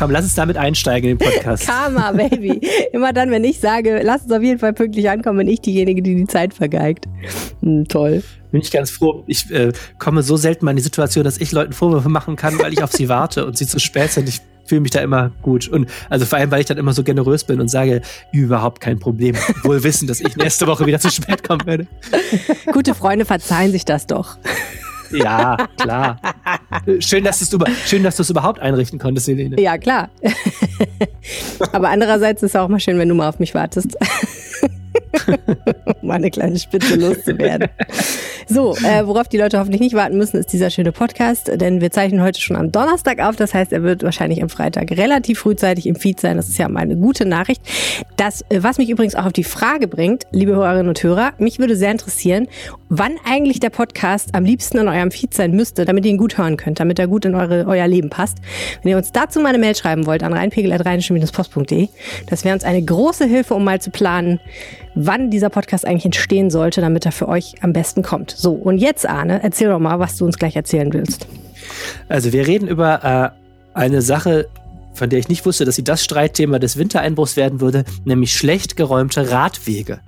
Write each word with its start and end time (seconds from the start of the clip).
Komm, 0.00 0.12
lass 0.12 0.24
uns 0.24 0.34
damit 0.34 0.56
einsteigen 0.56 1.10
in 1.10 1.18
den 1.18 1.30
Podcast. 1.30 1.66
Karma, 1.66 2.12
Baby. 2.12 2.58
Immer 2.94 3.12
dann, 3.12 3.30
wenn 3.30 3.44
ich 3.44 3.60
sage, 3.60 4.00
lass 4.02 4.22
uns 4.22 4.32
auf 4.32 4.42
jeden 4.42 4.58
Fall 4.58 4.72
pünktlich 4.72 5.10
ankommen, 5.10 5.36
bin 5.36 5.48
ich 5.48 5.60
diejenige, 5.60 6.00
die 6.00 6.14
die 6.14 6.26
Zeit 6.26 6.54
vergeigt. 6.54 7.04
Hm, 7.60 7.86
toll. 7.86 8.22
Bin 8.50 8.62
ich 8.62 8.70
ganz 8.70 8.90
froh. 8.90 9.24
Ich 9.26 9.50
äh, 9.50 9.72
komme 9.98 10.22
so 10.22 10.38
selten 10.38 10.64
mal 10.64 10.70
in 10.70 10.78
die 10.78 10.82
Situation, 10.82 11.22
dass 11.22 11.36
ich 11.36 11.52
Leuten 11.52 11.74
Vorwürfe 11.74 12.08
machen 12.08 12.36
kann, 12.36 12.58
weil 12.60 12.72
ich 12.72 12.82
auf 12.82 12.92
sie 12.92 13.10
warte 13.10 13.44
und 13.44 13.58
sie 13.58 13.66
zu 13.66 13.78
spät 13.78 14.10
sind. 14.10 14.26
Ich 14.26 14.40
fühle 14.64 14.80
mich 14.80 14.90
da 14.90 15.00
immer 15.00 15.32
gut. 15.42 15.68
Und 15.68 15.90
also 16.08 16.24
vor 16.24 16.38
allem, 16.38 16.50
weil 16.50 16.60
ich 16.60 16.66
dann 16.66 16.78
immer 16.78 16.94
so 16.94 17.04
generös 17.04 17.44
bin 17.44 17.60
und 17.60 17.68
sage, 17.68 18.00
überhaupt 18.32 18.80
kein 18.80 18.98
Problem. 18.98 19.36
Wohl 19.64 19.84
wissen, 19.84 20.08
dass 20.08 20.22
ich 20.22 20.34
nächste 20.34 20.66
Woche 20.66 20.86
wieder 20.86 20.98
zu 20.98 21.10
spät 21.10 21.46
kommen 21.46 21.66
werde. 21.66 21.86
Gute 22.72 22.94
Freunde 22.94 23.26
verzeihen 23.26 23.70
sich 23.70 23.84
das 23.84 24.06
doch. 24.06 24.38
Ja, 25.10 25.56
klar. 25.76 26.20
Schön, 27.00 27.24
dass 27.24 27.38
du 27.40 27.56
es 28.22 28.30
überhaupt 28.30 28.60
einrichten 28.60 28.98
konntest, 28.98 29.28
Helene. 29.28 29.60
Ja, 29.60 29.78
klar. 29.78 30.08
Aber 31.72 31.90
andererseits 31.90 32.42
ist 32.42 32.54
es 32.54 32.56
auch 32.56 32.68
mal 32.68 32.80
schön, 32.80 32.98
wenn 32.98 33.08
du 33.08 33.14
mal 33.14 33.28
auf 33.28 33.38
mich 33.38 33.54
wartest. 33.54 33.96
um 36.02 36.10
eine 36.10 36.30
kleine 36.30 36.58
Spitze 36.58 36.96
loszuwerden. 36.96 37.68
So, 38.46 38.74
äh, 38.76 39.06
worauf 39.06 39.28
die 39.28 39.38
Leute 39.38 39.58
hoffentlich 39.58 39.80
nicht 39.80 39.94
warten 39.94 40.16
müssen, 40.18 40.36
ist 40.36 40.52
dieser 40.52 40.70
schöne 40.70 40.90
Podcast, 40.90 41.50
denn 41.54 41.80
wir 41.80 41.90
zeichnen 41.92 42.20
heute 42.20 42.40
schon 42.40 42.56
am 42.56 42.72
Donnerstag 42.72 43.20
auf. 43.20 43.36
Das 43.36 43.54
heißt, 43.54 43.72
er 43.72 43.82
wird 43.82 44.02
wahrscheinlich 44.02 44.42
am 44.42 44.48
Freitag 44.48 44.90
relativ 44.90 45.38
frühzeitig 45.40 45.86
im 45.86 45.94
Feed 45.94 46.18
sein. 46.18 46.36
Das 46.36 46.48
ist 46.48 46.58
ja 46.58 46.68
mal 46.68 46.80
eine 46.80 46.96
gute 46.96 47.26
Nachricht. 47.26 47.62
Das, 48.16 48.42
äh, 48.48 48.62
was 48.62 48.78
mich 48.78 48.90
übrigens 48.90 49.14
auch 49.14 49.26
auf 49.26 49.32
die 49.32 49.44
Frage 49.44 49.86
bringt, 49.86 50.24
liebe 50.32 50.52
Hörerinnen 50.52 50.88
und 50.88 51.00
Hörer, 51.02 51.32
mich 51.38 51.60
würde 51.60 51.76
sehr 51.76 51.92
interessieren, 51.92 52.48
wann 52.88 53.14
eigentlich 53.24 53.60
der 53.60 53.70
Podcast 53.70 54.34
am 54.34 54.44
liebsten 54.44 54.78
in 54.78 54.88
eurem 54.88 55.12
Feed 55.12 55.32
sein 55.32 55.52
müsste, 55.52 55.84
damit 55.84 56.04
ihr 56.04 56.10
ihn 56.10 56.18
gut 56.18 56.36
hören 56.36 56.56
könnt, 56.56 56.80
damit 56.80 56.98
er 56.98 57.06
gut 57.06 57.24
in 57.24 57.36
eure, 57.36 57.66
euer 57.66 57.86
Leben 57.86 58.10
passt. 58.10 58.38
Wenn 58.82 58.90
ihr 58.90 58.96
uns 58.96 59.12
dazu 59.12 59.40
mal 59.40 59.50
eine 59.50 59.58
Mail 59.58 59.76
schreiben 59.76 60.06
wollt 60.06 60.22
an 60.22 60.32
reinpegel.rheinischen-post.de, 60.32 61.88
das 62.28 62.44
wäre 62.44 62.54
uns 62.54 62.64
eine 62.64 62.82
große 62.82 63.26
Hilfe, 63.26 63.54
um 63.54 63.62
mal 63.64 63.80
zu 63.80 63.90
planen, 63.90 64.40
wann 65.06 65.30
dieser 65.30 65.50
Podcast 65.50 65.86
eigentlich 65.86 66.04
entstehen 66.04 66.50
sollte, 66.50 66.80
damit 66.80 67.06
er 67.06 67.12
für 67.12 67.28
euch 67.28 67.54
am 67.62 67.72
besten 67.72 68.02
kommt. 68.02 68.30
So, 68.30 68.52
und 68.52 68.78
jetzt, 68.78 69.08
Arne, 69.08 69.42
erzähl 69.42 69.68
doch 69.68 69.78
mal, 69.78 69.98
was 69.98 70.16
du 70.16 70.24
uns 70.24 70.38
gleich 70.38 70.56
erzählen 70.56 70.92
willst. 70.92 71.26
Also, 72.08 72.32
wir 72.32 72.46
reden 72.46 72.68
über 72.68 73.34
äh, 73.34 73.78
eine 73.78 74.02
Sache, 74.02 74.48
von 74.94 75.08
der 75.08 75.18
ich 75.18 75.28
nicht 75.28 75.46
wusste, 75.46 75.64
dass 75.64 75.76
sie 75.76 75.84
das 75.84 76.04
Streitthema 76.04 76.58
des 76.58 76.76
Wintereinbruchs 76.76 77.36
werden 77.36 77.60
würde, 77.60 77.84
nämlich 78.04 78.34
schlecht 78.34 78.76
geräumte 78.76 79.30
Radwege. 79.30 80.00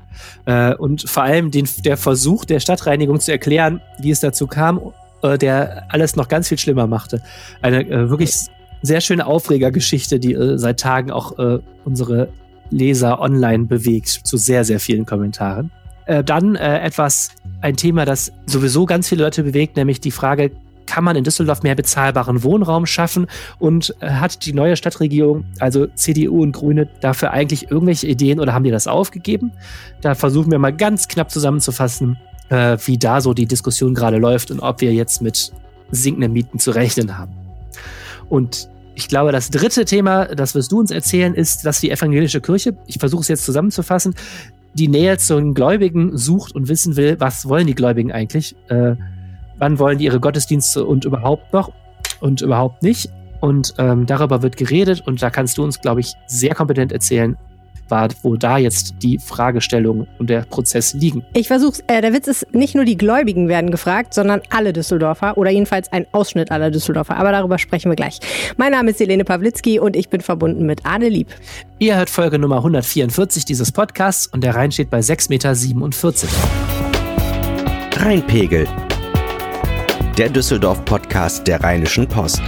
Äh, 0.44 0.74
und 0.74 1.08
vor 1.08 1.22
allem 1.22 1.50
den, 1.50 1.68
der 1.84 1.96
Versuch 1.96 2.44
der 2.44 2.60
Stadtreinigung 2.60 3.20
zu 3.20 3.32
erklären, 3.32 3.80
wie 3.98 4.10
es 4.10 4.20
dazu 4.20 4.46
kam, 4.46 4.80
äh, 5.22 5.38
der 5.38 5.84
alles 5.88 6.16
noch 6.16 6.28
ganz 6.28 6.48
viel 6.48 6.58
schlimmer 6.58 6.86
machte. 6.86 7.22
Eine 7.60 7.88
äh, 7.88 8.10
wirklich 8.10 8.34
sehr 8.82 9.00
schöne 9.00 9.26
Aufregergeschichte, 9.26 10.18
die 10.18 10.34
äh, 10.34 10.58
seit 10.58 10.80
Tagen 10.80 11.10
auch 11.10 11.38
äh, 11.38 11.60
unsere 11.84 12.28
Leser 12.72 13.20
online 13.20 13.64
bewegt 13.64 14.08
zu 14.08 14.36
sehr, 14.36 14.64
sehr 14.64 14.80
vielen 14.80 15.06
Kommentaren. 15.06 15.70
Äh, 16.06 16.24
dann 16.24 16.56
äh, 16.56 16.80
etwas, 16.80 17.30
ein 17.60 17.76
Thema, 17.76 18.04
das 18.04 18.32
sowieso 18.46 18.86
ganz 18.86 19.08
viele 19.08 19.22
Leute 19.22 19.44
bewegt, 19.44 19.76
nämlich 19.76 20.00
die 20.00 20.10
Frage, 20.10 20.50
kann 20.86 21.04
man 21.04 21.16
in 21.16 21.24
Düsseldorf 21.24 21.62
mehr 21.62 21.74
bezahlbaren 21.74 22.42
Wohnraum 22.42 22.86
schaffen 22.86 23.26
und 23.58 23.94
äh, 24.00 24.10
hat 24.10 24.44
die 24.44 24.52
neue 24.52 24.76
Stadtregierung, 24.76 25.44
also 25.60 25.86
CDU 25.86 26.42
und 26.42 26.52
Grüne, 26.52 26.88
dafür 27.00 27.30
eigentlich 27.30 27.70
irgendwelche 27.70 28.08
Ideen 28.08 28.40
oder 28.40 28.52
haben 28.52 28.64
die 28.64 28.70
das 28.70 28.88
aufgegeben? 28.88 29.52
Da 30.00 30.14
versuchen 30.14 30.50
wir 30.50 30.58
mal 30.58 30.72
ganz 30.72 31.08
knapp 31.08 31.30
zusammenzufassen, 31.30 32.18
äh, 32.48 32.76
wie 32.84 32.98
da 32.98 33.20
so 33.20 33.32
die 33.32 33.46
Diskussion 33.46 33.94
gerade 33.94 34.18
läuft 34.18 34.50
und 34.50 34.60
ob 34.60 34.80
wir 34.80 34.92
jetzt 34.92 35.22
mit 35.22 35.52
sinkenden 35.90 36.32
Mieten 36.32 36.58
zu 36.58 36.72
rechnen 36.72 37.16
haben. 37.16 37.32
Und 38.28 38.68
ich 38.94 39.08
glaube, 39.08 39.32
das 39.32 39.50
dritte 39.50 39.84
Thema, 39.84 40.26
das 40.26 40.54
wirst 40.54 40.72
du 40.72 40.80
uns 40.80 40.90
erzählen, 40.90 41.34
ist, 41.34 41.64
dass 41.64 41.80
die 41.80 41.90
evangelische 41.90 42.40
Kirche, 42.40 42.76
ich 42.86 42.98
versuche 42.98 43.22
es 43.22 43.28
jetzt 43.28 43.44
zusammenzufassen, 43.44 44.14
die 44.74 44.88
Nähe 44.88 45.18
zu 45.18 45.36
den 45.36 45.54
Gläubigen 45.54 46.16
sucht 46.16 46.54
und 46.54 46.68
wissen 46.68 46.96
will, 46.96 47.16
was 47.18 47.48
wollen 47.48 47.66
die 47.66 47.74
Gläubigen 47.74 48.12
eigentlich? 48.12 48.56
Äh, 48.68 48.96
wann 49.58 49.78
wollen 49.78 49.98
die 49.98 50.04
ihre 50.04 50.20
Gottesdienste 50.20 50.84
und 50.84 51.04
überhaupt 51.04 51.52
noch 51.52 51.72
und 52.20 52.40
überhaupt 52.40 52.82
nicht? 52.82 53.10
Und 53.40 53.74
ähm, 53.78 54.06
darüber 54.06 54.42
wird 54.42 54.56
geredet 54.56 55.02
und 55.06 55.20
da 55.20 55.30
kannst 55.30 55.58
du 55.58 55.64
uns, 55.64 55.80
glaube 55.80 56.00
ich, 56.00 56.12
sehr 56.26 56.54
kompetent 56.54 56.92
erzählen, 56.92 57.36
war, 57.88 58.08
wo 58.22 58.36
da 58.36 58.58
jetzt 58.58 58.94
die 59.02 59.18
Fragestellung 59.18 60.06
und 60.18 60.30
der 60.30 60.42
Prozess 60.42 60.94
liegen. 60.94 61.24
Ich 61.34 61.48
versuch's. 61.48 61.82
Äh, 61.86 62.00
der 62.00 62.12
Witz 62.12 62.26
ist, 62.26 62.54
nicht 62.54 62.74
nur 62.74 62.84
die 62.84 62.96
Gläubigen 62.96 63.48
werden 63.48 63.70
gefragt, 63.70 64.14
sondern 64.14 64.40
alle 64.50 64.72
Düsseldorfer 64.72 65.36
oder 65.36 65.50
jedenfalls 65.50 65.92
ein 65.92 66.06
Ausschnitt 66.12 66.50
aller 66.50 66.70
Düsseldorfer. 66.70 67.16
Aber 67.16 67.32
darüber 67.32 67.58
sprechen 67.58 67.90
wir 67.90 67.96
gleich. 67.96 68.18
Mein 68.56 68.72
Name 68.72 68.90
ist 68.90 69.00
Helene 69.00 69.24
Pawlitzki 69.24 69.78
und 69.78 69.96
ich 69.96 70.08
bin 70.08 70.20
verbunden 70.20 70.66
mit 70.66 70.84
Arne 70.86 71.08
Lieb. 71.08 71.28
Ihr 71.78 71.96
hört 71.96 72.10
Folge 72.10 72.38
Nummer 72.38 72.58
144 72.58 73.44
dieses 73.44 73.72
Podcasts 73.72 74.26
und 74.26 74.42
der 74.44 74.54
Rhein 74.54 74.72
steht 74.72 74.90
bei 74.90 75.00
6,47 75.00 75.28
Meter. 75.28 75.52
Rheinpegel. 77.96 78.66
Der 80.18 80.28
Düsseldorf-Podcast 80.28 81.46
der 81.46 81.62
Rheinischen 81.62 82.06
Post. 82.06 82.42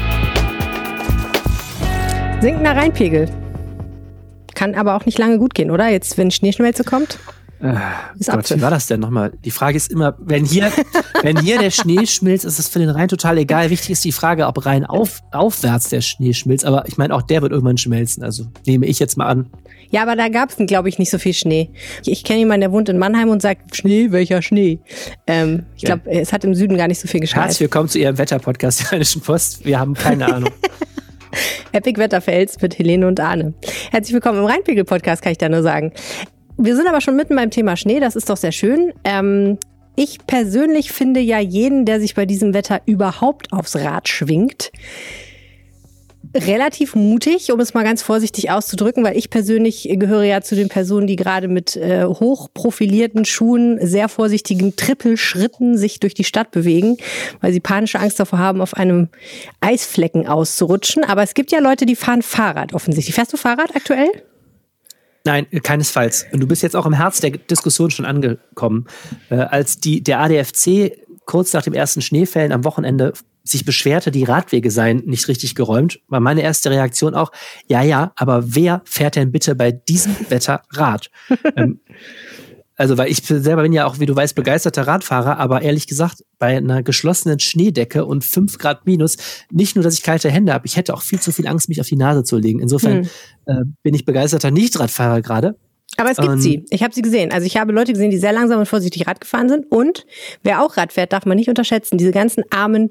Sinkender 2.40 2.76
Rheinpegel. 2.76 3.43
Kann 4.54 4.74
aber 4.74 4.94
auch 4.94 5.06
nicht 5.06 5.18
lange 5.18 5.38
gut 5.38 5.54
gehen, 5.54 5.70
oder? 5.70 5.88
Jetzt, 5.88 6.16
wenn 6.18 6.30
Schneeschmelze 6.30 6.84
kommt. 6.84 7.18
Äh, 7.64 7.76
ist 8.18 8.30
Gott, 8.30 8.50
wie 8.50 8.60
war 8.60 8.70
das 8.70 8.88
denn 8.88 9.00
nochmal? 9.00 9.32
Die 9.44 9.50
Frage 9.50 9.76
ist 9.76 9.90
immer, 9.90 10.14
wenn 10.18 10.44
hier, 10.44 10.70
wenn 11.22 11.38
hier 11.40 11.58
der 11.58 11.70
Schnee 11.70 12.04
schmilzt, 12.06 12.44
ist 12.44 12.58
das 12.58 12.68
für 12.68 12.78
den 12.78 12.90
Rhein 12.90 13.08
total 13.08 13.38
egal. 13.38 13.70
Wichtig 13.70 13.90
ist 13.90 14.04
die 14.04 14.12
Frage, 14.12 14.46
ob 14.46 14.66
Rhein 14.66 14.84
auf, 14.84 15.22
aufwärts 15.32 15.88
der 15.88 16.02
Schnee 16.02 16.34
schmilzt. 16.34 16.66
Aber 16.66 16.84
ich 16.86 16.98
meine, 16.98 17.14
auch 17.14 17.22
der 17.22 17.40
wird 17.40 17.52
irgendwann 17.52 17.78
schmelzen. 17.78 18.22
Also 18.22 18.46
nehme 18.66 18.84
ich 18.86 18.98
jetzt 18.98 19.16
mal 19.16 19.26
an. 19.26 19.46
Ja, 19.90 20.02
aber 20.02 20.14
da 20.14 20.28
gab 20.28 20.50
es, 20.50 20.56
glaube 20.66 20.88
ich, 20.88 20.98
nicht 20.98 21.10
so 21.10 21.18
viel 21.18 21.32
Schnee. 21.32 21.70
Ich, 22.02 22.10
ich 22.10 22.24
kenne 22.24 22.40
jemanden, 22.40 22.62
der 22.62 22.72
wohnt 22.72 22.88
in 22.88 22.98
Mannheim 22.98 23.30
und 23.30 23.40
sagt, 23.40 23.76
Schnee, 23.76 24.10
welcher 24.10 24.42
Schnee? 24.42 24.80
Ähm, 25.26 25.64
ich 25.76 25.84
glaube, 25.84 26.02
ja. 26.12 26.20
es 26.20 26.32
hat 26.32 26.44
im 26.44 26.54
Süden 26.54 26.76
gar 26.76 26.88
nicht 26.88 27.00
so 27.00 27.08
viel 27.08 27.20
geschafft. 27.20 27.44
Herzlich 27.44 27.60
willkommen 27.60 27.88
zu 27.88 27.98
Ihrem 27.98 28.18
Wetterpodcast 28.18 28.80
der 28.80 28.86
Rheinischen 28.92 29.22
Post. 29.22 29.64
Wir 29.64 29.78
haben 29.78 29.94
keine 29.94 30.34
Ahnung. 30.34 30.50
Epic 31.72 31.98
Wetterfels 31.98 32.60
mit 32.60 32.78
Helene 32.78 33.06
und 33.06 33.20
Arne. 33.20 33.54
Herzlich 33.90 34.14
willkommen 34.14 34.38
im 34.38 34.44
Rheinpegel-Podcast, 34.44 35.22
kann 35.22 35.32
ich 35.32 35.38
da 35.38 35.48
nur 35.48 35.62
sagen. 35.62 35.92
Wir 36.56 36.76
sind 36.76 36.88
aber 36.88 37.00
schon 37.00 37.16
mitten 37.16 37.34
beim 37.34 37.50
Thema 37.50 37.76
Schnee, 37.76 38.00
das 38.00 38.16
ist 38.16 38.30
doch 38.30 38.36
sehr 38.36 38.52
schön. 38.52 38.92
Ähm, 39.04 39.58
ich 39.96 40.26
persönlich 40.26 40.92
finde 40.92 41.20
ja 41.20 41.38
jeden, 41.38 41.84
der 41.84 42.00
sich 42.00 42.14
bei 42.14 42.26
diesem 42.26 42.54
Wetter 42.54 42.80
überhaupt 42.86 43.52
aufs 43.52 43.76
Rad 43.76 44.08
schwingt, 44.08 44.72
relativ 46.34 46.94
mutig, 46.94 47.52
um 47.52 47.60
es 47.60 47.74
mal 47.74 47.84
ganz 47.84 48.02
vorsichtig 48.02 48.50
auszudrücken, 48.50 49.04
weil 49.04 49.16
ich 49.16 49.30
persönlich 49.30 49.88
gehöre 49.92 50.24
ja 50.24 50.40
zu 50.40 50.54
den 50.54 50.68
Personen, 50.68 51.06
die 51.06 51.16
gerade 51.16 51.48
mit 51.48 51.76
äh, 51.76 52.04
hochprofilierten 52.04 53.24
Schuhen, 53.24 53.78
sehr 53.84 54.08
vorsichtigen 54.08 54.76
Trippelschritten 54.76 55.76
sich 55.76 56.00
durch 56.00 56.14
die 56.14 56.24
Stadt 56.24 56.50
bewegen, 56.50 56.96
weil 57.40 57.52
sie 57.52 57.60
panische 57.60 58.00
Angst 58.00 58.18
davor 58.20 58.38
haben, 58.38 58.60
auf 58.60 58.74
einem 58.74 59.08
Eisflecken 59.60 60.26
auszurutschen. 60.26 61.04
Aber 61.04 61.22
es 61.22 61.34
gibt 61.34 61.52
ja 61.52 61.60
Leute, 61.60 61.86
die 61.86 61.96
fahren 61.96 62.22
Fahrrad 62.22 62.72
offensichtlich. 62.72 63.14
Fährst 63.14 63.32
du 63.32 63.36
Fahrrad 63.36 63.74
aktuell? 63.74 64.10
Nein, 65.24 65.46
keinesfalls. 65.62 66.26
Und 66.32 66.40
du 66.40 66.46
bist 66.46 66.62
jetzt 66.62 66.76
auch 66.76 66.84
im 66.84 66.92
Herz 66.92 67.20
der 67.20 67.30
Diskussion 67.30 67.90
schon 67.90 68.04
angekommen. 68.04 68.86
Äh, 69.30 69.36
als 69.36 69.78
die, 69.78 70.02
der 70.02 70.20
ADFC 70.20 70.92
kurz 71.24 71.52
nach 71.54 71.62
dem 71.62 71.72
ersten 71.72 72.02
Schneefällen 72.02 72.52
am 72.52 72.64
Wochenende 72.64 73.14
sich 73.44 73.64
beschwerte, 73.64 74.10
die 74.10 74.24
Radwege 74.24 74.70
seien 74.70 75.02
nicht 75.04 75.28
richtig 75.28 75.54
geräumt, 75.54 76.00
war 76.08 76.20
meine 76.20 76.42
erste 76.42 76.70
Reaktion 76.70 77.14
auch, 77.14 77.30
ja, 77.68 77.82
ja, 77.82 78.12
aber 78.16 78.54
wer 78.54 78.82
fährt 78.86 79.16
denn 79.16 79.32
bitte 79.32 79.54
bei 79.54 79.70
diesem 79.70 80.16
Wetter 80.30 80.62
Rad? 80.70 81.10
ähm, 81.56 81.80
also, 82.76 82.98
weil 82.98 83.08
ich 83.08 83.18
selber 83.18 83.62
bin 83.62 83.72
ja 83.72 83.86
auch, 83.86 84.00
wie 84.00 84.06
du 84.06 84.16
weißt, 84.16 84.34
begeisterter 84.34 84.86
Radfahrer, 84.86 85.38
aber 85.38 85.62
ehrlich 85.62 85.86
gesagt, 85.86 86.24
bei 86.38 86.56
einer 86.56 86.82
geschlossenen 86.82 87.38
Schneedecke 87.38 88.04
und 88.04 88.24
fünf 88.24 88.58
Grad 88.58 88.84
minus, 88.84 89.16
nicht 89.52 89.76
nur, 89.76 89.84
dass 89.84 89.94
ich 89.94 90.02
kalte 90.02 90.28
Hände 90.28 90.52
habe, 90.52 90.66
ich 90.66 90.76
hätte 90.76 90.94
auch 90.94 91.02
viel 91.02 91.20
zu 91.20 91.30
viel 91.30 91.46
Angst, 91.46 91.68
mich 91.68 91.80
auf 91.80 91.86
die 91.86 91.96
Nase 91.96 92.24
zu 92.24 92.36
legen. 92.36 92.58
Insofern 92.58 93.04
hm. 93.04 93.08
äh, 93.46 93.64
bin 93.82 93.94
ich 93.94 94.04
begeisterter 94.04 94.50
Nicht-Radfahrer 94.50 95.22
gerade. 95.22 95.56
Aber 95.96 96.10
es 96.10 96.16
gibt 96.16 96.28
um, 96.28 96.40
sie. 96.40 96.64
Ich 96.70 96.82
habe 96.82 96.92
sie 96.92 97.02
gesehen. 97.02 97.30
Also 97.30 97.46
ich 97.46 97.56
habe 97.56 97.72
Leute 97.72 97.92
gesehen, 97.92 98.10
die 98.10 98.18
sehr 98.18 98.32
langsam 98.32 98.58
und 98.58 98.66
vorsichtig 98.66 99.06
Rad 99.06 99.20
gefahren 99.20 99.48
sind. 99.48 99.70
Und 99.70 100.06
wer 100.42 100.62
auch 100.62 100.76
Rad 100.76 100.92
fährt, 100.92 101.12
darf 101.12 101.26
man 101.26 101.36
nicht 101.36 101.48
unterschätzen. 101.48 101.98
Diese 101.98 102.10
ganzen 102.10 102.42
armen 102.50 102.90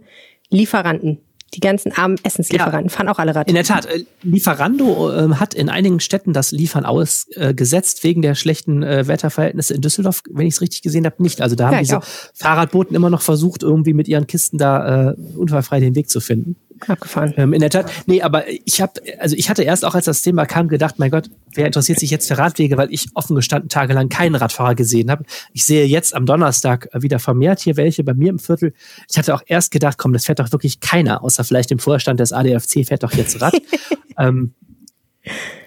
Lieferanten. 0.54 1.20
Die 1.54 1.60
ganzen 1.60 1.92
armen 1.92 2.18
Essenslieferanten 2.24 2.90
ja, 2.90 2.90
fahren 2.90 3.10
auch 3.10 3.20
alle 3.20 3.36
Rad. 3.36 3.48
In 3.48 3.54
der 3.54 3.64
Tat, 3.64 3.86
äh, 3.86 4.06
Lieferando 4.24 5.12
äh, 5.12 5.36
hat 5.36 5.54
in 5.54 5.70
einigen 5.70 6.00
Städten 6.00 6.34
das 6.34 6.52
Liefern 6.52 6.84
ausgesetzt 6.84 8.00
äh, 8.00 8.04
wegen 8.06 8.24
der 8.24 8.34
schlechten 8.34 8.82
äh, 8.82 9.08
Wetterverhältnisse. 9.08 9.76
In 9.76 9.82
Düsseldorf, 9.82 10.24
wenn 10.32 10.48
ich 10.48 10.56
es 10.56 10.62
richtig 10.62 10.82
gesehen 10.82 11.06
habe, 11.06 11.22
nicht. 11.22 11.42
Also 11.42 11.56
da 11.56 11.68
haben 11.68 11.74
ja, 11.74 11.80
diese 11.82 12.00
Fahrradboten 12.34 12.96
immer 12.96 13.12
noch 13.12 13.22
versucht, 13.22 13.62
irgendwie 13.62 13.94
mit 13.94 14.08
ihren 14.08 14.26
Kisten 14.26 14.58
da 14.58 15.12
äh, 15.12 15.16
unfallfrei 15.36 15.80
den 15.80 15.96
Weg 15.96 16.10
zu 16.10 16.22
finden. 16.22 16.56
Abgefahren. 16.88 17.34
Ähm, 17.38 17.54
in 17.54 17.60
der 17.60 17.70
Tat. 17.70 17.92
Nee, 18.06 18.22
aber 18.22 18.48
ich 18.48 18.82
habe, 18.82 18.94
also 19.20 19.36
ich 19.36 19.50
hatte 19.50 19.64
erst 19.64 19.86
auch, 19.86 19.96
als 19.96 20.06
das 20.06 20.22
Thema 20.22 20.46
kam, 20.46 20.68
gedacht, 20.68 21.00
mein 21.00 21.12
Gott, 21.12 21.30
wer 21.54 21.66
interessiert 21.66 22.00
sich 22.00 22.10
jetzt 22.10 22.28
für 22.28 22.38
Radwege, 22.38 22.78
weil 22.78 22.92
ich 22.92 23.08
offen 23.14 23.36
gestanden 23.36 23.70
tagelang 23.70 24.10
keinen 24.10 24.36
Radfahrer 24.36 24.76
gesehen 24.76 25.12
habe. 25.12 25.24
Ich 25.52 25.66
sehe 25.66 25.86
jetzt 25.86 26.16
am 26.16 26.26
Donnerstag 26.26 26.90
wieder 26.94 27.20
vermehrt 27.20 27.60
hier 27.60 27.78
welche 27.78 28.04
bei 28.04 28.14
mir 28.14 28.30
im 28.30 28.40
Viertel. 28.40 28.74
Ich 29.10 29.18
hatte 29.18 29.34
auch 29.34 29.44
erst 29.46 29.72
gedacht, 29.72 29.98
komm, 29.98 30.14
das 30.14 30.26
fährt 30.26 30.40
doch 30.40 30.52
wirklich 30.52 30.80
keiner, 30.80 31.24
außer 31.24 31.44
vielleicht 31.44 31.72
im 31.72 31.80
Vorstand 31.80 32.20
des 32.20 32.32
ADFC 32.32 32.86
fährt 32.86 33.04
doch 33.04 33.14
jetzt 33.14 33.42
Rad. 33.42 33.54
ähm, 34.18 34.54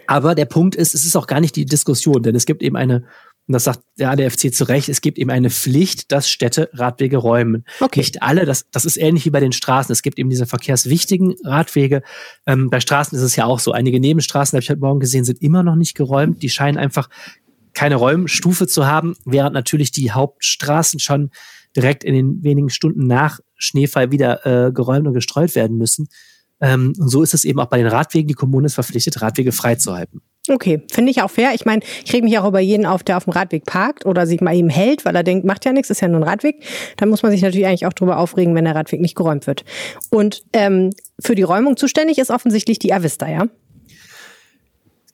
aber 0.07 0.35
der 0.35 0.45
Punkt 0.45 0.75
ist, 0.77 0.95
es 0.95 1.05
ist 1.05 1.17
auch 1.17 1.27
gar 1.27 1.41
nicht 1.41 1.57
die 1.57 1.67
Diskussion, 1.67 2.23
denn 2.23 2.35
es 2.35 2.47
gibt 2.47 2.63
eben 2.63 2.77
eine 2.77 3.05
und 3.49 3.53
das 3.53 3.65
sagt 3.65 3.81
der 3.99 4.11
ADFC 4.11 4.53
zu 4.53 4.65
Recht, 4.65 4.89
es 4.89 5.01
gibt 5.01 5.19
eben 5.19 5.31
eine 5.31 5.51
Pflicht, 5.51 6.11
dass 6.11 6.29
Städte 6.29 6.69
Radwege 6.73 7.19
räumen. 7.19 7.65
Okay. 7.81 8.01
Nicht 8.01 8.23
alle, 8.23 8.45
das, 8.45 8.67
das 8.73 8.85
ist 8.85 8.97
ähnlich 8.97 9.25
wie 9.25 9.31
bei 9.31 9.41
den 9.41 9.53
Straßen. 9.53 9.93
Es 9.93 10.03
gibt 10.03 10.19
eben 10.19 10.31
diese 10.31 10.47
verkehrswichtigen 10.47 11.37
Radwege. 11.45 12.03
Ähm, 12.47 12.71
bei 12.71 12.81
Straßen 12.81 13.17
ist 13.17 13.23
es 13.23 13.37
ja 13.37 13.45
auch 13.45 13.61
so. 13.61 13.71
Einige 13.71 14.01
Nebenstraßen, 14.01 14.57
habe 14.57 14.63
ich 14.63 14.71
heute 14.71 14.81
Morgen 14.81 14.99
gesehen, 14.99 15.25
sind 15.25 15.41
immer 15.43 15.63
noch 15.63 15.77
nicht 15.77 15.95
geräumt. 15.95 16.43
Die 16.43 16.51
scheinen 16.51 16.77
einfach 16.77 17.09
keine 17.73 17.97
Räumstufe 17.97 18.67
zu 18.67 18.87
haben, 18.87 19.15
während 19.25 19.55
natürlich 19.55 19.93
die 19.93 20.11
Hauptstraßen 20.11 20.99
schon 20.99 21.31
direkt 21.77 22.03
in 22.03 22.15
den 22.15 22.43
wenigen 22.43 22.71
Stunden 22.71 23.07
nach 23.07 23.39
Schneefall 23.55 24.11
wieder 24.11 24.45
äh, 24.47 24.73
geräumt 24.73 25.07
und 25.07 25.15
gestreut 25.15 25.55
werden 25.55 25.77
müssen. 25.77 26.09
Ähm, 26.61 26.95
und 26.99 27.09
so 27.11 27.23
ist 27.23 27.35
es 27.35 27.45
eben 27.45 27.61
auch 27.61 27.67
bei 27.67 27.79
den 27.79 27.87
Radwegen. 27.87 28.29
Die 28.29 28.35
Kommune 28.35 28.67
ist 28.67 28.75
verpflichtet, 28.75 29.21
Radwege 29.21 29.53
freizuhalten. 29.53 30.23
Okay, 30.49 30.83
finde 30.93 31.11
ich 31.11 31.23
auch 31.23 31.31
fair. 31.31 31.53
Ich 31.55 31.65
meine, 31.65 31.83
ich 32.05 32.13
reg 32.13 32.23
mich 32.23 32.39
auch 32.39 32.47
über 32.47 32.61
jeden 32.61 32.87
auf, 32.87 33.03
der 33.03 33.17
auf 33.17 33.25
dem 33.25 33.33
Radweg 33.33 33.67
parkt 33.67 34.07
oder 34.07 34.27
sich 34.27 34.41
mal 34.41 34.55
eben 34.55 34.69
hält, 34.69 35.05
weil 35.05 35.17
er 35.17 35.25
denkt, 35.25 35.45
macht 35.45 35.65
ja 35.65 35.73
nichts, 35.73 35.91
ist 35.91 36.01
ja 36.01 36.09
nur 36.09 36.21
ein 36.21 36.29
Radweg. 36.29 36.65
Da 36.97 37.07
muss 37.07 37.23
man 37.23 37.33
sich 37.33 37.43
natürlich 37.43 37.67
eigentlich 37.67 37.87
auch 37.87 37.93
drüber 37.93 38.19
aufregen, 38.19 38.55
wenn 38.55 38.65
der 38.65 38.75
Radweg 38.75 39.01
nicht 39.01 39.17
geräumt 39.17 39.47
wird. 39.47 39.65
Und 40.11 40.43
ähm, 40.53 40.91
für 41.21 41.35
die 41.35 41.43
Räumung 41.43 41.77
zuständig 41.77 42.19
ist 42.19 42.31
offensichtlich 42.31 42.79
die 42.79 42.93
Avista, 42.93 43.29
ja? 43.29 43.47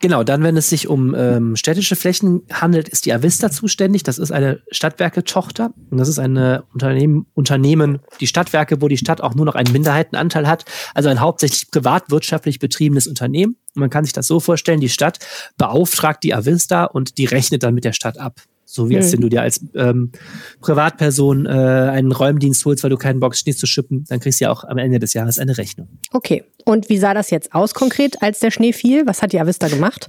Genau, 0.02 0.24
dann, 0.24 0.42
wenn 0.42 0.56
es 0.56 0.68
sich 0.68 0.88
um 0.88 1.14
ähm, 1.14 1.54
städtische 1.54 1.94
Flächen 1.94 2.42
handelt, 2.52 2.88
ist 2.88 3.06
die 3.06 3.12
Avista 3.12 3.52
zuständig. 3.52 4.02
Das 4.02 4.18
ist 4.18 4.32
eine 4.32 4.60
Stadtwerke-Tochter 4.72 5.72
und 5.90 5.98
das 5.98 6.08
ist 6.08 6.18
ein 6.18 6.36
Unternehmen, 6.72 7.26
Unternehmen, 7.34 8.00
die 8.20 8.26
Stadtwerke, 8.26 8.82
wo 8.82 8.88
die 8.88 8.96
Stadt 8.96 9.20
auch 9.20 9.36
nur 9.36 9.46
noch 9.46 9.54
einen 9.54 9.72
Minderheitenanteil 9.72 10.48
hat. 10.48 10.64
Also 10.92 11.08
ein 11.08 11.20
hauptsächlich 11.20 11.70
privatwirtschaftlich 11.70 12.58
betriebenes 12.58 13.06
Unternehmen. 13.06 13.56
Man 13.74 13.90
kann 13.90 14.04
sich 14.04 14.12
das 14.12 14.26
so 14.26 14.40
vorstellen, 14.40 14.80
die 14.80 14.88
Stadt 14.88 15.18
beauftragt 15.56 16.22
die 16.24 16.34
Avista 16.34 16.84
und 16.84 17.18
die 17.18 17.24
rechnet 17.24 17.62
dann 17.62 17.74
mit 17.74 17.84
der 17.84 17.92
Stadt 17.92 18.18
ab. 18.18 18.40
So 18.64 18.88
wie 18.88 18.96
als 18.96 19.06
hm. 19.06 19.12
wenn 19.12 19.20
du 19.20 19.28
dir 19.28 19.42
als 19.42 19.60
ähm, 19.74 20.12
Privatperson 20.60 21.44
äh, 21.44 21.50
einen 21.50 22.10
Räumdienst 22.10 22.64
holst, 22.64 22.82
weil 22.82 22.90
du 22.90 22.96
keinen 22.96 23.20
Bock 23.20 23.36
Schnee 23.36 23.54
zu 23.54 23.66
schippen, 23.66 24.04
dann 24.08 24.18
kriegst 24.20 24.40
du 24.40 24.44
ja 24.44 24.50
auch 24.50 24.64
am 24.64 24.78
Ende 24.78 24.98
des 24.98 25.12
Jahres 25.12 25.38
eine 25.38 25.58
Rechnung. 25.58 25.88
Okay. 26.12 26.44
Und 26.64 26.88
wie 26.88 26.96
sah 26.96 27.12
das 27.12 27.30
jetzt 27.30 27.54
aus 27.54 27.74
konkret, 27.74 28.22
als 28.22 28.40
der 28.40 28.50
Schnee 28.50 28.72
fiel? 28.72 29.06
Was 29.06 29.20
hat 29.20 29.32
die 29.32 29.40
Avista 29.40 29.68
gemacht? 29.68 30.06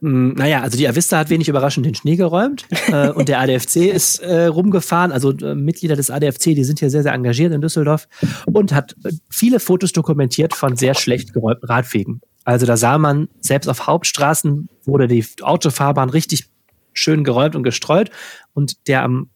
Hm, 0.00 0.32
naja, 0.34 0.62
also 0.62 0.78
die 0.78 0.88
Avista 0.88 1.18
hat 1.18 1.28
wenig 1.28 1.48
überraschend 1.48 1.84
den 1.84 1.94
Schnee 1.94 2.16
geräumt 2.16 2.66
äh, 2.88 3.10
und 3.10 3.28
der 3.28 3.40
ADFC 3.40 3.76
ist 3.92 4.18
äh, 4.20 4.46
rumgefahren. 4.46 5.12
Also 5.12 5.32
äh, 5.32 5.54
Mitglieder 5.54 5.96
des 5.96 6.10
ADFC, 6.10 6.54
die 6.54 6.64
sind 6.64 6.78
hier 6.78 6.90
sehr, 6.90 7.02
sehr 7.02 7.12
engagiert 7.12 7.52
in 7.52 7.60
Düsseldorf 7.60 8.08
und 8.46 8.72
hat 8.72 8.96
äh, 9.04 9.12
viele 9.28 9.60
Fotos 9.60 9.92
dokumentiert 9.92 10.54
von 10.54 10.76
sehr 10.76 10.94
schlecht 10.94 11.32
geräumten 11.32 11.66
Radwegen. 11.66 12.20
Also 12.44 12.64
da 12.64 12.76
sah 12.76 12.96
man, 12.96 13.28
selbst 13.40 13.68
auf 13.68 13.86
Hauptstraßen 13.86 14.68
wurde 14.84 15.06
die 15.06 15.24
Autofahrbahn 15.42 16.08
richtig 16.08 16.48
schön 16.94 17.22
geräumt 17.22 17.54
und 17.54 17.62
gestreut. 17.62 18.10
Und 18.54 18.88
der 18.88 19.02
am 19.02 19.28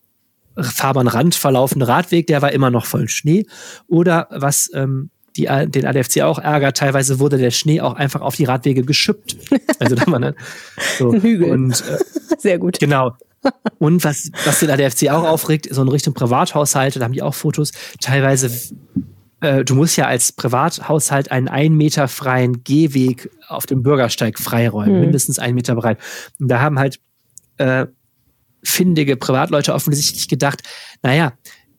Fahrbahnrand 0.59 1.35
verlaufende 1.35 1.89
Radweg, 1.89 2.27
der 2.27 2.41
war 2.41 2.53
immer 2.53 2.71
noch 2.71 2.87
voll 2.87 3.09
Schnee. 3.09 3.47
Oder 3.87 4.29
was 4.31 4.71
ähm, 4.75 5.11
die, 5.37 5.49
den 5.67 5.87
ADFC 5.87 6.23
auch 6.23 6.39
ärgert, 6.39 6.77
teilweise 6.77 7.19
wurde 7.19 7.39
der 7.39 7.51
Schnee 7.51 7.81
auch 7.81 7.95
einfach 7.95 8.21
auf 8.21 8.37
die 8.37 8.45
Radwege 8.45 8.83
geschüppt. 8.83 9.37
Also 9.81 9.97
da 9.97 10.07
war 10.07 10.21
ne, 10.21 10.35
so. 10.99 11.13
Hügel. 11.13 11.51
Und, 11.51 11.83
äh, 11.89 11.99
Sehr 12.39 12.59
gut. 12.59 12.79
Genau. 12.79 13.13
Und 13.79 14.05
was, 14.05 14.31
was 14.45 14.61
den 14.61 14.71
ADFC 14.71 15.11
auch 15.11 15.25
aufregt, 15.25 15.69
so 15.71 15.83
in 15.83 15.89
Richtung 15.89 16.15
Privathaushalte, 16.15 16.99
da 16.99 17.05
haben 17.05 17.13
die 17.13 17.23
auch 17.23 17.35
Fotos, 17.35 17.73
teilweise 18.01 18.51
äh, 19.41 19.65
du 19.65 19.75
musst 19.75 19.97
ja 19.97 20.07
als 20.07 20.33
Privathaushalt 20.33 21.31
einen 21.31 21.49
ein 21.49 21.75
Meter 21.75 22.09
freien 22.09 22.65
Gehweg 22.65 23.31
auf 23.49 23.67
dem 23.67 23.83
Bürgersteig 23.83 24.39
freiräumen, 24.39 24.95
hm. 24.95 25.01
mindestens 25.01 25.39
einen 25.39 25.55
Meter 25.55 25.75
breit. 25.75 25.99
Und 26.39 26.49
da 26.49 26.61
haben 26.61 26.79
halt 26.79 27.01
äh, 27.59 27.87
findige 28.63 29.17
Privatleute 29.17 29.75
offensichtlich 29.75 30.29
gedacht, 30.29 30.63
naja, 31.03 31.35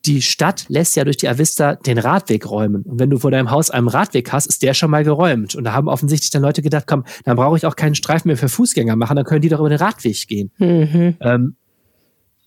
die 0.06 0.22
Stadt 0.22 0.66
lässt 0.68 0.96
ja 0.96 1.04
durch 1.04 1.18
die 1.18 1.28
Avista 1.28 1.76
den 1.76 1.98
Radweg 1.98 2.50
räumen. 2.50 2.84
Und 2.84 3.00
wenn 3.00 3.10
du 3.10 3.18
vor 3.18 3.32
deinem 3.32 3.52
Haus 3.52 3.72
einen 3.72 3.88
Radweg 3.88 4.32
hast, 4.32 4.46
ist 4.48 4.62
der 4.62 4.74
schon 4.74 4.92
mal 4.92 5.04
geräumt. 5.04 5.56
Und 5.56 5.64
da 5.64 5.74
haben 5.74 5.88
offensichtlich 5.88 6.30
dann 6.32 6.42
Leute 6.42 6.62
gedacht, 6.62 6.86
komm, 6.88 7.04
dann 7.24 7.36
brauche 7.36 7.58
ich 7.58 7.66
auch 7.66 7.76
keinen 7.76 7.96
Streifen 7.96 8.30
mehr 8.30 8.38
für 8.38 8.50
Fußgänger 8.50 8.96
machen, 8.96 9.16
dann 9.16 9.26
können 9.26 9.42
die 9.42 9.50
doch 9.50 9.60
über 9.60 9.70
den 9.70 9.80
Radweg 9.80 10.28
gehen. 10.28 10.52
Mhm. 10.58 11.16
Ähm, 11.20 11.56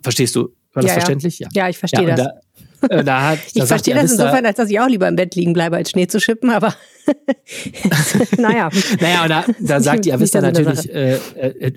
verstehst 0.02 0.36
du? 0.36 0.50
War 0.72 0.82
das 0.82 0.86
ja, 0.86 0.92
verständlich? 0.94 1.38
Ja, 1.38 1.48
ja 1.52 1.68
ich 1.68 1.78
verstehe 1.78 2.08
ja, 2.08 2.14
das. 2.14 2.28
Da, 2.80 2.88
äh, 2.88 3.04
da 3.04 3.28
hat, 3.30 3.38
ich 3.54 3.64
verstehe 3.64 3.94
das 3.94 4.12
insofern, 4.12 4.46
als 4.46 4.56
dass 4.56 4.70
ich 4.70 4.78
auch 4.78 4.88
lieber 4.88 5.08
im 5.08 5.16
Bett 5.16 5.34
liegen 5.34 5.52
bleibe, 5.52 5.76
als 5.76 5.90
Schnee 5.90 6.06
zu 6.06 6.20
schippen, 6.20 6.50
aber 6.50 6.74
naja. 8.38 8.70
naja, 9.00 9.22
und 9.22 9.28
da, 9.30 9.44
da 9.60 9.80
sagt 9.80 10.04
die 10.04 10.12
Avista 10.12 10.40
natürlich, 10.40 10.92
äh, 10.92 11.14
äh, 11.36 11.72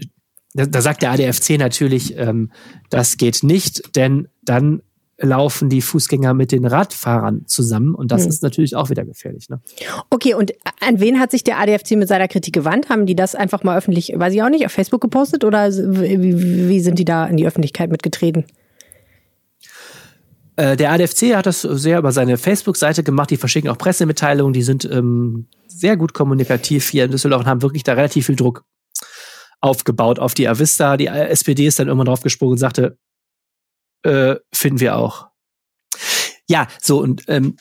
da, 0.53 0.65
da 0.65 0.81
sagt 0.81 1.01
der 1.01 1.11
ADFC 1.11 1.57
natürlich, 1.57 2.17
ähm, 2.17 2.51
das 2.89 3.17
geht 3.17 3.41
nicht, 3.43 3.95
denn 3.95 4.27
dann 4.43 4.81
laufen 5.21 5.69
die 5.69 5.81
Fußgänger 5.81 6.33
mit 6.33 6.51
den 6.51 6.65
Radfahrern 6.65 7.45
zusammen 7.45 7.95
und 7.95 8.11
das 8.11 8.23
hm. 8.23 8.29
ist 8.29 8.43
natürlich 8.43 8.75
auch 8.75 8.89
wieder 8.89 9.05
gefährlich. 9.05 9.49
Ne? 9.49 9.61
Okay, 10.09 10.33
und 10.33 10.53
an 10.79 10.99
wen 10.99 11.19
hat 11.19 11.31
sich 11.31 11.43
der 11.43 11.59
ADFC 11.59 11.91
mit 11.91 12.07
seiner 12.07 12.27
Kritik 12.27 12.53
gewandt? 12.53 12.89
Haben 12.89 13.05
die 13.05 13.15
das 13.15 13.35
einfach 13.35 13.63
mal 13.63 13.77
öffentlich, 13.77 14.13
weiß 14.15 14.33
ich 14.33 14.43
auch 14.43 14.49
nicht, 14.49 14.65
auf 14.65 14.71
Facebook 14.71 15.01
gepostet 15.01 15.43
oder 15.43 15.69
wie, 15.71 16.69
wie 16.69 16.79
sind 16.79 16.99
die 16.99 17.05
da 17.05 17.25
in 17.25 17.37
die 17.37 17.45
Öffentlichkeit 17.45 17.91
mitgetreten? 17.91 18.45
Äh, 20.55 20.75
der 20.75 20.91
ADFC 20.91 21.35
hat 21.35 21.45
das 21.45 21.61
sehr 21.61 21.99
über 21.99 22.11
seine 22.11 22.37
Facebook-Seite 22.37 23.03
gemacht. 23.03 23.29
Die 23.29 23.37
verschicken 23.37 23.69
auch 23.69 23.77
Pressemitteilungen. 23.77 24.53
Die 24.53 24.63
sind 24.63 24.85
ähm, 24.85 25.47
sehr 25.67 25.97
gut 25.97 26.13
kommunikativ 26.13 26.89
hier 26.89 27.05
in 27.05 27.11
Düsseldorf 27.11 27.41
und 27.41 27.47
haben 27.47 27.61
wirklich 27.61 27.83
da 27.83 27.93
relativ 27.93 28.25
viel 28.25 28.35
Druck 28.35 28.63
aufgebaut 29.61 30.19
auf 30.19 30.33
die 30.33 30.47
Avista. 30.47 30.97
Die 30.97 31.07
SPD 31.07 31.67
ist 31.67 31.79
dann 31.79 31.87
irgendwann 31.87 32.07
draufgesprungen 32.07 32.53
und 32.53 32.57
sagte, 32.57 32.97
äh, 34.03 34.35
finden 34.53 34.79
wir 34.79 34.95
auch. 34.95 35.27
Ja, 36.47 36.67
so 36.81 37.01
und 37.01 37.23
ähm, 37.27 37.55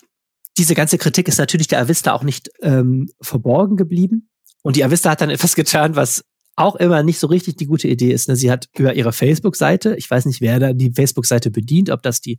diese 0.58 0.75
ganze 0.75 0.98
Kritik 0.98 1.28
ist 1.28 1.38
natürlich 1.38 1.69
der 1.69 1.81
Avista 1.81 2.12
auch 2.12 2.22
nicht 2.22 2.50
ähm, 2.60 3.08
verborgen 3.20 3.76
geblieben. 3.76 4.28
Und 4.62 4.76
die 4.76 4.84
Avista 4.84 5.10
hat 5.10 5.20
dann 5.20 5.31
etwas 5.31 5.54
getan, 5.54 5.96
was 5.96 6.25
auch 6.56 6.76
immer 6.76 7.02
nicht 7.02 7.19
so 7.19 7.26
richtig 7.26 7.56
die 7.56 7.66
gute 7.66 7.88
Idee 7.88 8.12
ist. 8.12 8.28
Ne? 8.28 8.37
Sie 8.37 8.50
hat 8.50 8.69
über 8.76 8.94
ihre 8.94 9.12
Facebook-Seite, 9.12 9.96
ich 9.96 10.10
weiß 10.10 10.26
nicht, 10.26 10.40
wer 10.40 10.58
da 10.58 10.72
die 10.72 10.92
Facebook-Seite 10.92 11.50
bedient, 11.50 11.90
ob 11.90 12.02
das 12.02 12.20
die 12.20 12.38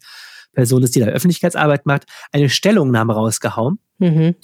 Person 0.54 0.84
ist, 0.84 0.96
die 0.96 1.00
da 1.00 1.08
Öffentlichkeitsarbeit 1.08 1.86
macht, 1.86 2.04
eine 2.32 2.50
Stellungnahme 2.50 3.14
rausgehauen. 3.14 3.80
Mhm. 4.00 4.36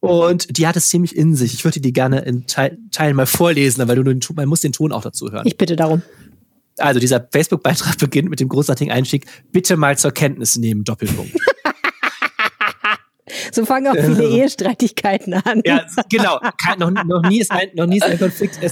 Und 0.00 0.58
die 0.58 0.66
hat 0.66 0.76
es 0.76 0.88
ziemlich 0.88 1.16
in 1.16 1.34
sich. 1.34 1.54
Ich 1.54 1.64
würde 1.64 1.80
die 1.80 1.94
gerne 1.94 2.20
in 2.20 2.46
Teilen 2.46 3.16
mal 3.16 3.26
vorlesen, 3.26 3.88
weil 3.88 3.96
du 3.96 4.02
den, 4.02 4.20
man 4.34 4.48
muss 4.48 4.60
den 4.60 4.72
Ton 4.72 4.92
auch 4.92 5.00
dazu 5.00 5.32
hören. 5.32 5.46
Ich 5.46 5.56
bitte 5.56 5.76
darum. 5.76 6.02
Also 6.78 7.00
dieser 7.00 7.26
Facebook-Beitrag 7.32 7.98
beginnt 7.98 8.30
mit 8.30 8.40
dem 8.40 8.48
großartigen 8.48 8.92
Einstieg, 8.92 9.26
bitte 9.52 9.76
mal 9.76 9.96
zur 9.96 10.12
Kenntnis 10.12 10.56
nehmen, 10.56 10.84
Doppelpunkt. 10.84 11.32
so 13.52 13.64
fangen 13.64 13.88
auch 13.88 13.94
viele 13.94 14.28
Ehestreitigkeiten 14.28 15.34
an. 15.34 15.62
Ja, 15.64 15.86
genau. 16.10 16.40
noch, 16.78 16.90
noch, 17.04 17.22
nie 17.28 17.40
ist 17.40 17.50
ein, 17.50 17.68
noch 17.74 17.86
nie 17.86 17.98
ist 17.98 18.04
ein 18.04 18.18
Konflikt 18.18 18.62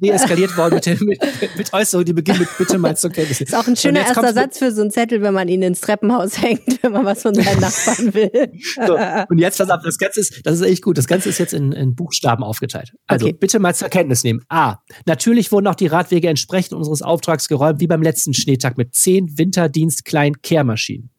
deeskaliert 0.00 0.56
worden 0.56 0.74
mit, 0.74 1.20
mit, 1.40 1.56
mit 1.56 1.72
Äußerungen, 1.72 2.04
die 2.04 2.12
beginnen 2.12 2.40
mit 2.40 2.48
Bitte 2.58 2.78
mal 2.78 2.96
zur 2.96 3.10
Kenntnis. 3.10 3.40
Ist 3.40 3.54
auch 3.54 3.66
ein 3.66 3.76
schöner 3.76 4.00
erster 4.00 4.32
Satz 4.32 4.58
für 4.58 4.70
so 4.70 4.82
einen 4.82 4.90
Zettel, 4.90 5.22
wenn 5.22 5.32
man 5.32 5.48
ihn 5.48 5.62
ins 5.62 5.80
Treppenhaus 5.80 6.40
hängt, 6.42 6.82
wenn 6.82 6.92
man 6.92 7.04
was 7.04 7.22
von 7.22 7.34
seinen 7.34 7.60
Nachbarn 7.60 8.14
will. 8.14 8.52
so, 8.86 8.98
und 9.28 9.38
jetzt, 9.38 9.58
pass 9.58 9.70
auf, 9.70 9.82
das 9.82 9.98
Ganze 9.98 10.20
ist, 10.20 10.44
das 10.44 10.60
ist 10.60 10.66
echt 10.66 10.82
gut, 10.82 10.98
das 10.98 11.06
Ganze 11.06 11.28
ist 11.28 11.38
jetzt 11.38 11.54
in, 11.54 11.72
in 11.72 11.94
Buchstaben 11.94 12.44
aufgeteilt. 12.44 12.92
Also, 13.06 13.26
okay. 13.26 13.36
bitte 13.38 13.58
mal 13.58 13.74
zur 13.74 13.88
Kenntnis 13.88 14.22
nehmen. 14.24 14.42
A. 14.48 14.76
Natürlich 15.06 15.50
wurden 15.52 15.66
auch 15.66 15.74
die 15.74 15.86
Radwege 15.86 16.28
entsprechend 16.28 16.74
unseres 16.74 17.02
Auftrags 17.02 17.48
geräumt, 17.48 17.80
wie 17.80 17.86
beim 17.86 18.02
letzten 18.02 18.34
Schneetag 18.34 18.76
mit 18.76 18.94
zehn 18.94 19.38
Winterdienst 19.38 20.04
kleinen 20.04 20.40
Kehrmaschinen. 20.42 21.10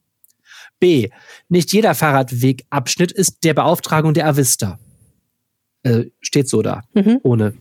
B. 0.79 1.10
Nicht 1.50 1.74
jeder 1.74 1.96
Fahrradwegabschnitt 1.96 3.12
ist 3.12 3.43
der 3.43 3.55
Beauftragung 3.55 4.13
der 4.13 4.27
Avista. 4.27 4.77
Äh, 5.84 6.05
steht 6.22 6.50
so 6.50 6.62
da, 6.62 6.84
mhm. 6.93 7.19
ohne 7.24 7.53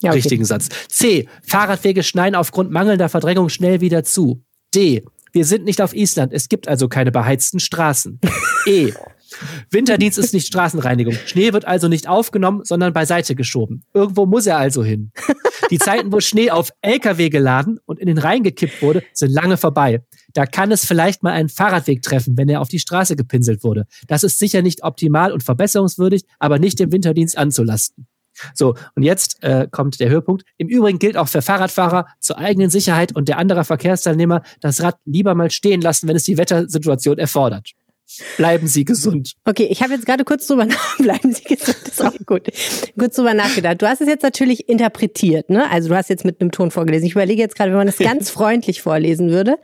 ja, 0.00 0.10
okay. 0.10 0.18
richtigen 0.18 0.44
Satz. 0.44 0.68
C. 0.88 1.28
Fahrradwege 1.46 2.02
schneiden 2.02 2.34
aufgrund 2.34 2.70
mangelnder 2.70 3.08
Verdrängung 3.08 3.48
schnell 3.48 3.80
wieder 3.80 4.04
zu. 4.04 4.42
D. 4.74 5.04
Wir 5.32 5.44
sind 5.44 5.64
nicht 5.64 5.82
auf 5.82 5.94
Island. 5.94 6.32
Es 6.32 6.48
gibt 6.48 6.68
also 6.68 6.88
keine 6.88 7.12
beheizten 7.12 7.60
Straßen. 7.60 8.20
e. 8.66 8.92
Winterdienst 9.70 10.18
ist 10.18 10.32
nicht 10.32 10.46
Straßenreinigung. 10.46 11.14
Schnee 11.26 11.52
wird 11.52 11.66
also 11.66 11.88
nicht 11.88 12.08
aufgenommen, 12.08 12.62
sondern 12.64 12.92
beiseite 12.92 13.34
geschoben. 13.34 13.84
Irgendwo 13.92 14.26
muss 14.26 14.46
er 14.46 14.56
also 14.56 14.82
hin. 14.82 15.12
Die 15.70 15.78
Zeiten, 15.78 16.12
wo 16.12 16.20
Schnee 16.20 16.50
auf 16.50 16.70
LKW 16.80 17.28
geladen 17.28 17.78
und 17.84 17.98
in 17.98 18.06
den 18.06 18.18
Rhein 18.18 18.42
gekippt 18.42 18.80
wurde, 18.80 19.02
sind 19.12 19.32
lange 19.32 19.58
vorbei. 19.58 20.02
Da 20.32 20.46
kann 20.46 20.72
es 20.72 20.86
vielleicht 20.86 21.22
mal 21.22 21.32
einen 21.32 21.50
Fahrradweg 21.50 22.02
treffen, 22.02 22.38
wenn 22.38 22.48
er 22.48 22.60
auf 22.60 22.68
die 22.68 22.78
Straße 22.78 23.16
gepinselt 23.16 23.64
wurde. 23.64 23.84
Das 24.06 24.24
ist 24.24 24.38
sicher 24.38 24.62
nicht 24.62 24.82
optimal 24.82 25.32
und 25.32 25.42
verbesserungswürdig, 25.42 26.22
aber 26.38 26.58
nicht 26.58 26.78
dem 26.78 26.90
Winterdienst 26.90 27.36
anzulasten. 27.36 28.06
So, 28.54 28.74
und 28.94 29.02
jetzt 29.02 29.42
äh, 29.42 29.68
kommt 29.70 30.00
der 30.00 30.08
Höhepunkt. 30.08 30.44
Im 30.56 30.68
Übrigen 30.68 30.98
gilt 30.98 31.16
auch 31.16 31.28
für 31.28 31.42
Fahrradfahrer 31.42 32.06
zur 32.20 32.38
eigenen 32.38 32.70
Sicherheit 32.70 33.14
und 33.14 33.28
der 33.28 33.38
anderer 33.38 33.64
Verkehrsteilnehmer 33.64 34.42
das 34.60 34.82
Rad 34.82 34.96
lieber 35.04 35.34
mal 35.34 35.50
stehen 35.50 35.80
lassen, 35.80 36.08
wenn 36.08 36.16
es 36.16 36.24
die 36.24 36.38
Wettersituation 36.38 37.18
erfordert. 37.18 37.72
Bleiben 38.38 38.66
Sie 38.66 38.86
gesund. 38.86 39.34
Okay, 39.44 39.68
ich 39.70 39.82
habe 39.82 39.92
jetzt 39.92 40.06
gerade 40.06 40.24
kurz 40.24 40.46
drüber 40.46 40.66
bleiben 40.98 41.32
Sie 41.32 41.44
gesund, 41.44 41.76
ist 41.86 42.02
auch 42.02 42.14
gut. 42.24 42.48
kurz 42.98 43.16
drüber 43.16 43.34
nachgedacht. 43.34 43.82
Du 43.82 43.86
hast 43.86 44.00
es 44.00 44.08
jetzt 44.08 44.22
natürlich 44.22 44.68
interpretiert, 44.68 45.50
ne? 45.50 45.70
Also 45.70 45.90
du 45.90 45.96
hast 45.96 46.08
jetzt 46.08 46.24
mit 46.24 46.40
einem 46.40 46.50
Ton 46.50 46.70
vorgelesen. 46.70 47.06
Ich 47.06 47.12
überlege 47.12 47.42
jetzt 47.42 47.54
gerade, 47.54 47.70
wenn 47.70 47.78
man 47.78 47.86
das 47.86 47.98
ganz 47.98 48.30
freundlich 48.30 48.80
vorlesen 48.80 49.30
würde, 49.30 49.56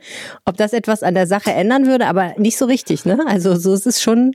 ob 0.45 0.57
das 0.57 0.73
etwas 0.73 1.01
an 1.01 1.15
der 1.15 1.25
Sache 1.25 1.51
ändern 1.51 1.87
würde, 1.87 2.05
aber 2.05 2.35
nicht 2.37 2.57
so 2.57 2.65
richtig, 2.65 3.05
ne? 3.05 3.17
Also 3.27 3.55
so 3.55 3.73
ist 3.73 3.87
es 3.87 3.99
schon 4.01 4.33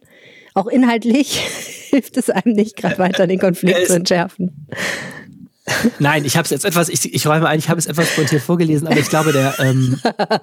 auch 0.54 0.66
inhaltlich 0.66 1.40
hilft 1.90 2.16
es 2.16 2.30
einem 2.30 2.54
nicht 2.54 2.76
gerade 2.76 2.98
weiter 2.98 3.26
den 3.26 3.38
Konflikt 3.38 3.86
zu 3.86 3.94
entschärfen. 3.94 4.66
Nein, 5.98 6.24
ich 6.24 6.36
habe 6.36 6.44
es 6.44 6.50
jetzt 6.50 6.64
etwas, 6.64 6.88
ich, 6.88 7.12
ich 7.12 7.26
räume 7.26 7.46
ein, 7.46 7.58
ich 7.58 7.68
habe 7.68 7.78
es 7.78 7.86
etwas 7.86 8.10
spontan 8.10 8.40
vorgelesen, 8.40 8.88
aber 8.88 8.98
ich 8.98 9.08
glaube, 9.08 9.32
der, 9.32 9.58
ähm, 9.60 10.00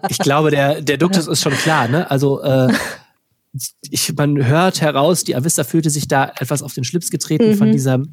ich 0.10 0.20
glaube, 0.20 0.52
der, 0.52 0.82
der 0.82 0.98
Duktus 0.98 1.28
ist 1.28 1.42
schon 1.42 1.54
klar, 1.54 1.88
ne? 1.88 2.10
Also 2.10 2.42
äh, 2.42 2.72
ich, 3.82 4.14
man 4.16 4.46
hört 4.46 4.82
heraus, 4.82 5.24
die 5.24 5.36
Avista 5.36 5.64
fühlte 5.64 5.90
sich 5.90 6.08
da 6.08 6.32
etwas 6.40 6.62
auf 6.62 6.74
den 6.74 6.84
Schlips 6.84 7.10
getreten 7.10 7.50
mhm. 7.50 7.56
von 7.56 7.72
dieser, 7.72 8.04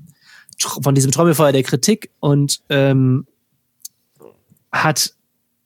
von 0.82 0.94
diesem 0.94 1.12
Trommelfeuer 1.12 1.52
der 1.52 1.62
Kritik 1.62 2.10
und 2.20 2.62
ähm, 2.68 3.26
hat 4.72 5.14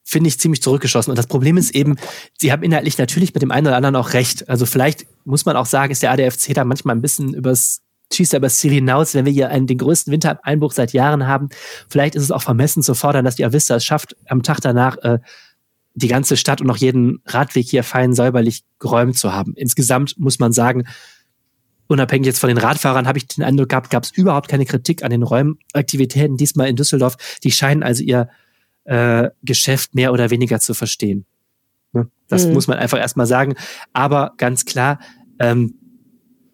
finde 0.09 0.29
ich, 0.29 0.41
ziemlich 0.41 0.63
zurückgeschossen. 0.63 1.11
Und 1.11 1.19
das 1.19 1.27
Problem 1.27 1.59
ist 1.59 1.75
eben, 1.75 1.97
sie 2.39 2.51
haben 2.51 2.63
inhaltlich 2.63 2.97
natürlich 2.97 3.35
mit 3.35 3.43
dem 3.43 3.51
einen 3.51 3.67
oder 3.67 3.77
anderen 3.77 3.95
auch 3.95 4.15
recht. 4.15 4.49
Also 4.49 4.65
vielleicht 4.65 5.05
muss 5.29 5.45
man 5.45 5.57
auch 5.57 5.67
sagen, 5.67 5.93
ist 5.93 6.03
der 6.03 6.13
ADFC 6.13 6.55
da 6.55 6.65
manchmal 6.65 6.97
ein 6.97 7.03
bisschen 7.03 7.35
übers 7.35 7.83
schießt 8.13 8.33
er 8.33 8.39
übers 8.39 8.57
Ziel 8.57 8.73
hinaus, 8.73 9.15
wenn 9.15 9.27
wir 9.27 9.33
hier 9.33 9.51
einen, 9.51 9.67
den 9.67 9.77
größten 9.77 10.11
Wintereinbruch 10.11 10.73
seit 10.73 10.95
Jahren 10.95 11.27
haben. 11.27 11.51
Vielleicht 11.91 12.15
ist 12.15 12.23
es 12.23 12.31
auch 12.31 12.43
vermessen 12.43 12.83
zu 12.83 12.95
fordern, 12.95 13.25
dass 13.25 13.37
die 13.37 13.45
Avista 13.45 13.77
es 13.77 13.85
schafft, 13.85 14.17
am 14.27 14.43
Tag 14.43 14.61
danach 14.61 14.97
äh, 14.99 15.19
die 15.95 16.09
ganze 16.09 16.37
Stadt 16.37 16.61
und 16.61 16.71
auch 16.71 16.77
jeden 16.77 17.21
Radweg 17.27 17.69
hier 17.69 17.85
fein 17.85 18.15
säuberlich 18.15 18.65
geräumt 18.79 19.19
zu 19.19 19.33
haben. 19.33 19.53
Insgesamt 19.57 20.19
muss 20.19 20.39
man 20.39 20.53
sagen, 20.53 20.85
unabhängig 21.87 22.27
jetzt 22.27 22.39
von 22.39 22.49
den 22.49 22.59
Radfahrern, 22.59 23.07
habe 23.09 23.19
ich 23.19 23.27
den 23.27 23.45
Eindruck 23.45 23.71
gehabt, 23.71 23.91
gab 23.91 24.05
es 24.05 24.11
überhaupt 24.11 24.49
keine 24.49 24.65
Kritik 24.65 25.03
an 25.03 25.11
den 25.11 25.23
Räumaktivitäten 25.23 26.37
diesmal 26.37 26.69
in 26.69 26.77
Düsseldorf. 26.77 27.17
Die 27.43 27.51
scheinen 27.51 27.83
also 27.83 28.03
ihr 28.03 28.29
äh, 28.85 29.31
Geschäft 29.43 29.95
mehr 29.95 30.13
oder 30.13 30.31
weniger 30.31 30.61
zu 30.61 30.73
verstehen. 30.73 31.27
Ne? 31.93 32.09
Das 32.29 32.47
mhm. 32.47 32.53
muss 32.55 32.69
man 32.69 32.79
einfach 32.79 32.99
erstmal 32.99 33.27
sagen. 33.27 33.55
Aber 33.93 34.33
ganz 34.37 34.65
klar, 34.65 34.99
ähm, 35.39 35.75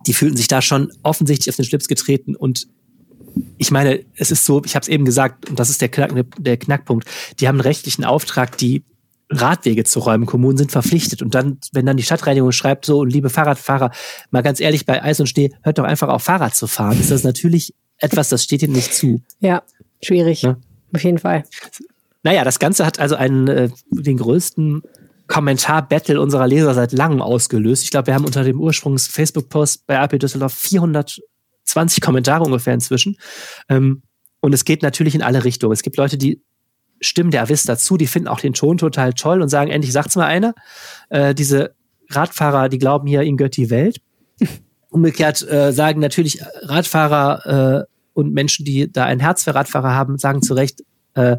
die 0.06 0.14
fühlten 0.14 0.36
sich 0.36 0.48
da 0.48 0.60
schon 0.62 0.92
offensichtlich 1.02 1.50
auf 1.50 1.56
den 1.56 1.64
Schlips 1.64 1.88
getreten 1.88 2.36
und 2.36 2.68
ich 3.58 3.70
meine, 3.70 4.04
es 4.16 4.30
ist 4.30 4.44
so, 4.44 4.62
ich 4.64 4.76
habe 4.76 4.82
es 4.82 4.88
eben 4.88 5.04
gesagt, 5.04 5.48
und 5.48 5.58
das 5.58 5.70
ist 5.70 5.80
der, 5.80 5.88
Knack, 5.88 6.12
der 6.38 6.56
Knackpunkt, 6.56 7.08
die 7.40 7.48
haben 7.48 7.56
einen 7.56 7.62
rechtlichen 7.62 8.04
Auftrag, 8.04 8.56
die 8.58 8.84
Radwege 9.30 9.84
zu 9.84 10.00
räumen. 10.00 10.26
Kommunen 10.26 10.56
sind 10.56 10.72
verpflichtet. 10.72 11.22
Und 11.22 11.34
dann, 11.34 11.58
wenn 11.72 11.86
dann 11.86 11.96
die 11.96 12.02
Stadtreinigung 12.02 12.52
schreibt, 12.52 12.84
so, 12.84 13.04
liebe 13.04 13.30
Fahrradfahrer, 13.30 13.90
mal 14.30 14.42
ganz 14.42 14.60
ehrlich, 14.60 14.86
bei 14.86 15.02
Eis 15.02 15.18
und 15.20 15.28
Schnee, 15.28 15.50
hört 15.62 15.78
doch 15.78 15.84
einfach 15.84 16.08
auf, 16.08 16.22
Fahrrad 16.22 16.54
zu 16.54 16.66
fahren. 16.66 17.00
Ist 17.00 17.10
das 17.10 17.24
natürlich 17.24 17.74
etwas, 17.98 18.28
das 18.28 18.44
steht 18.44 18.62
ihnen 18.62 18.74
nicht 18.74 18.94
zu. 18.94 19.22
Ja, 19.40 19.62
schwierig. 20.02 20.42
Ja? 20.42 20.56
Auf 20.94 21.02
jeden 21.02 21.18
Fall. 21.18 21.44
Naja, 22.22 22.44
das 22.44 22.58
Ganze 22.58 22.86
hat 22.86 22.98
also 22.98 23.16
einen, 23.16 23.48
äh, 23.48 23.70
den 23.90 24.18
größten 24.18 24.82
Kommentar-Battle 25.26 26.20
unserer 26.20 26.46
Leser 26.46 26.74
seit 26.74 26.92
langem 26.92 27.22
ausgelöst. 27.22 27.84
Ich 27.84 27.90
glaube, 27.90 28.08
wir 28.08 28.14
haben 28.14 28.24
unter 28.24 28.44
dem 28.44 28.60
Ursprungs-Facebook-Post 28.60 29.86
bei 29.86 29.98
AP 29.98 30.18
Düsseldorf 30.18 30.54
420 30.54 32.00
Kommentare 32.00 32.44
ungefähr 32.44 32.74
inzwischen. 32.74 33.16
Ähm, 33.68 34.02
und 34.40 34.52
es 34.52 34.64
geht 34.64 34.82
natürlich 34.82 35.14
in 35.14 35.22
alle 35.22 35.44
Richtungen. 35.44 35.72
Es 35.72 35.82
gibt 35.82 35.96
Leute, 35.96 36.18
die 36.18 36.42
stimmen 37.00 37.30
der 37.30 37.42
Avis 37.42 37.64
dazu, 37.64 37.96
die 37.96 38.06
finden 38.06 38.28
auch 38.28 38.40
den 38.40 38.52
Ton 38.52 38.78
total 38.78 39.12
toll 39.14 39.40
und 39.42 39.48
sagen, 39.48 39.70
endlich 39.70 39.92
sagt's 39.92 40.16
mal 40.16 40.26
einer. 40.26 40.54
Äh, 41.08 41.34
diese 41.34 41.74
Radfahrer, 42.10 42.68
die 42.68 42.78
glauben 42.78 43.06
hier, 43.06 43.22
ihnen 43.22 43.36
gehört 43.36 43.56
die 43.56 43.70
Welt. 43.70 44.00
Umgekehrt 44.90 45.46
äh, 45.48 45.72
sagen 45.72 46.00
natürlich 46.00 46.40
Radfahrer 46.62 47.82
äh, 47.82 47.84
und 48.12 48.32
Menschen, 48.32 48.64
die 48.64 48.90
da 48.90 49.04
ein 49.04 49.20
Herz 49.20 49.44
für 49.44 49.54
Radfahrer 49.54 49.94
haben, 49.94 50.18
sagen 50.18 50.42
zu 50.42 50.54
Recht, 50.54 50.82
äh, 51.14 51.38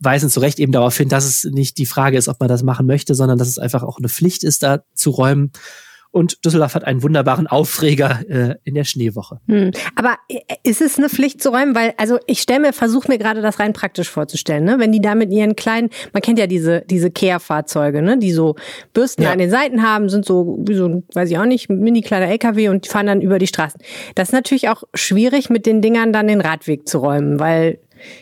weisen 0.00 0.30
zu 0.30 0.40
Recht 0.40 0.58
eben 0.58 0.72
darauf 0.72 0.96
hin, 0.96 1.08
dass 1.08 1.24
es 1.24 1.44
nicht 1.44 1.78
die 1.78 1.86
Frage 1.86 2.18
ist, 2.18 2.28
ob 2.28 2.40
man 2.40 2.48
das 2.48 2.62
machen 2.62 2.86
möchte, 2.86 3.14
sondern 3.14 3.38
dass 3.38 3.48
es 3.48 3.58
einfach 3.58 3.82
auch 3.82 3.98
eine 3.98 4.08
Pflicht 4.08 4.44
ist, 4.44 4.62
da 4.62 4.80
zu 4.94 5.10
räumen. 5.10 5.52
Und 6.16 6.46
Düsseldorf 6.46 6.74
hat 6.74 6.84
einen 6.84 7.02
wunderbaren 7.02 7.46
Aufreger 7.46 8.20
äh, 8.26 8.54
in 8.64 8.74
der 8.74 8.84
Schneewoche. 8.84 9.38
Hm. 9.48 9.72
Aber 9.96 10.16
äh, 10.30 10.38
ist 10.62 10.80
es 10.80 10.96
eine 10.96 11.10
Pflicht 11.10 11.42
zu 11.42 11.50
räumen? 11.50 11.74
Weil, 11.74 11.92
also 11.98 12.18
ich 12.26 12.40
stelle 12.40 12.60
mir, 12.60 12.72
versuche 12.72 13.08
mir 13.08 13.18
gerade 13.18 13.42
das 13.42 13.58
rein 13.58 13.74
praktisch 13.74 14.08
vorzustellen, 14.08 14.64
ne? 14.64 14.78
Wenn 14.78 14.92
die 14.92 15.02
da 15.02 15.14
mit 15.14 15.30
ihren 15.30 15.56
kleinen, 15.56 15.90
man 16.14 16.22
kennt 16.22 16.38
ja 16.38 16.46
diese, 16.46 16.80
diese 16.88 17.10
Kehrfahrzeuge, 17.10 18.00
ne? 18.00 18.18
Die 18.18 18.32
so 18.32 18.56
Bürsten 18.94 19.24
ja. 19.24 19.32
an 19.32 19.38
den 19.38 19.50
Seiten 19.50 19.82
haben, 19.82 20.08
sind 20.08 20.24
so, 20.24 20.56
wie 20.66 20.74
so, 20.74 21.02
weiß 21.12 21.30
ich 21.30 21.36
auch 21.36 21.44
nicht, 21.44 21.68
mini 21.68 22.00
kleiner 22.00 22.28
LKW 22.28 22.70
und 22.70 22.86
die 22.86 22.88
fahren 22.88 23.06
dann 23.08 23.20
über 23.20 23.38
die 23.38 23.46
Straßen. 23.46 23.78
Das 24.14 24.30
ist 24.30 24.32
natürlich 24.32 24.70
auch 24.70 24.84
schwierig, 24.94 25.50
mit 25.50 25.66
den 25.66 25.82
Dingern 25.82 26.14
dann 26.14 26.28
den 26.28 26.40
Radweg 26.40 26.88
zu 26.88 26.96
räumen, 26.96 27.38
weil 27.38 27.78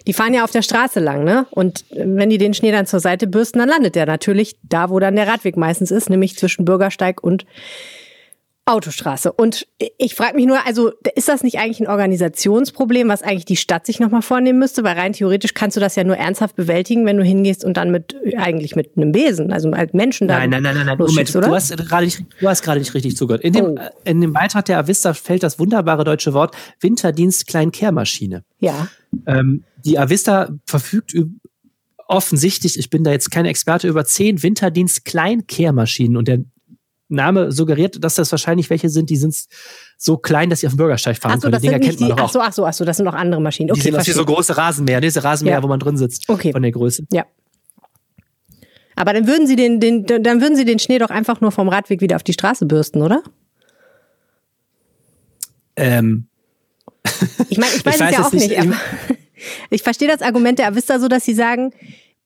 die 0.06 0.12
fahren 0.12 0.34
ja 0.34 0.44
auf 0.44 0.50
der 0.50 0.62
Straße 0.62 1.00
lang, 1.00 1.24
ne? 1.24 1.46
Und 1.50 1.84
wenn 1.90 2.30
die 2.30 2.38
den 2.38 2.54
Schnee 2.54 2.72
dann 2.72 2.86
zur 2.86 3.00
Seite 3.00 3.26
bürsten, 3.26 3.58
dann 3.58 3.68
landet 3.68 3.94
der 3.94 4.06
natürlich 4.06 4.56
da, 4.62 4.90
wo 4.90 4.98
dann 4.98 5.16
der 5.16 5.26
Radweg 5.26 5.56
meistens 5.56 5.90
ist, 5.90 6.10
nämlich 6.10 6.36
zwischen 6.36 6.64
Bürgersteig 6.64 7.22
und 7.22 7.44
Autostraße. 8.66 9.30
Und 9.30 9.66
ich 9.98 10.14
frage 10.14 10.36
mich 10.36 10.46
nur, 10.46 10.66
also 10.66 10.92
ist 11.14 11.28
das 11.28 11.42
nicht 11.42 11.58
eigentlich 11.58 11.80
ein 11.80 11.86
Organisationsproblem, 11.86 13.08
was 13.08 13.22
eigentlich 13.22 13.44
die 13.44 13.56
Stadt 13.56 13.84
sich 13.84 14.00
nochmal 14.00 14.22
vornehmen 14.22 14.58
müsste? 14.58 14.84
Weil 14.84 14.96
rein 14.96 15.12
theoretisch 15.12 15.52
kannst 15.52 15.76
du 15.76 15.80
das 15.80 15.96
ja 15.96 16.04
nur 16.04 16.16
ernsthaft 16.16 16.56
bewältigen, 16.56 17.04
wenn 17.04 17.18
du 17.18 17.24
hingehst 17.24 17.64
und 17.64 17.76
dann 17.76 17.90
mit 17.90 18.16
eigentlich 18.38 18.74
mit 18.74 18.96
einem 18.96 19.12
Besen, 19.12 19.52
also 19.52 19.70
als 19.70 19.92
Menschen 19.92 20.28
da. 20.28 20.38
Nein, 20.38 20.50
nein, 20.50 20.62
nein, 20.62 20.76
nein, 20.76 20.86
nein. 20.86 20.98
Moment, 20.98 21.36
oder? 21.36 21.48
du 21.48 21.54
hast 21.54 21.76
gerade 21.76 22.06
nicht, 22.06 22.24
du 22.40 22.48
hast 22.48 22.62
gerade 22.62 22.80
nicht 22.80 22.94
richtig 22.94 23.16
zugehört. 23.16 23.42
In 23.44 23.52
dem, 23.52 23.64
oh. 23.78 23.80
in 24.04 24.22
dem 24.22 24.32
Beitrag 24.32 24.64
der 24.64 24.78
Avista 24.78 25.12
fällt 25.12 25.42
das 25.42 25.58
wunderbare 25.58 26.04
deutsche 26.04 26.32
Wort 26.32 26.56
Winterdienst 26.80 27.46
Kleinkehrmaschine. 27.46 28.44
Ja. 28.60 28.88
Ähm, 29.26 29.64
die 29.84 29.98
Avista 29.98 30.48
verfügt 30.64 31.14
offensichtlich, 32.06 32.78
ich 32.78 32.90
bin 32.90 33.04
da 33.04 33.10
jetzt 33.10 33.30
kein 33.30 33.44
Experte, 33.44 33.88
über 33.88 34.04
zehn 34.04 34.42
Winterdienst 34.42 35.04
Kleinkehrmaschinen 35.04 36.16
und 36.16 36.28
der 36.28 36.44
Name 37.08 37.52
suggeriert, 37.52 38.02
dass 38.02 38.14
das 38.14 38.30
wahrscheinlich 38.32 38.70
welche 38.70 38.88
sind, 38.88 39.10
die 39.10 39.16
sind 39.16 39.36
so 39.98 40.16
klein, 40.16 40.50
dass 40.50 40.60
sie 40.60 40.66
auf 40.66 40.72
dem 40.72 40.78
Bürgersteig 40.78 41.18
fahren 41.18 41.34
ach 41.36 41.42
so, 41.42 41.50
können. 41.50 41.60
Die 41.60 41.68
Dinger 41.68 41.78
kennt 41.78 42.00
man 42.00 42.10
die, 42.10 42.16
doch 42.16 42.36
auch. 42.36 42.42
Ach 42.42 42.52
so, 42.52 42.64
ach 42.64 42.72
so, 42.72 42.84
das 42.84 42.96
sind 42.96 43.04
noch 43.04 43.14
andere 43.14 43.40
Maschinen. 43.40 43.70
Okay, 43.70 43.80
die 43.80 43.90
sind 43.90 44.06
wie 44.06 44.12
so 44.12 44.24
große 44.24 44.56
Rasenmäher, 44.56 45.00
diese 45.00 45.22
Rasenmäher, 45.22 45.56
ja. 45.56 45.62
wo 45.62 45.68
man 45.68 45.78
drin 45.78 45.96
sitzt. 45.96 46.28
Okay. 46.28 46.52
Von 46.52 46.62
der 46.62 46.72
Größe. 46.72 47.04
Ja. 47.12 47.26
Aber 48.96 49.12
dann 49.12 49.26
würden 49.26 49.46
sie 49.46 49.56
den, 49.56 49.80
den, 49.80 50.06
dann 50.06 50.40
würden 50.40 50.56
sie 50.56 50.64
den 50.64 50.78
Schnee 50.78 50.98
doch 50.98 51.10
einfach 51.10 51.40
nur 51.40 51.52
vom 51.52 51.68
Radweg 51.68 52.00
wieder 52.00 52.16
auf 52.16 52.22
die 52.22 52.32
Straße 52.32 52.66
bürsten, 52.66 53.02
oder? 53.02 53.22
Ähm. 55.76 56.28
Ich 57.48 57.58
meine, 57.58 57.74
ich 57.74 57.84
weiß, 57.84 57.94
ich 57.94 58.00
weiß 58.00 58.10
es 58.10 58.16
ja 58.16 58.26
auch 58.26 58.32
nicht. 58.32 58.48
nicht 58.48 58.74
ich 59.70 59.82
verstehe 59.82 60.08
das 60.08 60.22
Argument 60.22 60.58
der 60.58 60.68
Avista 60.68 60.98
so, 60.98 61.08
dass 61.08 61.24
sie 61.24 61.34
sagen, 61.34 61.72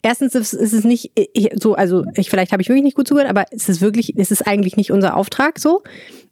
erstens 0.02 0.34
ist, 0.34 0.52
es 0.52 0.84
nicht 0.84 1.12
so, 1.60 1.74
also 1.74 2.04
ich, 2.14 2.30
vielleicht 2.30 2.52
habe 2.52 2.62
ich 2.62 2.68
wirklich 2.68 2.84
nicht 2.84 2.96
gut 2.96 3.08
zugehört, 3.08 3.30
aber 3.30 3.46
es 3.50 3.68
ist 3.68 3.80
wirklich, 3.80 4.14
es 4.16 4.30
ist 4.30 4.46
eigentlich 4.46 4.76
nicht 4.76 4.92
unser 4.92 5.16
Auftrag 5.16 5.58
so. 5.58 5.82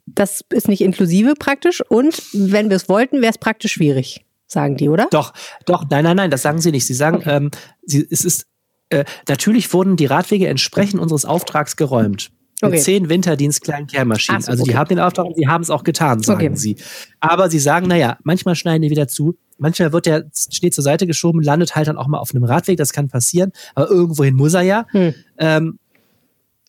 Das 0.05 0.43
ist 0.49 0.67
nicht 0.67 0.81
inklusive 0.81 1.33
praktisch. 1.37 1.81
Und 1.89 2.21
wenn 2.33 2.69
wir 2.69 2.77
es 2.77 2.87
wollten, 2.87 3.21
wäre 3.21 3.31
es 3.31 3.37
praktisch 3.37 3.73
schwierig, 3.73 4.25
sagen 4.47 4.77
die, 4.77 4.89
oder? 4.89 5.07
Doch, 5.11 5.33
doch, 5.65 5.85
nein, 5.89 6.03
nein, 6.03 6.15
nein, 6.15 6.31
das 6.31 6.41
sagen 6.41 6.61
sie 6.61 6.71
nicht. 6.71 6.87
Sie 6.87 6.93
sagen, 6.93 7.17
okay. 7.17 7.35
ähm, 7.35 7.51
sie, 7.83 8.07
es 8.09 8.23
ist, 8.23 8.47
äh, 8.89 9.03
natürlich 9.27 9.71
wurden 9.73 9.97
die 9.97 10.05
Radwege 10.05 10.47
entsprechend 10.47 11.01
unseres 11.01 11.25
Auftrags 11.25 11.75
geräumt. 11.75 12.31
Mit 12.61 12.71
okay. 12.71 12.81
zehn 12.81 13.09
Winterdienst 13.09 13.63
kleinen 13.63 13.85
Kehrmaschinen. 13.85 14.41
So, 14.41 14.51
also 14.51 14.63
die 14.63 14.75
haben 14.75 14.87
den 14.87 14.99
Auftrag 14.99 15.27
und 15.27 15.35
sie 15.35 15.47
haben 15.47 15.61
es 15.61 15.69
auch 15.69 15.83
getan, 15.83 16.23
sagen 16.23 16.47
okay. 16.47 16.55
sie. 16.55 16.75
Aber 17.19 17.51
sie 17.51 17.59
sagen, 17.59 17.87
naja, 17.87 18.17
manchmal 18.23 18.55
schneiden 18.55 18.81
die 18.81 18.89
wieder 18.89 19.07
zu, 19.07 19.37
manchmal 19.57 19.93
wird 19.93 20.05
der 20.05 20.25
Schnee 20.33 20.69
zur 20.69 20.83
Seite 20.83 21.07
geschoben, 21.07 21.41
landet 21.41 21.75
halt 21.75 21.87
dann 21.87 21.97
auch 21.97 22.07
mal 22.07 22.19
auf 22.19 22.33
einem 22.33 22.43
Radweg, 22.43 22.77
das 22.77 22.93
kann 22.93 23.07
passieren, 23.07 23.51
aber 23.75 23.89
irgendwohin 23.89 24.35
muss 24.35 24.53
er 24.53 24.61
ja. 24.61 24.85
Hm. 24.91 25.13
Ähm, 25.37 25.79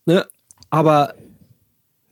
ne? 0.06 0.26
Aber 0.70 1.14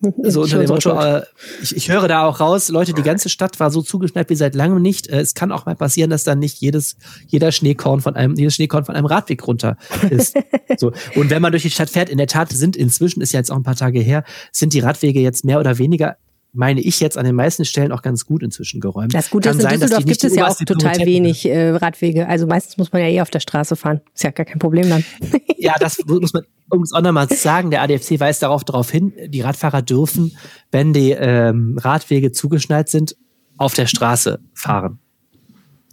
so 0.22 0.42
unter 0.42 0.58
dem 0.58 0.68
Motto, 0.68 0.98
äh, 1.00 1.22
ich, 1.62 1.74
ich 1.74 1.88
höre 1.90 2.06
da 2.06 2.24
auch 2.24 2.38
raus, 2.38 2.68
Leute, 2.68 2.92
die 2.92 3.02
ganze 3.02 3.28
Stadt 3.28 3.58
war 3.60 3.70
so 3.70 3.80
zugeschneit 3.82 4.28
wie 4.28 4.34
seit 4.34 4.54
langem 4.54 4.82
nicht. 4.82 5.08
Äh, 5.08 5.20
es 5.20 5.34
kann 5.34 5.52
auch 5.52 5.64
mal 5.64 5.74
passieren, 5.74 6.10
dass 6.10 6.22
dann 6.22 6.38
nicht 6.38 6.58
jedes, 6.58 6.96
jeder 7.26 7.50
Schneekorn 7.50 8.00
von 8.00 8.14
einem, 8.14 8.34
jedes 8.34 8.54
Schneekorn 8.54 8.84
von 8.84 8.94
einem 8.94 9.06
Radweg 9.06 9.46
runter 9.46 9.76
ist. 10.10 10.36
so. 10.76 10.92
Und 11.14 11.30
wenn 11.30 11.40
man 11.40 11.52
durch 11.52 11.62
die 11.62 11.70
Stadt 11.70 11.90
fährt, 11.90 12.10
in 12.10 12.18
der 12.18 12.26
Tat 12.26 12.52
sind 12.52 12.76
inzwischen, 12.76 13.22
ist 13.22 13.32
ja 13.32 13.40
jetzt 13.40 13.50
auch 13.50 13.56
ein 13.56 13.62
paar 13.62 13.76
Tage 13.76 14.00
her, 14.00 14.24
sind 14.52 14.74
die 14.74 14.80
Radwege 14.80 15.20
jetzt 15.20 15.44
mehr 15.44 15.58
oder 15.58 15.78
weniger 15.78 16.16
meine 16.56 16.80
ich 16.80 17.00
jetzt 17.00 17.18
an 17.18 17.24
den 17.24 17.34
meisten 17.34 17.64
Stellen 17.64 17.92
auch 17.92 18.02
ganz 18.02 18.26
gut 18.26 18.42
inzwischen 18.42 18.80
geräumt. 18.80 19.14
Das 19.14 19.30
Gute 19.30 19.50
ist, 19.50 19.56
in 19.56 19.60
sein, 19.62 19.80
Düsseldorf 19.80 20.04
gibt 20.04 20.24
es 20.24 20.34
ja 20.34 20.48
auch 20.48 20.56
total 20.56 20.98
wenig 21.06 21.46
äh, 21.46 21.70
Radwege. 21.70 22.26
Also 22.28 22.46
meistens 22.46 22.76
muss 22.76 22.92
man 22.92 23.02
ja 23.02 23.08
eh 23.08 23.20
auf 23.20 23.30
der 23.30 23.40
Straße 23.40 23.76
fahren. 23.76 24.00
Ist 24.14 24.24
ja 24.24 24.30
gar 24.30 24.46
kein 24.46 24.58
Problem 24.58 24.88
dann. 24.88 25.04
ja, 25.56 25.74
das 25.78 25.98
muss 26.06 26.32
man 26.32 26.44
uns 26.70 26.92
auch 26.92 27.02
nochmal 27.02 27.28
sagen. 27.28 27.70
Der 27.70 27.82
ADFC 27.82 28.18
weist 28.18 28.42
darauf 28.42 28.64
darauf 28.64 28.90
hin, 28.90 29.12
die 29.28 29.40
Radfahrer 29.42 29.82
dürfen, 29.82 30.36
wenn 30.70 30.92
die 30.92 31.10
ähm, 31.12 31.78
Radwege 31.80 32.32
zugeschneit 32.32 32.88
sind, 32.88 33.16
auf 33.58 33.74
der 33.74 33.86
Straße 33.86 34.40
fahren. 34.54 34.98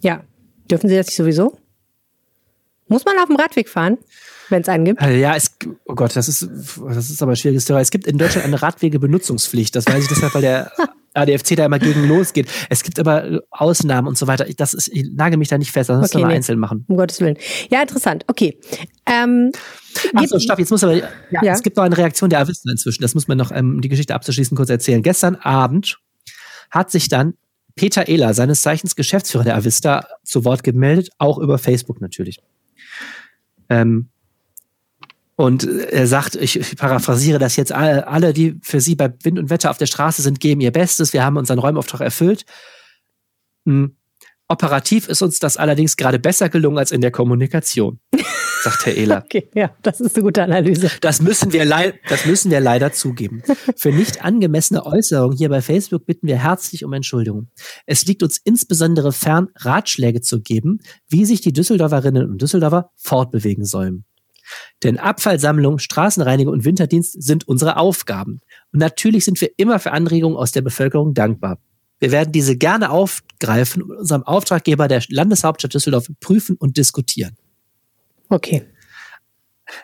Ja. 0.00 0.24
Dürfen 0.70 0.88
sie 0.88 0.96
das 0.96 1.06
nicht 1.06 1.16
sowieso? 1.16 1.58
Muss 2.88 3.04
man 3.04 3.18
auf 3.18 3.26
dem 3.26 3.36
Radweg 3.36 3.68
fahren? 3.68 3.98
wenn 4.48 4.62
es 4.62 4.68
einen 4.68 4.84
gibt? 4.84 5.02
Äh, 5.02 5.18
ja, 5.18 5.34
es, 5.36 5.53
oh 5.84 5.94
Gott, 5.94 6.16
das 6.16 6.28
ist, 6.28 6.48
das 6.88 7.10
ist 7.10 7.22
aber 7.22 7.32
ein 7.32 7.36
schwieriges 7.36 7.64
Thema. 7.64 7.80
Es 7.80 7.90
gibt 7.90 8.06
in 8.06 8.18
Deutschland 8.18 8.46
eine 8.46 8.60
Radwegebenutzungspflicht. 8.60 9.74
Das 9.74 9.86
weiß 9.86 10.02
ich 10.02 10.08
deshalb, 10.08 10.34
weil 10.34 10.42
der 10.42 10.72
ADFC 11.14 11.56
da 11.56 11.66
immer 11.66 11.78
gegen 11.78 12.06
losgeht. 12.08 12.48
Es 12.68 12.82
gibt 12.82 12.98
aber 12.98 13.42
Ausnahmen 13.50 14.08
und 14.08 14.18
so 14.18 14.26
weiter. 14.26 14.46
Das 14.56 14.74
ist, 14.74 14.88
ich 14.88 15.10
nage 15.12 15.36
mich 15.36 15.48
da 15.48 15.58
nicht 15.58 15.70
fest, 15.70 15.90
das 15.90 16.00
müssen 16.00 16.16
okay, 16.16 16.24
wir 16.24 16.28
nee. 16.28 16.34
einzeln 16.34 16.58
machen. 16.58 16.84
Um 16.88 16.96
Gottes 16.96 17.20
Willen. 17.20 17.36
Ja, 17.70 17.82
interessant. 17.82 18.24
Okay. 18.26 18.58
Ähm, 19.06 19.52
Achso, 20.14 20.38
stopp, 20.38 20.58
jetzt 20.58 20.70
muss 20.70 20.82
aber, 20.82 20.96
ja, 20.96 21.08
ja, 21.30 21.52
es 21.52 21.62
gibt 21.62 21.76
noch 21.76 21.84
eine 21.84 21.96
Reaktion 21.96 22.30
der 22.30 22.40
Avista 22.40 22.70
inzwischen. 22.70 23.02
Das 23.02 23.14
muss 23.14 23.28
man 23.28 23.38
noch, 23.38 23.50
um 23.50 23.56
ähm, 23.56 23.80
die 23.80 23.88
Geschichte 23.88 24.14
abzuschließen, 24.14 24.56
kurz 24.56 24.70
erzählen. 24.70 25.02
Gestern 25.02 25.36
Abend 25.36 25.98
hat 26.70 26.90
sich 26.90 27.08
dann 27.08 27.34
Peter 27.76 28.08
Ehler, 28.08 28.34
seines 28.34 28.62
Zeichens 28.62 28.96
Geschäftsführer 28.96 29.44
der 29.44 29.56
Avista, 29.56 30.06
zu 30.24 30.44
Wort 30.44 30.62
gemeldet, 30.62 31.10
auch 31.18 31.38
über 31.38 31.58
Facebook 31.58 32.00
natürlich. 32.00 32.40
Ähm, 33.68 34.08
und 35.36 35.64
er 35.64 36.06
sagt, 36.06 36.36
ich, 36.36 36.76
paraphrasiere 36.76 37.38
das 37.38 37.56
jetzt, 37.56 37.72
alle, 37.72 38.32
die 38.32 38.58
für 38.62 38.80
Sie 38.80 38.94
bei 38.94 39.12
Wind 39.22 39.38
und 39.38 39.50
Wetter 39.50 39.70
auf 39.70 39.78
der 39.78 39.86
Straße 39.86 40.22
sind, 40.22 40.38
geben 40.38 40.60
ihr 40.60 40.70
Bestes. 40.70 41.12
Wir 41.12 41.24
haben 41.24 41.36
unseren 41.36 41.58
Räumauftrag 41.58 42.00
erfüllt. 42.00 42.44
Hm. 43.66 43.96
Operativ 44.46 45.08
ist 45.08 45.22
uns 45.22 45.38
das 45.38 45.56
allerdings 45.56 45.96
gerade 45.96 46.18
besser 46.18 46.50
gelungen 46.50 46.78
als 46.78 46.92
in 46.92 47.00
der 47.00 47.10
Kommunikation, 47.10 47.98
sagt 48.62 48.84
Herr 48.84 48.94
Ehler. 48.94 49.22
Okay, 49.24 49.48
ja, 49.54 49.74
das 49.80 50.00
ist 50.00 50.14
eine 50.14 50.22
gute 50.22 50.42
Analyse. 50.42 50.90
Das 51.00 51.22
müssen 51.22 51.52
wir, 51.52 51.64
das 52.08 52.26
müssen 52.26 52.50
wir 52.50 52.60
leider 52.60 52.92
zugeben. 52.92 53.42
Für 53.74 53.90
nicht 53.90 54.22
angemessene 54.22 54.84
Äußerungen 54.84 55.36
hier 55.36 55.48
bei 55.48 55.62
Facebook 55.62 56.04
bitten 56.04 56.26
wir 56.26 56.36
herzlich 56.36 56.84
um 56.84 56.92
Entschuldigung. 56.92 57.48
Es 57.86 58.04
liegt 58.04 58.22
uns 58.22 58.38
insbesondere 58.44 59.12
fern, 59.12 59.48
Ratschläge 59.56 60.20
zu 60.20 60.42
geben, 60.42 60.80
wie 61.08 61.24
sich 61.24 61.40
die 61.40 61.54
Düsseldorferinnen 61.54 62.28
und 62.28 62.42
Düsseldorfer 62.42 62.90
fortbewegen 62.96 63.64
sollen. 63.64 64.04
Denn 64.82 64.98
Abfallsammlung, 64.98 65.78
Straßenreinigung 65.78 66.52
und 66.52 66.64
Winterdienst 66.64 67.22
sind 67.22 67.48
unsere 67.48 67.76
Aufgaben. 67.76 68.40
Und 68.72 68.78
natürlich 68.80 69.24
sind 69.24 69.40
wir 69.40 69.50
immer 69.56 69.78
für 69.78 69.92
Anregungen 69.92 70.36
aus 70.36 70.52
der 70.52 70.62
Bevölkerung 70.62 71.14
dankbar. 71.14 71.58
Wir 72.00 72.12
werden 72.12 72.32
diese 72.32 72.56
gerne 72.56 72.90
aufgreifen 72.90 73.82
und 73.82 73.96
unserem 73.96 74.24
Auftraggeber 74.24 74.88
der 74.88 75.02
Landeshauptstadt 75.08 75.74
Düsseldorf 75.74 76.08
prüfen 76.20 76.56
und 76.56 76.76
diskutieren. 76.76 77.36
Okay. 78.28 78.66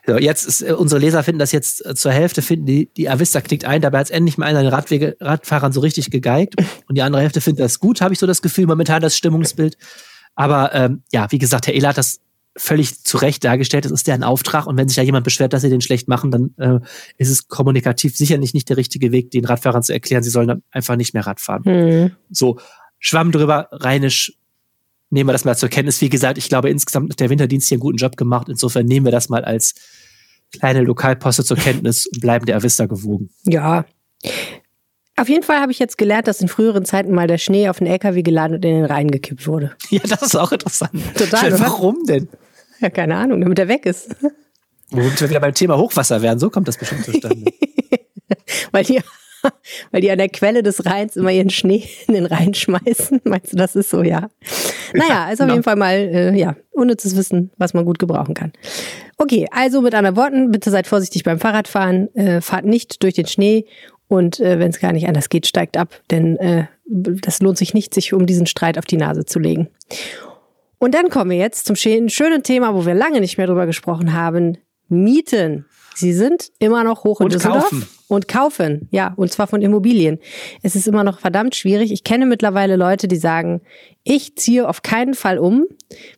So, 0.06 0.18
jetzt 0.18 0.46
ist, 0.46 0.62
äh, 0.62 0.72
unsere 0.72 1.00
Leser 1.00 1.22
finden 1.22 1.38
das 1.38 1.52
jetzt 1.52 1.84
äh, 1.86 1.94
zur 1.94 2.12
Hälfte, 2.12 2.42
finden 2.42 2.66
die, 2.66 2.92
die 2.94 3.08
Avista 3.08 3.40
knickt 3.40 3.64
ein, 3.64 3.80
dabei 3.80 4.00
hat 4.00 4.06
es 4.06 4.10
endlich 4.10 4.36
mal 4.38 4.46
einer 4.46 4.60
den 4.60 4.68
Radwege, 4.68 5.16
Radfahrern 5.20 5.72
so 5.72 5.80
richtig 5.80 6.10
gegeigt. 6.10 6.56
Und 6.88 6.96
die 6.96 7.02
andere 7.02 7.22
Hälfte 7.22 7.40
findet 7.40 7.64
das 7.64 7.78
gut, 7.78 8.00
habe 8.00 8.12
ich 8.12 8.20
so 8.20 8.26
das 8.26 8.42
Gefühl, 8.42 8.66
momentan 8.66 9.00
das 9.00 9.16
Stimmungsbild. 9.16 9.76
Aber 10.34 10.74
ähm, 10.74 11.02
ja, 11.12 11.30
wie 11.30 11.38
gesagt, 11.38 11.66
Herr 11.66 11.74
Ehler 11.74 11.90
hat 11.90 11.98
das 11.98 12.20
völlig 12.56 13.04
zu 13.04 13.16
Recht 13.18 13.44
dargestellt, 13.44 13.84
das 13.84 13.92
ist 13.92 14.06
deren 14.06 14.24
Auftrag 14.24 14.66
und 14.66 14.76
wenn 14.76 14.88
sich 14.88 14.96
da 14.96 15.02
jemand 15.02 15.24
beschwert, 15.24 15.52
dass 15.52 15.62
sie 15.62 15.70
den 15.70 15.80
schlecht 15.80 16.08
machen, 16.08 16.30
dann 16.30 16.54
äh, 16.58 16.80
ist 17.16 17.30
es 17.30 17.48
kommunikativ 17.48 18.16
sicherlich 18.16 18.54
nicht 18.54 18.68
der 18.68 18.76
richtige 18.76 19.12
Weg, 19.12 19.30
den 19.30 19.44
Radfahrern 19.44 19.82
zu 19.82 19.92
erklären, 19.92 20.22
sie 20.22 20.30
sollen 20.30 20.48
dann 20.48 20.62
einfach 20.70 20.96
nicht 20.96 21.14
mehr 21.14 21.26
Radfahren. 21.26 21.62
Mhm. 21.64 22.16
So, 22.30 22.58
Schwamm 22.98 23.32
drüber, 23.32 23.68
rheinisch, 23.72 24.32
nehmen 25.10 25.28
wir 25.28 25.32
das 25.32 25.44
mal 25.44 25.56
zur 25.56 25.68
Kenntnis. 25.68 26.00
Wie 26.00 26.08
gesagt, 26.08 26.38
ich 26.38 26.48
glaube, 26.48 26.70
insgesamt 26.70 27.12
hat 27.12 27.20
der 27.20 27.30
Winterdienst 27.30 27.68
hier 27.68 27.76
einen 27.76 27.80
guten 27.80 27.98
Job 27.98 28.16
gemacht. 28.16 28.48
Insofern 28.48 28.86
nehmen 28.86 29.06
wir 29.06 29.12
das 29.12 29.28
mal 29.28 29.44
als 29.44 29.74
kleine 30.52 30.82
Lokalposte 30.82 31.44
zur 31.44 31.56
Kenntnis 31.56 32.06
und 32.06 32.20
bleiben 32.20 32.46
der 32.46 32.56
Avista 32.56 32.86
gewogen. 32.86 33.30
Ja. 33.44 33.84
Auf 35.20 35.28
jeden 35.28 35.42
Fall 35.42 35.60
habe 35.60 35.70
ich 35.70 35.78
jetzt 35.78 35.98
gelernt, 35.98 36.28
dass 36.28 36.40
in 36.40 36.48
früheren 36.48 36.86
Zeiten 36.86 37.12
mal 37.12 37.26
der 37.26 37.36
Schnee 37.36 37.68
auf 37.68 37.76
den 37.76 37.86
LKW 37.86 38.22
geladen 38.22 38.56
und 38.56 38.64
in 38.64 38.74
den 38.76 38.84
Rhein 38.86 39.10
gekippt 39.10 39.46
wurde. 39.46 39.72
Ja, 39.90 40.00
das 40.08 40.22
ist 40.22 40.34
auch 40.34 40.50
interessant. 40.50 40.92
Total. 41.14 41.60
Warum 41.60 42.06
denn? 42.06 42.26
Ja, 42.80 42.88
keine 42.88 43.16
Ahnung, 43.16 43.42
damit 43.42 43.58
er 43.58 43.68
weg 43.68 43.84
ist. 43.84 44.16
Womit 44.90 45.20
wir 45.20 45.28
wieder 45.28 45.40
beim 45.40 45.52
Thema 45.52 45.76
Hochwasser 45.76 46.22
werden, 46.22 46.38
so 46.38 46.48
kommt 46.48 46.68
das 46.68 46.78
bestimmt 46.78 47.04
zustande. 47.04 47.52
weil, 48.72 48.84
die, 48.84 49.02
weil 49.90 50.00
die 50.00 50.10
an 50.10 50.16
der 50.16 50.30
Quelle 50.30 50.62
des 50.62 50.86
Rheins 50.86 51.16
immer 51.16 51.30
ihren 51.30 51.50
Schnee 51.50 51.86
in 52.06 52.14
den 52.14 52.24
Rhein 52.24 52.54
schmeißen. 52.54 53.20
Meinst 53.24 53.52
du, 53.52 53.58
das 53.58 53.76
ist 53.76 53.90
so, 53.90 54.02
ja? 54.02 54.30
Naja, 54.94 55.30
ist 55.30 55.40
auf 55.40 55.44
genau. 55.44 55.52
jeden 55.52 55.64
Fall 55.64 55.76
mal, 55.76 55.96
äh, 55.96 56.34
ja, 56.34 56.56
unnützes 56.70 57.14
Wissen, 57.14 57.50
was 57.58 57.74
man 57.74 57.84
gut 57.84 57.98
gebrauchen 57.98 58.32
kann. 58.32 58.54
Okay, 59.18 59.46
also 59.50 59.82
mit 59.82 59.94
anderen 59.94 60.16
Worten, 60.16 60.50
bitte 60.50 60.70
seid 60.70 60.86
vorsichtig 60.86 61.24
beim 61.24 61.38
Fahrradfahren, 61.38 62.14
äh, 62.14 62.40
fahrt 62.40 62.64
nicht 62.64 63.02
durch 63.02 63.12
den 63.12 63.26
Schnee 63.26 63.66
und 64.10 64.40
äh, 64.40 64.58
wenn 64.58 64.70
es 64.70 64.80
gar 64.80 64.92
nicht 64.92 65.06
anders 65.06 65.28
geht, 65.28 65.46
steigt 65.46 65.76
ab, 65.76 65.88
denn 66.10 66.36
äh, 66.38 66.66
das 66.84 67.40
lohnt 67.40 67.56
sich 67.56 67.74
nicht, 67.74 67.94
sich 67.94 68.12
um 68.12 68.26
diesen 68.26 68.46
Streit 68.46 68.76
auf 68.76 68.84
die 68.84 68.96
Nase 68.96 69.24
zu 69.24 69.38
legen. 69.38 69.68
Und 70.78 70.94
dann 70.94 71.10
kommen 71.10 71.30
wir 71.30 71.38
jetzt 71.38 71.64
zum 71.66 71.76
schönen 71.76 72.42
Thema, 72.42 72.74
wo 72.74 72.84
wir 72.84 72.94
lange 72.94 73.20
nicht 73.20 73.38
mehr 73.38 73.46
drüber 73.46 73.66
gesprochen 73.66 74.12
haben. 74.12 74.58
Mieten. 74.88 75.64
Sie 75.94 76.12
sind 76.12 76.50
immer 76.58 76.82
noch 76.82 77.04
hoch 77.04 77.20
in 77.20 77.26
und 77.26 77.34
Düsseldorf. 77.34 77.70
Kaufen. 77.70 77.86
Und 78.10 78.26
kaufen, 78.26 78.88
ja, 78.90 79.14
und 79.14 79.30
zwar 79.30 79.46
von 79.46 79.62
Immobilien. 79.62 80.18
Es 80.64 80.74
ist 80.74 80.88
immer 80.88 81.04
noch 81.04 81.20
verdammt 81.20 81.54
schwierig. 81.54 81.92
Ich 81.92 82.02
kenne 82.02 82.26
mittlerweile 82.26 82.74
Leute, 82.74 83.06
die 83.06 83.14
sagen, 83.14 83.60
ich 84.02 84.34
ziehe 84.34 84.68
auf 84.68 84.82
keinen 84.82 85.14
Fall 85.14 85.38
um, 85.38 85.66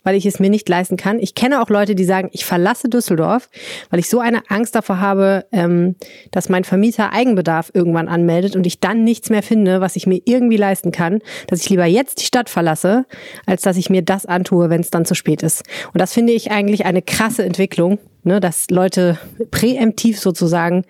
weil 0.02 0.14
ich 0.14 0.24
es 0.24 0.40
mir 0.40 0.48
nicht 0.48 0.66
leisten 0.70 0.96
kann. 0.96 1.18
Ich 1.18 1.34
kenne 1.34 1.60
auch 1.60 1.68
Leute, 1.68 1.94
die 1.94 2.04
sagen, 2.04 2.30
ich 2.32 2.46
verlasse 2.46 2.88
Düsseldorf, 2.88 3.50
weil 3.90 4.00
ich 4.00 4.08
so 4.08 4.20
eine 4.20 4.42
Angst 4.48 4.74
davor 4.74 5.00
habe, 5.00 5.44
ähm, 5.52 5.96
dass 6.30 6.48
mein 6.48 6.64
Vermieter 6.64 7.12
Eigenbedarf 7.12 7.70
irgendwann 7.74 8.08
anmeldet 8.08 8.56
und 8.56 8.66
ich 8.66 8.80
dann 8.80 9.04
nichts 9.04 9.28
mehr 9.28 9.42
finde, 9.42 9.82
was 9.82 9.94
ich 9.94 10.06
mir 10.06 10.22
irgendwie 10.24 10.56
leisten 10.56 10.92
kann, 10.92 11.18
dass 11.48 11.60
ich 11.60 11.68
lieber 11.68 11.84
jetzt 11.84 12.22
die 12.22 12.26
Stadt 12.26 12.48
verlasse, 12.48 13.04
als 13.44 13.60
dass 13.60 13.76
ich 13.76 13.90
mir 13.90 14.00
das 14.00 14.24
antue, 14.24 14.70
wenn 14.70 14.80
es 14.80 14.88
dann 14.88 15.04
zu 15.04 15.14
spät 15.14 15.42
ist. 15.42 15.62
Und 15.92 16.00
das 16.00 16.14
finde 16.14 16.32
ich 16.32 16.50
eigentlich 16.50 16.86
eine 16.86 17.02
krasse 17.02 17.44
Entwicklung, 17.44 17.98
ne, 18.24 18.40
dass 18.40 18.70
Leute 18.70 19.18
präemptiv 19.50 20.18
sozusagen 20.18 20.84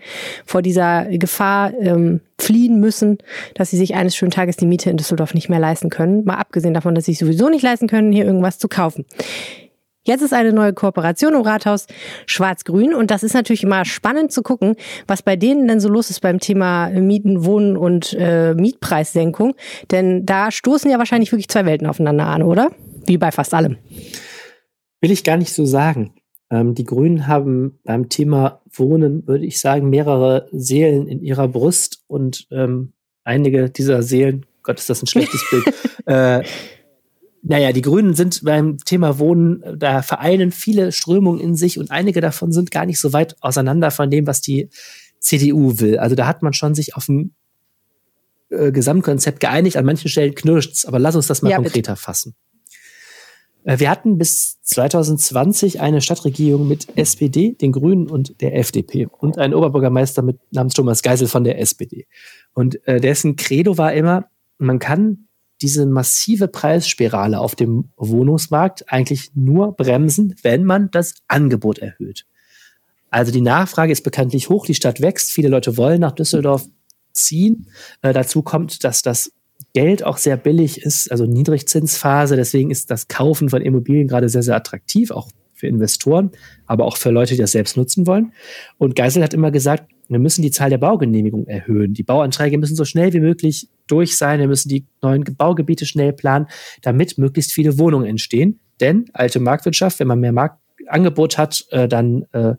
vor 0.45 0.63
dieser 0.63 1.07
Gefahr 1.07 1.73
ähm, 1.81 2.21
fliehen 2.39 2.81
müssen, 2.81 3.19
dass 3.55 3.71
sie 3.71 3.77
sich 3.77 3.95
eines 3.95 4.17
schönen 4.17 4.31
Tages 4.31 4.57
die 4.57 4.67
Miete 4.67 4.91
in 4.91 4.97
Düsseldorf 4.97 5.35
nicht 5.35 5.49
mehr 5.49 5.61
leisten 5.61 5.91
können. 5.91 6.25
Mal 6.25 6.37
abgesehen 6.37 6.75
davon, 6.75 6.95
dass 6.95 7.05
sie 7.05 7.13
sich 7.13 7.19
sowieso 7.19 7.49
nicht 7.49 7.63
leisten 7.63 7.89
können, 7.89 8.13
hier 8.13 8.25
irgendwas 8.25 8.59
zu 8.59 8.69
kaufen. 8.69 9.05
Jetzt 10.05 10.23
ist 10.23 10.33
eine 10.33 10.53
neue 10.53 10.73
Kooperation 10.73 11.35
im 11.35 11.43
Rathaus 11.43 11.87
Schwarz-Grün 12.27 12.93
und 12.93 13.13
das 13.13 13.23
ist 13.23 13.35
natürlich 13.35 13.63
immer 13.63 13.85
spannend 13.85 14.33
zu 14.33 14.43
gucken, 14.43 14.75
was 15.07 15.23
bei 15.23 15.37
denen 15.37 15.69
denn 15.69 15.79
so 15.79 15.89
los 15.89 16.11
ist 16.11 16.21
beim 16.21 16.41
Thema 16.41 16.89
Mieten, 16.89 17.45
Wohnen 17.45 17.77
und 17.77 18.13
äh, 18.19 18.55
Mietpreissenkung. 18.55 19.55
Denn 19.93 20.27
da 20.27 20.51
stoßen 20.51 20.91
ja 20.91 20.99
wahrscheinlich 20.99 21.31
wirklich 21.31 21.49
zwei 21.49 21.67
Welten 21.67 21.87
aufeinander 21.87 22.27
an, 22.27 22.43
oder? 22.43 22.73
Wie 23.07 23.17
bei 23.17 23.31
fast 23.31 23.55
allem. 23.55 23.77
Will 25.01 25.13
ich 25.13 25.23
gar 25.23 25.37
nicht 25.37 25.53
so 25.53 25.65
sagen. 25.65 26.15
Ähm, 26.53 26.75
die 26.75 26.85
Grünen 26.85 27.27
haben 27.27 27.79
beim 27.83 28.11
Thema 28.11 28.61
Wohnen, 28.71 29.27
würde 29.27 29.47
ich 29.47 29.59
sagen, 29.59 29.89
mehrere 29.89 30.49
Seelen 30.53 31.09
in 31.09 31.23
ihrer 31.23 31.49
Brust 31.49 32.05
und 32.09 32.47
ähm, 32.51 32.93
einige 33.25 33.71
dieser 33.71 34.03
Seelen, 34.03 34.45
Gott, 34.63 34.79
ist 34.79 34.91
das 34.91 35.03
ein 35.03 35.07
schlechtes 35.09 35.43
Bild. 35.51 35.65
Äh, 36.05 36.43
naja, 37.45 37.71
die 37.71 37.81
Grünen 37.81 38.15
sind 38.15 38.43
beim 38.43 38.79
Thema 38.79 39.21
Wohnen, 39.21 39.63
da 39.79 40.03
vereinen 40.03 40.51
viele 40.51 40.91
Strömungen 40.91 41.41
in 41.41 41.55
sich 41.55 41.79
und 41.79 41.93
einige 41.93 42.21
davon 42.21 42.51
sind 42.51 42.73
gar 42.73 42.87
nicht 42.87 42.99
so 42.99 43.13
weit 43.13 43.37
auseinander 43.41 43.93
von 43.93 44.11
dem, 44.11 44.27
was 44.27 44.41
die 44.41 44.69
CDU 45.21 45.79
will. 45.79 45.99
Also 45.99 46.17
da 46.17 46.27
hat 46.27 46.43
man 46.43 46.55
schon 46.55 46.75
sich 46.75 46.97
auf 46.97 47.09
ein 47.09 47.37
äh, 48.49 48.73
Gesamtkonzept 48.73 49.39
geeinigt. 49.39 49.77
An 49.77 49.85
manchen 49.85 50.09
Stellen 50.09 50.35
knirscht's, 50.35 50.85
aber 50.85 50.99
lass 50.99 51.15
uns 51.15 51.29
das 51.29 51.41
mal 51.41 51.51
ja, 51.51 51.57
konkreter 51.57 51.93
bitte. 51.93 52.03
fassen. 52.03 52.35
Äh, 53.65 53.79
wir 53.79 53.91
hatten 53.91 54.19
bis 54.19 54.61
2020 54.63 55.81
eine 55.81 56.01
Stadtregierung 56.01 56.69
mit 56.69 56.97
SPD, 56.97 57.53
den 57.53 57.73
Grünen 57.73 58.09
und 58.09 58.41
der 58.41 58.57
FDP 58.57 59.07
und 59.07 59.39
einen 59.39 59.55
Oberbürgermeister 59.55 60.23
mit 60.23 60.39
namens 60.53 60.75
Thomas 60.75 61.03
Geisel 61.03 61.29
von 61.29 61.45
der 61.45 61.59
SPD. 61.59 62.07
Und 62.55 62.87
äh, 62.87 63.01
dessen 63.01 63.37
Credo 63.37 63.79
war 63.79 63.93
immer, 63.93 64.27
man 64.59 64.79
kann 64.79 65.29
diese 65.61 65.87
massive 65.87 66.49
Preisspirale 66.49 67.39
auf 67.39 67.55
dem 67.55 67.91
Wohnungsmarkt 67.97 68.93
eigentlich 68.93 69.31
nur 69.35 69.77
bremsen, 69.77 70.35
wenn 70.43 70.65
man 70.65 70.91
das 70.91 71.15
Angebot 71.29 71.79
erhöht. 71.79 72.27
Also 73.11 73.31
die 73.31 73.43
Nachfrage 73.43 73.93
ist 73.93 74.03
bekanntlich 74.03 74.49
hoch, 74.49 74.67
die 74.67 74.75
Stadt 74.75 75.01
wächst, 75.01 75.31
viele 75.31 75.49
Leute 75.49 75.77
wollen 75.77 76.01
nach 76.01 76.13
Düsseldorf 76.13 76.67
ziehen. 77.13 77.69
Äh, 78.01 78.13
dazu 78.13 78.43
kommt, 78.43 78.85
dass 78.85 79.03
das 79.03 79.33
Geld 79.75 80.05
auch 80.05 80.19
sehr 80.19 80.37
billig 80.37 80.83
ist, 80.83 81.11
also 81.11 81.25
Niedrigzinsphase. 81.25 82.37
Deswegen 82.37 82.71
ist 82.71 82.91
das 82.91 83.09
Kaufen 83.09 83.49
von 83.49 83.63
Immobilien 83.63 84.09
gerade 84.09 84.29
sehr, 84.29 84.43
sehr 84.43 84.57
attraktiv, 84.57 85.11
auch 85.11 85.31
für 85.55 85.67
Investoren, 85.67 86.33
aber 86.67 86.85
auch 86.85 86.97
für 86.97 87.11
Leute, 87.11 87.35
die 87.35 87.41
das 87.41 87.53
selbst 87.53 87.77
nutzen 87.77 88.07
wollen. 88.07 88.33
Und 88.79 88.97
Geisel 88.97 89.23
hat 89.23 89.33
immer 89.33 89.51
gesagt, 89.51 89.91
wir 90.09 90.19
müssen 90.19 90.43
die 90.43 90.51
Zahl 90.51 90.71
der 90.71 90.79
Baugenehmigungen 90.79 91.47
erhöhen. 91.47 91.95
Die 91.95 92.03
Bauanträge 92.03 92.59
müssen 92.59 92.77
so 92.77 92.85
schnell 92.85 93.13
wie 93.13 93.21
möglich 93.21 93.69
durch 93.87 94.17
sein. 94.17 94.41
Wir 94.41 94.49
müssen 94.49 94.69
die 94.69 94.85
neuen 95.01 95.25
Baugebiete 95.25 95.87
schnell 95.87 96.13
planen, 96.13 96.49
damit 96.83 97.17
möglichst 97.17 97.53
viele 97.53 97.79
Wohnungen 97.79 98.07
entstehen. 98.07 98.61
Denn 98.81 99.07
alte 99.13 99.41
Marktwirtschaft, 99.41 100.01
wenn 100.01 100.09
man 100.09 100.21
mehr 100.21 100.33
Marktangebot 100.33 101.39
hat, 101.39 101.65
äh, 101.71 101.89
dann, 101.89 102.27
äh, 102.33 102.55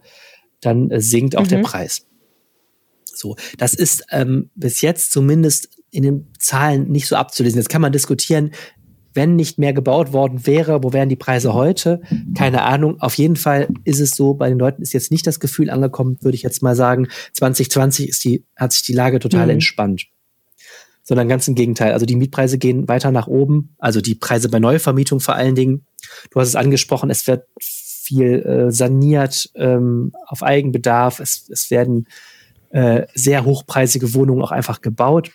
dann 0.62 0.89
äh, 0.89 1.02
sinkt 1.02 1.38
auch 1.38 1.43
mhm. 1.43 1.49
der 1.49 1.58
Preis. 1.60 2.08
So, 3.04 3.36
das 3.58 3.73
ist 3.73 4.06
ähm, 4.12 4.49
bis 4.56 4.82
jetzt 4.82 5.12
zumindest 5.12 5.69
in 5.93 6.03
den 6.03 6.27
Zahlen 6.39 6.89
nicht 6.89 7.08
so 7.08 7.15
abzulesen. 7.15 7.60
Jetzt 7.60 7.69
kann 7.69 7.82
man 7.82 7.91
diskutieren, 7.91 8.51
wenn 9.13 9.36
nicht 9.36 9.60
mehr 9.60 9.73
gebaut 9.73 10.12
worden 10.12 10.45
wäre, 10.47 10.84
wo 10.84 10.91
wären 10.91 11.10
die 11.10 11.15
Preise 11.15 11.53
heute? 11.53 12.01
Keine 12.36 12.63
Ahnung. 12.63 12.99
Auf 12.99 13.13
jeden 13.15 13.36
Fall 13.36 13.67
ist 13.84 13.99
es 13.99 14.12
so, 14.12 14.34
bei 14.34 14.49
den 14.49 14.58
Leuten 14.58 14.82
ist 14.82 14.93
jetzt 14.93 15.12
nicht 15.12 15.27
das 15.27 15.39
Gefühl 15.39 15.69
angekommen, 15.69 16.17
würde 16.21 16.36
ich 16.36 16.41
jetzt 16.41 16.63
mal 16.63 16.75
sagen, 16.75 17.08
2020 17.34 18.10
ist 18.10 18.23
die, 18.23 18.43
hat 18.56 18.73
sich 18.73 18.82
die 18.82 18.93
Lage 18.93 19.19
total 19.19 19.45
mhm. 19.45 19.51
entspannt. 19.51 20.08
Sondern 21.03 21.27
ganz 21.27 21.47
im 21.47 21.53
Gegenteil. 21.53 21.93
Also 21.93 22.08
die 22.08 22.15
Mietpreise 22.15 22.58
gehen 22.58 22.88
weiter 22.88 23.12
nach 23.12 23.27
oben. 23.27 23.75
Also 23.77 24.01
die 24.01 24.15
Preise 24.15 24.49
bei 24.49 24.60
Neuvermietung 24.60 25.19
vor 25.19 25.36
allen 25.36 25.53
Dingen. 25.53 25.86
Du 26.32 26.39
hast 26.39 26.47
es 26.47 26.56
angesprochen, 26.56 27.10
es 27.10 27.27
wird 27.27 27.45
viel 27.60 28.41
äh, 28.41 28.71
saniert 28.71 29.51
ähm, 29.56 30.12
auf 30.25 30.41
Eigenbedarf. 30.41 31.19
Es, 31.19 31.47
es 31.49 31.69
werden 31.69 32.08
äh, 32.69 33.06
sehr 33.13 33.45
hochpreisige 33.45 34.13
Wohnungen 34.15 34.41
auch 34.41 34.51
einfach 34.51 34.82
gebaut. 34.82 35.32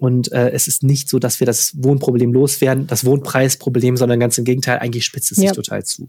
Und 0.00 0.32
äh, 0.32 0.50
es 0.52 0.66
ist 0.66 0.82
nicht 0.82 1.10
so, 1.10 1.18
dass 1.18 1.40
wir 1.40 1.46
das 1.46 1.74
Wohnproblem 1.76 2.32
loswerden, 2.32 2.86
das 2.86 3.04
Wohnpreisproblem, 3.04 3.98
sondern 3.98 4.18
ganz 4.18 4.38
im 4.38 4.46
Gegenteil, 4.46 4.78
eigentlich 4.78 5.04
spitzt 5.04 5.30
es 5.30 5.36
ja. 5.36 5.48
sich 5.48 5.52
total 5.52 5.84
zu. 5.84 6.08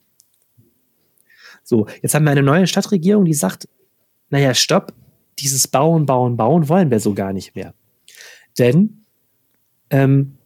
So, 1.66 1.88
jetzt 2.02 2.16
haben 2.16 2.24
wir 2.24 2.32
eine 2.32 2.42
neue 2.42 2.68
Stadtregierung, 2.68 3.26
die 3.26 3.34
sagt, 3.34 3.68
naja, 4.30 4.54
stopp, 4.54 4.94
dieses 5.40 5.68
Bauen, 5.68 6.06
Bauen, 6.06 6.38
Bauen 6.38 6.70
wollen 6.70 6.90
wir 6.90 7.02
so 7.02 7.14
gar 7.14 7.34
nicht 7.34 7.54
mehr. 7.54 7.74
Denn 8.58 9.04
ähm, 9.90 10.38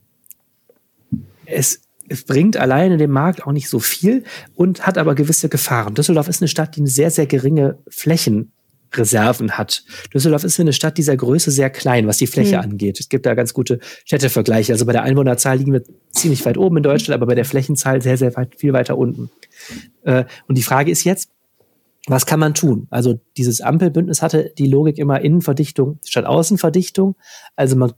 es, 1.46 1.82
es 2.10 2.24
bringt 2.24 2.58
alleine 2.58 2.98
dem 2.98 3.12
Markt 3.12 3.46
auch 3.46 3.52
nicht 3.52 3.70
so 3.70 3.78
viel 3.78 4.24
und 4.56 4.88
hat 4.88 4.98
aber 4.98 5.14
gewisse 5.14 5.50
Gefahren. 5.50 5.94
Düsseldorf 5.94 6.30
ist 6.30 6.42
eine 6.42 6.48
Stadt, 6.48 6.76
die 6.76 6.82
eine 6.82 6.90
sehr, 6.90 7.12
sehr 7.12 7.28
geringe 7.28 7.78
Flächen 7.88 8.54
Reserven 8.94 9.58
hat. 9.58 9.84
Düsseldorf 10.14 10.44
ist 10.44 10.56
für 10.56 10.62
eine 10.62 10.74
Stadt 10.74 10.98
dieser 10.98 11.16
Größe 11.18 11.52
sehr 11.52 11.70
klein, 11.70 12.08
was 12.08 12.18
die 12.18 12.28
Fläche 12.28 12.58
mhm. 12.58 12.64
angeht. 12.64 13.00
Es 13.00 13.10
gibt 13.10 13.26
da 13.26 13.34
ganz 13.34 13.54
gute 13.54 13.80
Städtevergleiche. 14.06 14.74
Also 14.74 14.86
bei 14.86 14.92
der 14.92 15.04
Einwohnerzahl 15.04 15.58
liegen 15.58 15.74
wir 15.74 15.84
ziemlich 16.12 16.46
weit 16.46 16.58
oben 16.58 16.78
in 16.78 16.84
Deutschland, 16.84 17.16
aber 17.16 17.28
bei 17.28 17.36
der 17.36 17.46
Flächenzahl 17.46 18.02
sehr, 18.02 18.18
sehr 18.18 18.36
weit, 18.36 18.60
viel 18.60 18.74
weiter 18.74 18.98
unten. 18.98 19.30
Äh, 20.04 20.26
und 20.48 20.58
die 20.58 20.64
Frage 20.64 20.92
ist 20.92 21.04
jetzt, 21.04 21.30
was 22.08 22.26
kann 22.26 22.40
man 22.40 22.54
tun? 22.54 22.88
Also 22.92 23.20
dieses 23.36 23.62
Ampelbündnis 23.62 24.22
hatte 24.22 24.54
die 24.58 24.68
Logik 24.68 24.98
immer 24.98 25.22
Innenverdichtung 25.22 26.00
statt 26.06 26.26
Außenverdichtung. 26.26 27.16
Also 27.56 27.76
man, 27.76 27.94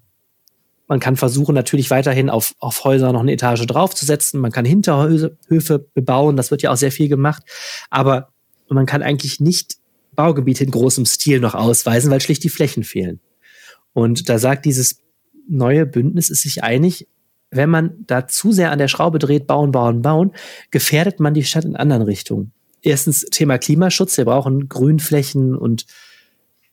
man 0.88 1.00
kann 1.00 1.18
versuchen, 1.18 1.54
natürlich 1.54 1.90
weiterhin 1.90 2.30
auf, 2.30 2.56
auf 2.60 2.86
Häuser 2.86 3.12
noch 3.12 3.20
eine 3.20 3.34
Etage 3.34 3.66
draufzusetzen. 3.66 4.40
Man 4.40 4.52
kann 4.52 4.64
Hinterhöfe 4.64 5.88
bebauen. 5.94 6.38
Das 6.38 6.52
wird 6.52 6.62
ja 6.62 6.72
auch 6.72 6.78
sehr 6.78 6.92
viel 6.92 7.10
gemacht. 7.10 7.44
Aber 7.90 8.30
man 8.70 8.86
kann 8.86 9.02
eigentlich 9.02 9.40
nicht 9.40 9.78
Baugebiete 10.18 10.66
in 10.66 10.72
großem 10.72 11.06
Stil 11.06 11.40
noch 11.40 11.56
ausweisen, 11.56 12.12
weil 12.12 12.20
schlicht 12.20 12.44
die 12.44 12.50
Flächen 12.50 12.84
fehlen. 12.84 13.22
Und 13.94 14.28
da 14.28 14.40
sagt 14.40 14.66
dieses 14.66 15.02
neue 15.48 15.86
Bündnis 15.86 16.30
ist 16.30 16.42
sich 16.42 16.64
einig, 16.64 17.08
wenn 17.52 17.70
man 17.70 18.04
da 18.06 18.28
zu 18.28 18.52
sehr 18.52 18.72
an 18.72 18.80
der 18.80 18.90
Schraube 18.90 19.20
dreht, 19.20 19.48
bauen, 19.48 19.72
bauen, 19.72 20.02
bauen, 20.02 20.34
gefährdet 20.72 21.22
man 21.22 21.34
die 21.34 21.44
Stadt 21.44 21.64
in 21.64 21.78
anderen 21.78 22.02
Richtungen. 22.02 22.52
Erstens 22.82 23.22
Thema 23.32 23.58
Klimaschutz. 23.58 24.18
Wir 24.18 24.26
brauchen 24.26 24.68
Grünflächen 24.68 25.56
und 25.56 25.86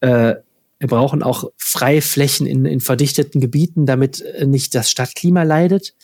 äh, 0.00 0.34
wir 0.78 0.88
brauchen 0.88 1.22
auch 1.22 1.44
freie 1.56 2.02
Flächen 2.02 2.46
in, 2.46 2.64
in 2.64 2.80
verdichteten 2.80 3.40
Gebieten, 3.40 3.86
damit 3.86 4.24
nicht 4.44 4.74
das 4.74 4.90
Stadtklima 4.90 5.44
leidet. 5.44 5.94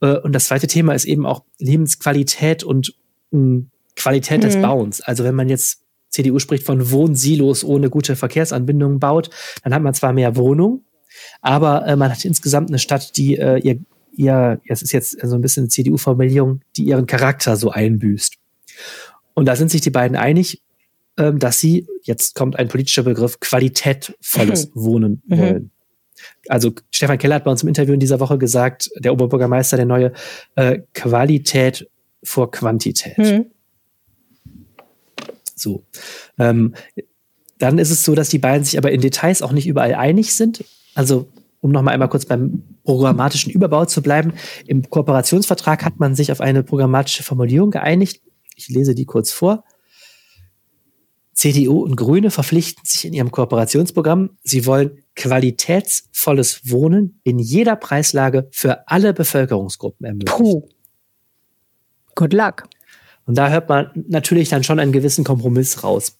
Äh, 0.00 0.18
und 0.18 0.32
das 0.32 0.46
zweite 0.46 0.66
Thema 0.66 0.94
ist 0.94 1.04
eben 1.04 1.26
auch 1.26 1.44
Lebensqualität 1.58 2.64
und 2.64 2.94
mh, 3.30 3.66
Qualität 3.94 4.38
mhm. 4.38 4.46
des 4.46 4.60
Bauens. 4.60 5.00
Also 5.00 5.24
wenn 5.24 5.34
man 5.34 5.48
jetzt 5.48 5.85
CDU 6.08 6.38
spricht 6.38 6.64
von 6.64 6.90
Wohnsilos 6.90 7.64
ohne 7.64 7.90
gute 7.90 8.16
Verkehrsanbindungen 8.16 8.98
baut, 8.98 9.30
dann 9.62 9.74
hat 9.74 9.82
man 9.82 9.94
zwar 9.94 10.12
mehr 10.12 10.36
Wohnungen, 10.36 10.84
aber 11.40 11.86
äh, 11.86 11.96
man 11.96 12.10
hat 12.10 12.24
insgesamt 12.24 12.70
eine 12.70 12.78
Stadt, 12.78 13.16
die 13.16 13.36
äh, 13.36 13.58
ihr, 13.58 13.78
ihr, 14.12 14.60
es 14.68 14.82
ist 14.82 14.92
jetzt 14.92 15.18
so 15.22 15.34
ein 15.34 15.40
bisschen 15.40 15.64
eine 15.64 15.68
CDU-Formulierung, 15.68 16.60
die 16.76 16.84
ihren 16.84 17.06
Charakter 17.06 17.56
so 17.56 17.70
einbüßt. 17.70 18.34
Und 19.34 19.46
da 19.46 19.56
sind 19.56 19.70
sich 19.70 19.80
die 19.80 19.90
beiden 19.90 20.16
einig, 20.16 20.62
ähm, 21.18 21.38
dass 21.38 21.58
sie, 21.58 21.86
jetzt 22.02 22.34
kommt 22.34 22.58
ein 22.58 22.68
politischer 22.68 23.02
Begriff, 23.02 23.40
qualitätvolles 23.40 24.68
mhm. 24.68 24.72
Wohnen 24.74 25.22
mhm. 25.26 25.38
wollen. 25.38 25.70
Also 26.48 26.72
Stefan 26.90 27.18
Keller 27.18 27.36
hat 27.36 27.44
bei 27.44 27.50
uns 27.50 27.62
im 27.62 27.68
Interview 27.68 27.94
in 27.94 28.00
dieser 28.00 28.20
Woche 28.20 28.38
gesagt, 28.38 28.90
der 28.96 29.12
Oberbürgermeister, 29.12 29.76
der 29.76 29.86
neue, 29.86 30.12
äh, 30.54 30.80
Qualität 30.94 31.88
vor 32.22 32.50
Quantität. 32.50 33.18
Mhm. 33.18 33.46
So. 35.56 35.84
Ähm, 36.38 36.74
dann 37.58 37.78
ist 37.78 37.90
es 37.90 38.04
so, 38.04 38.14
dass 38.14 38.28
die 38.28 38.38
beiden 38.38 38.64
sich 38.64 38.78
aber 38.78 38.92
in 38.92 39.00
Details 39.00 39.42
auch 39.42 39.52
nicht 39.52 39.66
überall 39.66 39.94
einig 39.94 40.34
sind. 40.34 40.64
Also, 40.94 41.28
um 41.60 41.72
nochmal 41.72 41.94
einmal 41.94 42.08
kurz 42.08 42.26
beim 42.26 42.62
programmatischen 42.84 43.50
Überbau 43.50 43.86
zu 43.86 44.02
bleiben. 44.02 44.34
Im 44.66 44.88
Kooperationsvertrag 44.88 45.84
hat 45.84 45.98
man 45.98 46.14
sich 46.14 46.30
auf 46.30 46.40
eine 46.40 46.62
programmatische 46.62 47.22
Formulierung 47.22 47.70
geeinigt. 47.70 48.20
Ich 48.54 48.68
lese 48.68 48.94
die 48.94 49.06
kurz 49.06 49.32
vor. 49.32 49.64
CDU 51.36 51.82
und 51.82 51.96
Grüne 51.96 52.30
verpflichten 52.30 52.82
sich 52.86 53.04
in 53.04 53.12
ihrem 53.12 53.30
Kooperationsprogramm, 53.30 54.38
sie 54.42 54.64
wollen 54.64 55.02
qualitätsvolles 55.16 56.70
Wohnen 56.70 57.20
in 57.24 57.38
jeder 57.38 57.76
Preislage 57.76 58.48
für 58.52 58.88
alle 58.88 59.12
Bevölkerungsgruppen 59.12 60.06
ermöglichen. 60.06 60.38
Puh. 60.38 60.68
Good 62.14 62.32
luck. 62.32 62.64
Und 63.26 63.36
da 63.36 63.50
hört 63.50 63.68
man 63.68 63.90
natürlich 64.08 64.48
dann 64.48 64.64
schon 64.64 64.78
einen 64.78 64.92
gewissen 64.92 65.24
Kompromiss 65.24 65.84
raus. 65.84 66.18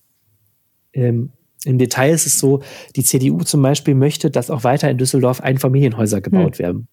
Ähm, 0.93 1.31
Im 1.65 1.79
Detail 1.79 2.13
ist 2.13 2.27
es 2.27 2.39
so, 2.39 2.63
die 2.97 3.05
CDU 3.05 3.39
zum 3.39 3.63
Beispiel 3.63 3.95
möchte, 3.95 4.31
dass 4.31 4.51
auch 4.51 4.65
weiter 4.65 4.91
in 4.91 4.99
Düsseldorf 4.99 5.41
Einfamilienhäuser 5.41 6.21
gebaut 6.21 6.59
hm. 6.59 6.59
werden. 6.59 6.89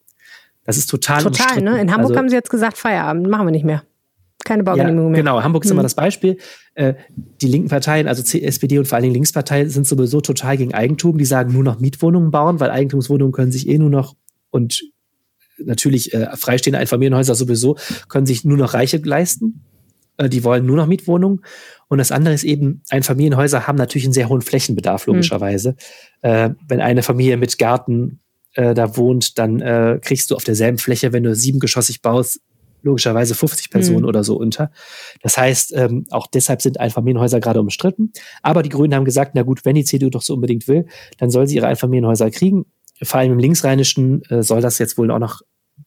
Das 0.65 0.77
ist 0.77 0.87
total 0.87 1.23
Total, 1.23 1.45
umstritten. 1.45 1.65
ne? 1.65 1.81
In 1.81 1.91
Hamburg 1.91 2.11
also, 2.11 2.19
haben 2.19 2.29
sie 2.29 2.35
jetzt 2.35 2.49
gesagt, 2.49 2.77
Feierabend, 2.77 3.27
machen 3.27 3.47
wir 3.47 3.51
nicht 3.51 3.65
mehr. 3.65 3.83
Keine 4.45 4.63
Baugenehmigung 4.63 5.05
ja, 5.05 5.11
mehr. 5.11 5.21
Genau, 5.21 5.41
Hamburg 5.41 5.63
ist 5.63 5.71
hm. 5.71 5.75
immer 5.75 5.83
das 5.83 5.95
Beispiel. 5.95 6.37
Äh, 6.75 6.93
die 7.41 7.47
linken 7.47 7.69
Parteien, 7.69 8.07
also 8.07 8.21
SPD 8.37 8.77
und 8.77 8.87
vor 8.87 8.97
allen 8.97 9.03
Dingen 9.03 9.15
Linkspartei, 9.15 9.65
sind 9.65 9.87
sowieso 9.87 10.21
total 10.21 10.57
gegen 10.57 10.73
Eigentum. 10.73 11.17
Die 11.17 11.25
sagen 11.25 11.53
nur 11.53 11.63
noch 11.63 11.79
Mietwohnungen 11.79 12.29
bauen, 12.29 12.59
weil 12.59 12.69
Eigentumswohnungen 12.69 13.31
können 13.31 13.51
sich 13.51 13.67
eh 13.67 13.77
nur 13.77 13.89
noch 13.89 14.15
und 14.51 14.83
natürlich 15.57 16.13
äh, 16.13 16.35
freistehende 16.35 16.79
Einfamilienhäuser 16.79 17.35
sowieso 17.35 17.77
können 18.09 18.25
sich 18.25 18.43
nur 18.43 18.57
noch 18.57 18.73
Reiche 18.73 18.97
leisten. 18.97 19.63
Äh, 20.17 20.29
die 20.29 20.43
wollen 20.43 20.65
nur 20.65 20.77
noch 20.77 20.87
Mietwohnungen. 20.87 21.41
Und 21.87 21.97
das 21.97 22.11
andere 22.11 22.33
ist 22.33 22.43
eben, 22.43 22.81
Einfamilienhäuser 22.89 23.67
haben 23.67 23.77
natürlich 23.77 24.05
einen 24.05 24.13
sehr 24.13 24.29
hohen 24.29 24.41
Flächenbedarf, 24.41 25.05
hm. 25.05 25.13
logischerweise. 25.13 25.75
Mhm. 26.23 26.29
Äh, 26.29 26.49
wenn 26.67 26.81
eine 26.81 27.03
Familie 27.03 27.37
mit 27.37 27.57
Garten 27.57 28.19
äh, 28.55 28.73
da 28.73 28.97
wohnt, 28.97 29.37
dann 29.37 29.61
äh, 29.61 29.99
kriegst 30.01 30.31
du 30.31 30.35
auf 30.35 30.43
derselben 30.43 30.77
Fläche, 30.77 31.13
wenn 31.13 31.23
du 31.23 31.35
siebengeschossig 31.35 32.01
baust, 32.01 32.39
logischerweise 32.83 33.33
50 33.33 33.69
Personen 33.69 34.01
mhm. 34.01 34.07
oder 34.07 34.23
so 34.23 34.35
unter. 34.37 34.71
Das 35.21 35.37
heißt, 35.37 35.73
ähm, 35.75 36.05
auch 36.11 36.27
deshalb 36.27 36.61
sind 36.61 36.79
Einfamilienhäuser 36.79 37.39
gerade 37.39 37.61
umstritten. 37.61 38.11
Aber 38.41 38.61
die 38.61 38.69
Grünen 38.69 38.93
haben 38.93 39.05
gesagt, 39.05 39.35
na 39.35 39.43
gut, 39.43 39.65
wenn 39.65 39.75
die 39.75 39.85
CDU 39.85 40.09
doch 40.09 40.21
so 40.21 40.33
unbedingt 40.33 40.67
will, 40.67 40.85
dann 41.17 41.29
soll 41.29 41.47
sie 41.47 41.55
ihre 41.55 41.67
Einfamilienhäuser 41.67 42.29
kriegen. 42.29 42.65
Vor 43.01 43.19
allem 43.19 43.33
im 43.33 43.39
Linksrheinischen 43.39 44.21
äh, 44.29 44.43
soll 44.43 44.61
das 44.61 44.79
jetzt 44.79 44.97
wohl 44.97 45.11
auch 45.11 45.19
noch 45.19 45.41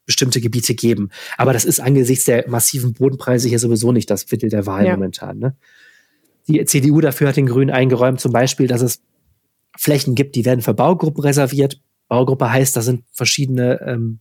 bestimmte 0.06 0.40
Gebiete 0.40 0.74
geben. 0.74 1.10
Aber 1.36 1.52
das 1.52 1.64
ist 1.64 1.80
angesichts 1.80 2.24
der 2.24 2.48
massiven 2.48 2.94
Bodenpreise 2.94 3.48
hier 3.48 3.58
sowieso 3.58 3.92
nicht 3.92 4.10
das 4.10 4.22
Viertel 4.22 4.48
der 4.48 4.64
Wahl 4.66 4.86
ja. 4.86 4.94
momentan. 4.94 5.38
Ne? 5.38 5.56
Die 6.48 6.64
CDU 6.64 7.00
dafür 7.00 7.28
hat 7.28 7.36
den 7.36 7.46
Grünen 7.46 7.70
eingeräumt, 7.70 8.20
zum 8.20 8.32
Beispiel, 8.32 8.68
dass 8.68 8.80
es 8.80 9.02
Flächen 9.76 10.14
gibt, 10.14 10.36
die 10.36 10.44
werden 10.44 10.62
für 10.62 10.74
Baugruppen 10.74 11.22
reserviert. 11.22 11.80
Baugruppe 12.08 12.50
heißt, 12.50 12.76
da 12.76 12.82
sind 12.82 13.04
verschiedene 13.12 13.80
ähm, 13.82 14.20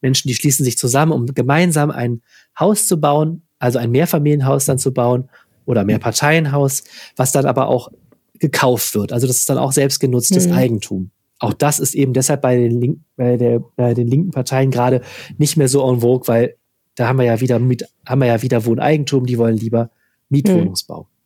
Menschen, 0.00 0.28
die 0.28 0.34
schließen 0.34 0.64
sich 0.64 0.78
zusammen, 0.78 1.12
um 1.12 1.26
gemeinsam 1.26 1.90
ein 1.90 2.22
Haus 2.58 2.86
zu 2.86 3.00
bauen, 3.00 3.42
also 3.58 3.78
ein 3.78 3.90
Mehrfamilienhaus 3.90 4.64
dann 4.64 4.78
zu 4.78 4.92
bauen 4.92 5.28
oder 5.64 5.84
Mehrparteienhaus, 5.84 6.84
was 7.16 7.32
dann 7.32 7.46
aber 7.46 7.66
auch 7.66 7.90
gekauft 8.38 8.94
wird. 8.94 9.12
Also 9.12 9.26
das 9.26 9.38
ist 9.38 9.48
dann 9.48 9.58
auch 9.58 9.72
selbstgenutztes 9.72 10.46
mhm. 10.46 10.52
Eigentum 10.52 11.10
auch 11.38 11.52
das 11.52 11.80
ist 11.80 11.94
eben 11.94 12.12
deshalb 12.12 12.40
bei 12.42 12.56
den, 12.56 12.80
Link, 12.80 13.00
bei, 13.16 13.36
der, 13.36 13.60
bei 13.76 13.94
den 13.94 14.08
linken 14.08 14.30
Parteien 14.30 14.70
gerade 14.70 15.02
nicht 15.38 15.56
mehr 15.56 15.68
so 15.68 15.88
en 15.88 16.00
vogue, 16.00 16.26
weil 16.28 16.56
da 16.94 17.08
haben 17.08 17.18
wir 17.18 17.26
ja 17.26 17.40
wieder 17.40 17.58
mit, 17.58 17.86
haben 18.06 18.20
wir 18.20 18.28
ja 18.28 18.42
wieder 18.42 18.64
Wohneigentum, 18.64 19.26
die 19.26 19.36
wollen 19.36 19.56
lieber 19.56 19.90
Mietwohnungsbau. 20.30 21.02
Mhm. 21.02 21.16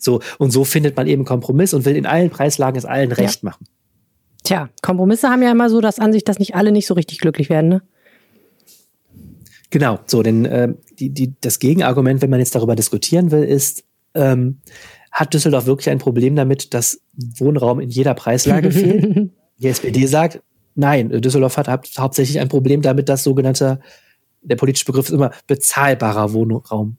So, 0.00 0.20
und 0.38 0.50
so 0.50 0.64
findet 0.64 0.96
man 0.96 1.06
eben 1.06 1.24
Kompromiss 1.24 1.74
und 1.74 1.84
will 1.84 1.96
in 1.96 2.06
allen 2.06 2.30
Preislagen 2.30 2.78
es 2.78 2.86
allen 2.86 3.12
recht 3.12 3.42
ja. 3.42 3.50
machen. 3.50 3.66
Tja, 4.42 4.68
Kompromisse 4.80 5.28
haben 5.28 5.42
ja 5.42 5.50
immer 5.50 5.68
so 5.68 5.80
das 5.80 5.98
Ansicht, 5.98 6.28
dass 6.28 6.38
nicht 6.38 6.54
alle 6.54 6.72
nicht 6.72 6.86
so 6.86 6.94
richtig 6.94 7.18
glücklich 7.18 7.50
werden, 7.50 7.68
ne? 7.68 7.82
Genau, 9.70 9.98
so, 10.06 10.22
denn 10.22 10.44
äh, 10.44 10.74
die, 10.98 11.10
die, 11.10 11.34
das 11.40 11.58
Gegenargument, 11.58 12.22
wenn 12.22 12.30
man 12.30 12.38
jetzt 12.38 12.54
darüber 12.54 12.76
diskutieren 12.76 13.32
will, 13.32 13.42
ist, 13.42 13.84
ähm, 14.14 14.60
hat 15.16 15.32
Düsseldorf 15.32 15.64
wirklich 15.64 15.88
ein 15.88 15.98
Problem 15.98 16.36
damit, 16.36 16.74
dass 16.74 17.00
Wohnraum 17.14 17.80
in 17.80 17.88
jeder 17.88 18.12
Preislage 18.12 18.70
fehlt? 18.70 19.30
Die 19.58 19.66
SPD 19.66 20.04
sagt, 20.04 20.42
nein, 20.74 21.08
Düsseldorf 21.22 21.56
hat 21.56 21.68
hauptsächlich 21.98 22.38
ein 22.38 22.48
Problem 22.48 22.82
damit, 22.82 23.08
dass 23.08 23.24
sogenannter, 23.24 23.80
der 24.42 24.56
politische 24.56 24.84
Begriff 24.84 25.06
ist 25.06 25.14
immer 25.14 25.30
bezahlbarer 25.46 26.34
Wohnraum 26.34 26.98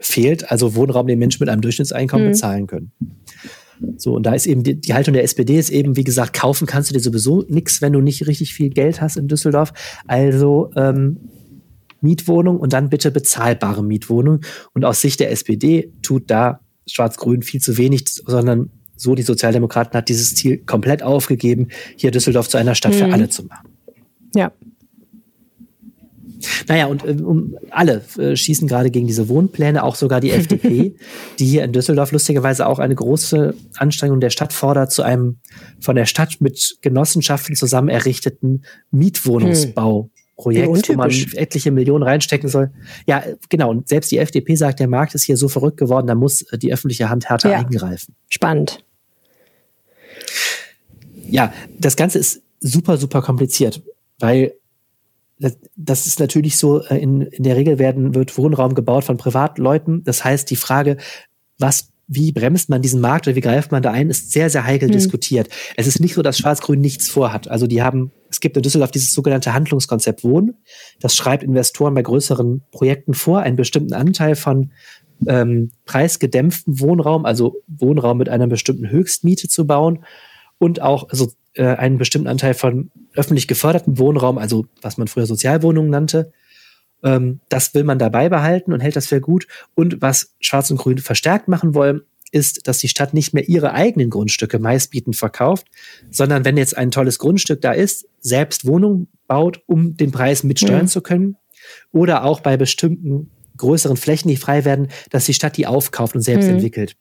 fehlt, 0.00 0.50
also 0.50 0.74
Wohnraum, 0.76 1.08
den 1.08 1.18
Menschen 1.18 1.42
mit 1.42 1.50
einem 1.50 1.60
Durchschnittseinkommen 1.60 2.28
mhm. 2.28 2.30
bezahlen 2.30 2.66
können. 2.66 2.92
So, 3.98 4.14
und 4.14 4.22
da 4.22 4.32
ist 4.32 4.46
eben 4.46 4.62
die, 4.62 4.80
die, 4.80 4.94
Haltung 4.94 5.12
der 5.12 5.24
SPD 5.24 5.58
ist 5.58 5.68
eben, 5.68 5.94
wie 5.94 6.04
gesagt, 6.04 6.32
kaufen 6.32 6.66
kannst 6.66 6.88
du 6.88 6.94
dir 6.94 7.00
sowieso 7.00 7.44
nichts, 7.48 7.82
wenn 7.82 7.92
du 7.92 8.00
nicht 8.00 8.26
richtig 8.26 8.54
viel 8.54 8.70
Geld 8.70 9.02
hast 9.02 9.18
in 9.18 9.28
Düsseldorf. 9.28 9.74
Also 10.06 10.70
ähm, 10.74 11.18
Mietwohnung 12.00 12.58
und 12.58 12.72
dann 12.72 12.88
bitte 12.88 13.10
bezahlbare 13.10 13.84
Mietwohnung. 13.84 14.40
Und 14.72 14.86
aus 14.86 15.02
Sicht 15.02 15.20
der 15.20 15.30
SPD 15.30 15.92
tut 16.00 16.30
da 16.30 16.60
Schwarz-Grün 16.88 17.42
viel 17.42 17.60
zu 17.60 17.76
wenig, 17.76 18.04
sondern 18.06 18.70
so 18.96 19.14
die 19.14 19.22
Sozialdemokraten 19.22 19.94
hat 19.94 20.08
dieses 20.08 20.34
Ziel 20.34 20.58
komplett 20.58 21.02
aufgegeben, 21.02 21.68
hier 21.96 22.10
Düsseldorf 22.10 22.48
zu 22.48 22.58
einer 22.58 22.74
Stadt 22.74 22.94
mhm. 22.94 22.98
für 22.98 23.12
alle 23.12 23.28
zu 23.28 23.44
machen. 23.44 23.68
Ja. 24.34 24.52
Naja, 26.68 26.86
und 26.86 27.04
äh, 27.04 27.22
um, 27.22 27.56
alle 27.70 28.02
äh, 28.16 28.36
schießen 28.36 28.68
gerade 28.68 28.90
gegen 28.90 29.06
diese 29.06 29.28
Wohnpläne, 29.28 29.82
auch 29.82 29.94
sogar 29.94 30.20
die 30.20 30.30
FDP, 30.32 30.94
die 31.38 31.46
hier 31.46 31.64
in 31.64 31.72
Düsseldorf 31.72 32.12
lustigerweise 32.12 32.66
auch 32.66 32.78
eine 32.78 32.94
große 32.94 33.54
Anstrengung 33.76 34.20
der 34.20 34.30
Stadt 34.30 34.52
fordert, 34.52 34.92
zu 34.92 35.02
einem 35.02 35.38
von 35.80 35.96
der 35.96 36.06
Stadt 36.06 36.40
mit 36.40 36.78
Genossenschaften 36.80 37.56
zusammen 37.56 37.88
errichteten 37.88 38.64
Mietwohnungsbau. 38.90 40.10
Projekt, 40.38 40.88
wo 40.88 40.94
man 40.94 41.10
etliche 41.34 41.72
Millionen 41.72 42.04
reinstecken 42.04 42.48
soll. 42.48 42.70
Ja, 43.06 43.24
genau. 43.48 43.70
Und 43.70 43.88
selbst 43.88 44.10
die 44.12 44.18
FDP 44.18 44.54
sagt, 44.54 44.78
der 44.78 44.88
Markt 44.88 45.14
ist 45.14 45.24
hier 45.24 45.36
so 45.36 45.48
verrückt 45.48 45.76
geworden, 45.76 46.06
da 46.06 46.14
muss 46.14 46.42
äh, 46.42 46.58
die 46.58 46.72
öffentliche 46.72 47.10
Hand 47.10 47.28
härter 47.28 47.50
ja. 47.50 47.58
eingreifen. 47.58 48.14
Spannend. 48.28 48.84
Ja, 51.28 51.52
das 51.78 51.96
Ganze 51.96 52.20
ist 52.20 52.40
super, 52.60 52.96
super 52.98 53.20
kompliziert, 53.20 53.82
weil 54.20 54.54
das, 55.40 55.56
das 55.76 56.06
ist 56.06 56.20
natürlich 56.20 56.56
so, 56.56 56.82
äh, 56.84 56.98
in, 56.98 57.22
in 57.22 57.42
der 57.42 57.56
Regel 57.56 57.80
werden, 57.80 58.14
wird 58.14 58.38
Wohnraum 58.38 58.74
gebaut 58.74 59.04
von 59.04 59.16
Privatleuten. 59.16 60.04
Das 60.04 60.24
heißt, 60.24 60.48
die 60.50 60.56
Frage, 60.56 60.98
was 61.58 61.88
wie 62.06 62.32
bremst 62.32 62.70
man 62.70 62.80
diesen 62.80 63.02
Markt 63.02 63.26
oder 63.26 63.36
wie 63.36 63.42
greift 63.42 63.70
man 63.70 63.82
da 63.82 63.90
ein, 63.90 64.08
ist 64.08 64.32
sehr, 64.32 64.48
sehr 64.48 64.64
heikel 64.64 64.88
mhm. 64.88 64.92
diskutiert. 64.92 65.48
Es 65.76 65.86
ist 65.86 66.00
nicht 66.00 66.14
so, 66.14 66.22
dass 66.22 66.38
Schwarz-Grün 66.38 66.80
nichts 66.80 67.08
vorhat. 67.08 67.48
Also 67.48 67.66
die 67.66 67.82
haben, 67.82 68.12
es 68.30 68.40
gibt 68.40 68.56
in 68.56 68.62
Düsseldorf 68.62 68.90
dieses 68.90 69.12
sogenannte 69.12 69.54
Handlungskonzept 69.54 70.24
Wohnen. 70.24 70.56
Das 71.00 71.16
schreibt 71.16 71.42
Investoren 71.42 71.94
bei 71.94 72.02
größeren 72.02 72.62
Projekten 72.70 73.14
vor, 73.14 73.40
einen 73.40 73.56
bestimmten 73.56 73.94
Anteil 73.94 74.36
von 74.36 74.72
ähm, 75.26 75.70
preisgedämpften 75.84 76.80
Wohnraum, 76.80 77.24
also 77.24 77.56
Wohnraum 77.66 78.18
mit 78.18 78.28
einer 78.28 78.46
bestimmten 78.46 78.90
Höchstmiete 78.90 79.48
zu 79.48 79.66
bauen 79.66 80.04
und 80.58 80.80
auch 80.82 81.08
also, 81.08 81.32
äh, 81.54 81.64
einen 81.64 81.98
bestimmten 81.98 82.28
Anteil 82.28 82.54
von 82.54 82.90
öffentlich 83.14 83.48
geförderten 83.48 83.98
Wohnraum, 83.98 84.38
also 84.38 84.66
was 84.82 84.98
man 84.98 85.08
früher 85.08 85.26
Sozialwohnungen 85.26 85.90
nannte. 85.90 86.32
Ähm, 87.02 87.40
das 87.48 87.74
will 87.74 87.84
man 87.84 87.98
dabei 87.98 88.28
behalten 88.28 88.72
und 88.72 88.80
hält 88.80 88.96
das 88.96 89.06
für 89.06 89.20
gut. 89.20 89.46
Und 89.74 90.02
was 90.02 90.34
Schwarz 90.40 90.70
und 90.70 90.78
Grün 90.78 90.98
verstärkt 90.98 91.48
machen 91.48 91.74
wollen, 91.74 92.02
ist, 92.32 92.66
dass 92.68 92.78
die 92.78 92.88
Stadt 92.88 93.14
nicht 93.14 93.34
mehr 93.34 93.48
ihre 93.48 93.72
eigenen 93.72 94.10
Grundstücke 94.10 94.58
meistbietend 94.58 95.16
verkauft, 95.16 95.66
sondern 96.10 96.44
wenn 96.44 96.56
jetzt 96.56 96.76
ein 96.76 96.90
tolles 96.90 97.18
Grundstück 97.18 97.60
da 97.60 97.72
ist, 97.72 98.06
selbst 98.20 98.66
Wohnungen 98.66 99.08
baut, 99.26 99.62
um 99.66 99.96
den 99.96 100.10
Preis 100.10 100.42
mitsteuern 100.42 100.82
mhm. 100.82 100.88
zu 100.88 101.00
können. 101.00 101.36
Oder 101.92 102.24
auch 102.24 102.40
bei 102.40 102.56
bestimmten 102.56 103.30
größeren 103.56 103.96
Flächen, 103.96 104.28
die 104.28 104.36
frei 104.36 104.64
werden, 104.64 104.88
dass 105.10 105.26
die 105.26 105.34
Stadt 105.34 105.56
die 105.56 105.66
aufkauft 105.66 106.14
und 106.14 106.22
selbst 106.22 106.46
mhm. 106.46 106.54
entwickelt. 106.54 106.96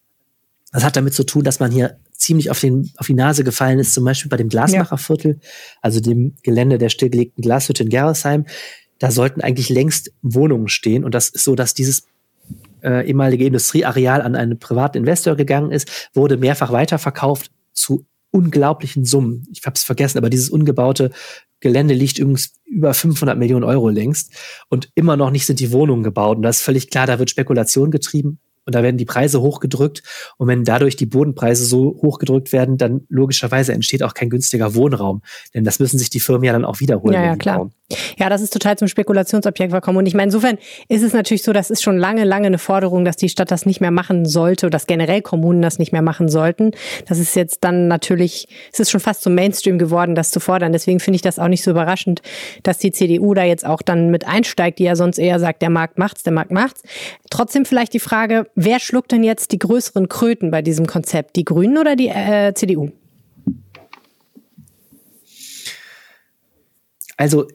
Das 0.71 0.83
hat 0.83 0.97
damit 0.97 1.13
zu 1.13 1.23
tun, 1.23 1.43
dass 1.43 1.59
man 1.59 1.71
hier 1.71 1.99
ziemlich 2.11 2.49
auf, 2.51 2.59
den, 2.59 2.91
auf 2.97 3.07
die 3.07 3.13
Nase 3.13 3.43
gefallen 3.43 3.79
ist, 3.79 3.93
zum 3.93 4.03
Beispiel 4.03 4.29
bei 4.29 4.37
dem 4.37 4.49
Glasmacherviertel, 4.49 5.39
ja. 5.41 5.49
also 5.81 5.99
dem 5.99 6.35
Gelände 6.43 6.77
der 6.77 6.89
stillgelegten 6.89 7.41
Glashütte 7.41 7.83
in 7.83 7.89
Gerresheim. 7.89 8.45
Da 8.99 9.11
sollten 9.11 9.41
eigentlich 9.41 9.69
längst 9.69 10.11
Wohnungen 10.21 10.67
stehen. 10.67 11.05
Und 11.05 11.13
das 11.13 11.29
ist 11.29 11.43
so, 11.43 11.55
dass 11.55 11.73
dieses 11.73 12.03
äh, 12.81 13.07
ehemalige 13.07 13.45
Industrieareal 13.45 14.21
an 14.21 14.35
einen 14.35 14.59
privaten 14.59 14.97
Investor 14.97 15.35
gegangen 15.35 15.71
ist, 15.71 16.09
wurde 16.13 16.37
mehrfach 16.37 16.71
weiterverkauft 16.71 17.51
zu 17.73 18.05
unglaublichen 18.31 19.05
Summen. 19.05 19.47
Ich 19.51 19.65
habe 19.65 19.75
es 19.75 19.83
vergessen, 19.83 20.17
aber 20.17 20.29
dieses 20.29 20.49
ungebaute 20.49 21.11
Gelände 21.59 21.93
liegt 21.93 22.19
übrigens 22.19 22.53
über 22.65 22.93
500 22.93 23.37
Millionen 23.37 23.63
Euro 23.63 23.89
längst 23.89 24.33
und 24.69 24.89
immer 24.95 25.17
noch 25.17 25.31
nicht 25.31 25.45
sind 25.45 25.59
die 25.59 25.71
Wohnungen 25.71 26.03
gebaut. 26.03 26.37
Und 26.37 26.43
da 26.43 26.49
ist 26.49 26.61
völlig 26.61 26.89
klar, 26.89 27.07
da 27.07 27.19
wird 27.19 27.29
Spekulation 27.29 27.89
getrieben 27.89 28.39
und 28.67 28.75
da 28.75 28.83
werden 28.83 28.97
die 28.97 29.05
Preise 29.05 29.41
hochgedrückt. 29.41 30.03
Und 30.37 30.47
wenn 30.47 30.63
dadurch 30.63 30.95
die 30.95 31.05
Bodenpreise 31.05 31.65
so 31.65 31.97
hochgedrückt 32.01 32.51
werden, 32.51 32.77
dann 32.77 33.01
logischerweise 33.09 33.73
entsteht 33.73 34.03
auch 34.03 34.13
kein 34.13 34.29
günstiger 34.29 34.75
Wohnraum. 34.75 35.21
Denn 35.53 35.63
das 35.63 35.79
müssen 35.79 35.97
sich 35.97 36.09
die 36.09 36.19
Firmen 36.19 36.43
ja 36.43 36.53
dann 36.53 36.65
auch 36.65 36.79
wiederholen. 36.81 37.13
Ja, 37.13 37.25
ja 37.25 37.35
klar. 37.35 37.57
Bauen. 37.57 37.71
Ja, 38.17 38.27
das 38.27 38.41
ist 38.41 38.51
total 38.51 38.77
zum 38.77 38.89
Spekulationsobjekt 38.89 39.71
gekommen. 39.71 39.99
Und 39.99 40.07
ich 40.07 40.13
meine, 40.13 40.25
insofern 40.25 40.57
ist 40.89 41.03
es 41.03 41.13
natürlich 41.13 41.43
so, 41.43 41.53
das 41.53 41.69
ist 41.69 41.81
schon 41.81 41.97
lange, 41.97 42.25
lange 42.25 42.47
eine 42.47 42.57
Forderung, 42.57 43.05
dass 43.05 43.15
die 43.15 43.29
Stadt 43.29 43.49
das 43.49 43.65
nicht 43.65 43.79
mehr 43.79 43.91
machen 43.91 44.25
sollte 44.25 44.65
oder 44.65 44.71
dass 44.71 44.87
generell 44.87 45.21
Kommunen 45.21 45.61
das 45.61 45.79
nicht 45.79 45.93
mehr 45.93 46.01
machen 46.01 46.27
sollten. 46.27 46.71
Das 47.07 47.17
ist 47.17 47.35
jetzt 47.35 47.63
dann 47.63 47.87
natürlich, 47.87 48.49
es 48.73 48.81
ist 48.81 48.91
schon 48.91 48.99
fast 48.99 49.21
zum 49.21 49.35
Mainstream 49.35 49.79
geworden, 49.79 50.15
das 50.15 50.31
zu 50.31 50.41
fordern. 50.41 50.73
Deswegen 50.73 50.99
finde 50.99 51.15
ich 51.15 51.21
das 51.21 51.39
auch 51.39 51.47
nicht 51.47 51.63
so 51.63 51.71
überraschend, 51.71 52.21
dass 52.63 52.77
die 52.77 52.91
CDU 52.91 53.33
da 53.33 53.43
jetzt 53.43 53.65
auch 53.65 53.81
dann 53.81 54.09
mit 54.11 54.27
einsteigt, 54.27 54.79
die 54.79 54.83
ja 54.83 54.97
sonst 54.97 55.17
eher 55.17 55.39
sagt, 55.39 55.61
der 55.61 55.69
Markt 55.69 55.97
macht's, 55.97 56.23
der 56.23 56.33
Markt 56.33 56.51
macht's. 56.51 56.83
Trotzdem 57.29 57.63
vielleicht 57.63 57.93
die 57.93 57.99
Frage, 57.99 58.47
wer 58.57 58.79
schluckt 58.79 59.11
denn 59.11 59.23
jetzt 59.23 59.51
die 59.51 59.59
größeren 59.59 60.09
Kröten 60.09 60.51
bei 60.51 60.61
diesem 60.61 60.87
Konzept? 60.87 61.35
Die 61.35 61.45
Grünen 61.45 61.77
oder 61.77 61.95
die 61.95 62.09
äh, 62.09 62.53
CDU? 62.53 62.89
Also, 67.15 67.47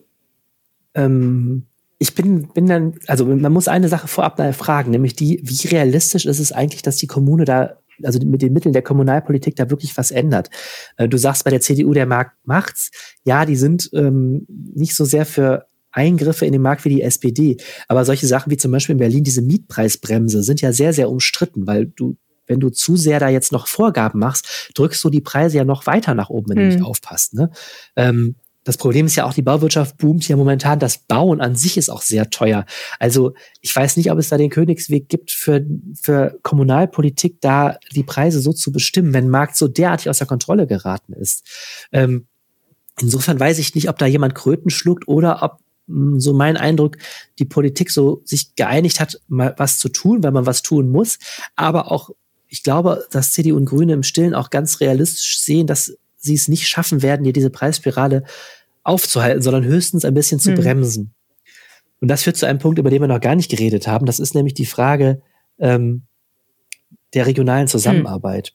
ähm, 0.95 1.67
ich 1.99 2.15
bin, 2.15 2.49
bin 2.49 2.67
dann, 2.67 2.95
also 3.07 3.27
man 3.27 3.53
muss 3.53 3.69
eine 3.69 3.89
Sache 3.89 4.09
vorab 4.09 4.41
fragen, 4.55 4.91
nämlich 4.91 5.15
die, 5.15 5.41
wie 5.45 5.69
realistisch 5.69 6.27
ist 6.27 6.41
es 6.41 6.53
eigentlich, 6.53 6.83
dass 6.83 6.97
die 6.97 7.07
Kommune 7.07 7.45
da, 7.45 7.79
also 8.03 8.19
mit 8.25 8.43
den 8.43 8.53
Mitteln 8.53 8.73
der 8.73 8.83
Kommunalpolitik 8.83 9.57
da 9.57 9.71
wirklich 9.71 9.97
was 9.97 10.11
ändert? 10.11 10.51
Äh, 10.97 11.09
du 11.09 11.19
sagst 11.19 11.45
bei 11.45 11.51
der 11.51 11.61
CDU, 11.61 11.93
der 11.93 12.07
Markt 12.07 12.37
macht's. 12.45 12.91
Ja, 13.25 13.45
die 13.45 13.57
sind 13.57 13.91
ähm, 13.93 14.47
nicht 14.49 14.95
so 14.95 15.05
sehr 15.05 15.27
für 15.27 15.67
Eingriffe 15.93 16.47
in 16.47 16.53
den 16.53 16.63
Markt 16.63 16.85
wie 16.85 16.91
die 16.91 17.03
SPD. 17.03 17.57
Aber 17.89 18.05
solche 18.05 18.27
Sachen 18.27 18.51
wie 18.51 18.57
zum 18.57 18.73
Beispiel 18.73 18.95
in 18.95 18.99
Berlin 18.99 19.25
diese 19.25 19.43
Mietpreisbremse 19.43 20.43
sind 20.43 20.61
ja 20.61 20.73
sehr, 20.73 20.93
sehr 20.93 21.11
umstritten, 21.11 21.67
weil 21.67 21.87
du, 21.87 22.17
wenn 22.47 22.61
du 22.61 22.71
zu 22.71 22.97
sehr 22.97 23.21
da 23.21 23.29
jetzt 23.29 23.53
noch 23.53 23.67
Vorgaben 23.67 24.19
machst, 24.19 24.73
drückst 24.75 25.03
du 25.05 25.11
die 25.11 25.21
Preise 25.21 25.59
ja 25.59 25.65
noch 25.65 25.87
weiter 25.87 26.15
nach 26.15 26.31
oben, 26.31 26.51
wenn 26.51 26.57
hm. 26.57 26.63
du 26.63 26.69
nicht 26.69 26.81
hm. 26.81 26.87
aufpasst. 26.87 27.35
Ne? 27.35 27.51
Ähm, 27.97 28.37
das 28.65 28.77
Problem 28.77 29.07
ist 29.07 29.17
ja 29.17 29.25
auch, 29.25 29.35
die 29.35 29.43
Bauwirtschaft 29.43 29.99
boomt 29.99 30.27
ja 30.29 30.37
momentan. 30.37 30.79
Das 30.79 30.99
Bauen 30.99 31.41
an 31.41 31.57
sich 31.57 31.77
ist 31.77 31.89
auch 31.89 32.03
sehr 32.03 32.31
teuer. 32.31 32.65
Also 33.01 33.35
ich 33.61 33.75
weiß 33.75 33.97
nicht, 33.97 34.11
ob 34.13 34.19
es 34.19 34.29
da 34.29 34.37
den 34.37 34.51
Königsweg 34.51 35.09
gibt 35.09 35.33
für, 35.33 35.67
für 36.01 36.39
Kommunalpolitik, 36.43 37.41
da 37.41 37.77
die 37.93 38.05
Preise 38.05 38.41
so 38.41 38.53
zu 38.53 38.71
bestimmen, 38.71 39.13
wenn 39.15 39.29
Markt 39.29 39.57
so 39.57 39.67
derartig 39.67 40.09
aus 40.09 40.19
der 40.19 40.29
Kontrolle 40.29 40.69
geraten 40.69 41.13
ist. 41.13 41.45
Ähm, 41.91 42.27
insofern 43.01 43.41
weiß 43.41 43.59
ich 43.59 43.75
nicht, 43.75 43.89
ob 43.89 43.99
da 43.99 44.07
jemand 44.07 44.37
Kröten 44.37 44.71
schluckt 44.71 45.09
oder 45.09 45.43
ob 45.43 45.59
so 46.19 46.33
mein 46.33 46.57
Eindruck, 46.57 46.97
die 47.39 47.45
Politik 47.45 47.91
so 47.91 48.23
sich 48.25 48.55
geeinigt 48.55 49.01
hat, 49.01 49.21
mal 49.29 49.55
was 49.59 49.79
zu 49.79 49.89
tun, 49.89 50.23
weil 50.23 50.33
man 50.33 50.47
was 50.47 50.63
tun 50.63 50.91
muss. 50.91 51.19
Aber 51.57 51.91
auch, 51.91 52.11
ich 52.49 52.63
glaube, 52.63 53.05
dass 53.11 53.33
CDU 53.33 53.57
und 53.57 53.67
Grüne 53.67 53.93
im 53.93 54.03
Stillen 54.03 54.35
auch 54.35 54.51
ganz 54.51 54.81
realistisch 54.81 55.41
sehen, 55.41 55.67
dass 55.67 55.97
sie 56.17 56.35
es 56.35 56.49
nicht 56.49 56.69
schaffen 56.69 57.03
werden, 57.03 57.25
hier 57.25 57.33
diese 57.33 57.51
Preisspirale 57.51 58.25
aufzuhalten, 58.85 59.43
sondern 59.43 59.65
höchstens 59.65 60.05
ein 60.05 60.15
bisschen 60.15 60.41
zu 60.41 60.51
hm. 60.51 60.57
bremsen. 60.57 61.15
Und 62.01 62.09
das 62.09 62.23
führt 62.25 62.37
zu 62.37 62.47
einem 62.47 62.59
Punkt, 62.59 62.79
über 62.79 62.91
den 62.91 63.01
wir 63.01 63.09
noch 63.09 63.21
gar 63.21 63.37
nicht 63.37 63.51
geredet 63.51 63.87
haben. 63.87 64.07
Das 64.07 64.19
ist 64.19 64.35
nämlich 64.35 64.55
die 64.55 64.67
Frage 64.67 65.23
ähm, 65.59 66.03
der 67.15 67.27
regionalen 67.27 67.69
Zusammenarbeit. 67.69 68.49
Hm. 68.49 68.55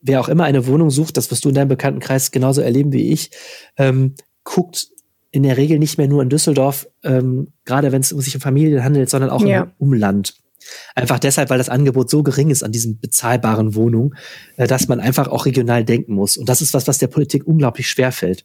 Wer 0.00 0.20
auch 0.20 0.28
immer 0.28 0.44
eine 0.44 0.66
Wohnung 0.66 0.90
sucht, 0.90 1.16
das 1.16 1.30
wirst 1.30 1.44
du 1.44 1.48
in 1.48 1.54
deinem 1.54 1.68
Bekanntenkreis 1.68 2.30
genauso 2.30 2.60
erleben 2.60 2.92
wie 2.92 3.10
ich, 3.10 3.30
ähm, 3.76 4.14
guckt 4.44 4.88
in 5.30 5.42
der 5.42 5.56
Regel 5.56 5.78
nicht 5.78 5.98
mehr 5.98 6.08
nur 6.08 6.22
in 6.22 6.28
Düsseldorf, 6.28 6.88
ähm, 7.04 7.52
gerade 7.64 7.92
wenn 7.92 8.00
es 8.00 8.08
sich 8.08 8.34
um 8.34 8.40
Familien 8.40 8.82
handelt, 8.82 9.10
sondern 9.10 9.30
auch 9.30 9.42
ja. 9.42 9.64
im 9.64 9.70
Umland. 9.78 10.34
Einfach 10.94 11.18
deshalb, 11.18 11.50
weil 11.50 11.58
das 11.58 11.68
Angebot 11.68 12.10
so 12.10 12.22
gering 12.22 12.50
ist 12.50 12.62
an 12.62 12.72
diesen 12.72 12.98
bezahlbaren 12.98 13.74
Wohnungen, 13.74 14.14
äh, 14.56 14.66
dass 14.66 14.88
man 14.88 15.00
einfach 15.00 15.28
auch 15.28 15.46
regional 15.46 15.84
denken 15.84 16.14
muss. 16.14 16.36
Und 16.36 16.48
das 16.48 16.62
ist 16.62 16.74
was, 16.74 16.88
was 16.88 16.98
der 16.98 17.08
Politik 17.08 17.46
unglaublich 17.46 17.88
schwer 17.88 18.12
fällt. 18.12 18.44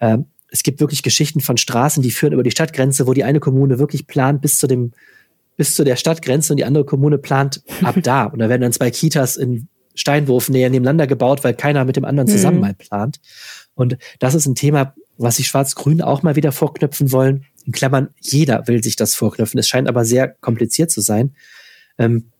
Ähm, 0.00 0.26
es 0.50 0.62
gibt 0.62 0.80
wirklich 0.80 1.02
Geschichten 1.02 1.40
von 1.40 1.56
Straßen, 1.56 2.02
die 2.02 2.10
führen 2.10 2.32
über 2.32 2.42
die 2.42 2.50
Stadtgrenze, 2.50 3.06
wo 3.06 3.12
die 3.12 3.24
eine 3.24 3.40
Kommune 3.40 3.78
wirklich 3.78 4.06
plant 4.06 4.40
bis 4.40 4.58
zu 4.58 4.66
dem, 4.66 4.92
bis 5.56 5.74
zu 5.74 5.84
der 5.84 5.96
Stadtgrenze 5.96 6.52
und 6.52 6.56
die 6.56 6.64
andere 6.64 6.84
Kommune 6.84 7.18
plant 7.18 7.62
ab 7.82 7.96
da. 8.02 8.24
Und 8.24 8.40
da 8.40 8.48
werden 8.48 8.62
dann 8.62 8.72
zwei 8.72 8.90
Kitas 8.90 9.36
in 9.36 9.68
Steinwurf 9.94 10.48
näher 10.48 10.70
nebeneinander 10.70 11.06
gebaut, 11.06 11.44
weil 11.44 11.54
keiner 11.54 11.84
mit 11.84 11.96
dem 11.96 12.04
anderen 12.04 12.28
zusammen 12.28 12.56
mhm. 12.56 12.62
mal 12.62 12.74
plant. 12.74 13.20
Und 13.74 13.96
das 14.18 14.34
ist 14.34 14.46
ein 14.46 14.54
Thema, 14.54 14.94
was 15.22 15.36
die 15.36 15.44
Schwarz-Grünen 15.44 16.02
auch 16.02 16.22
mal 16.22 16.36
wieder 16.36 16.52
vorknöpfen 16.52 17.12
wollen. 17.12 17.44
In 17.64 17.72
Klammern, 17.72 18.08
jeder 18.20 18.66
will 18.66 18.82
sich 18.82 18.96
das 18.96 19.14
vorknöpfen. 19.14 19.58
Es 19.58 19.68
scheint 19.68 19.88
aber 19.88 20.04
sehr 20.04 20.28
kompliziert 20.28 20.90
zu 20.90 21.00
sein. 21.00 21.34
Ähm, 21.98 22.30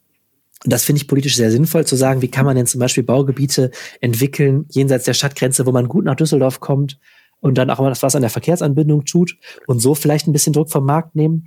Und 0.64 0.73
das 0.73 0.85
finde 0.85 1.01
ich 1.01 1.09
politisch 1.09 1.37
sehr 1.37 1.51
sinnvoll 1.51 1.87
zu 1.87 1.97
sagen, 1.97 2.21
wie 2.23 2.31
kann 2.31 2.45
man 2.45 2.57
denn 2.57 2.66
zum 2.66 2.81
Beispiel 2.81 3.03
Baugebiete 3.03 3.71
entwickeln, 4.01 4.66
jenseits 4.71 5.05
der 5.05 5.14
Stadtgrenze, 5.14 5.64
wo 5.64 5.73
man 5.73 5.88
gut 5.88 6.05
nach 6.05 6.16
Düsseldorf 6.16 6.61
kommt 6.61 6.99
und 7.40 7.57
dann 7.57 7.71
auch 7.71 7.79
mal 7.79 7.95
was 7.99 8.14
an 8.14 8.21
der 8.21 8.31
Verkehrsanbindung 8.31 9.05
tut 9.05 9.37
und 9.66 9.81
so 9.81 9.95
vielleicht 9.95 10.27
ein 10.27 10.33
bisschen 10.33 10.53
Druck 10.53 10.71
vom 10.71 10.85
Markt 10.85 11.16
nehmen. 11.16 11.47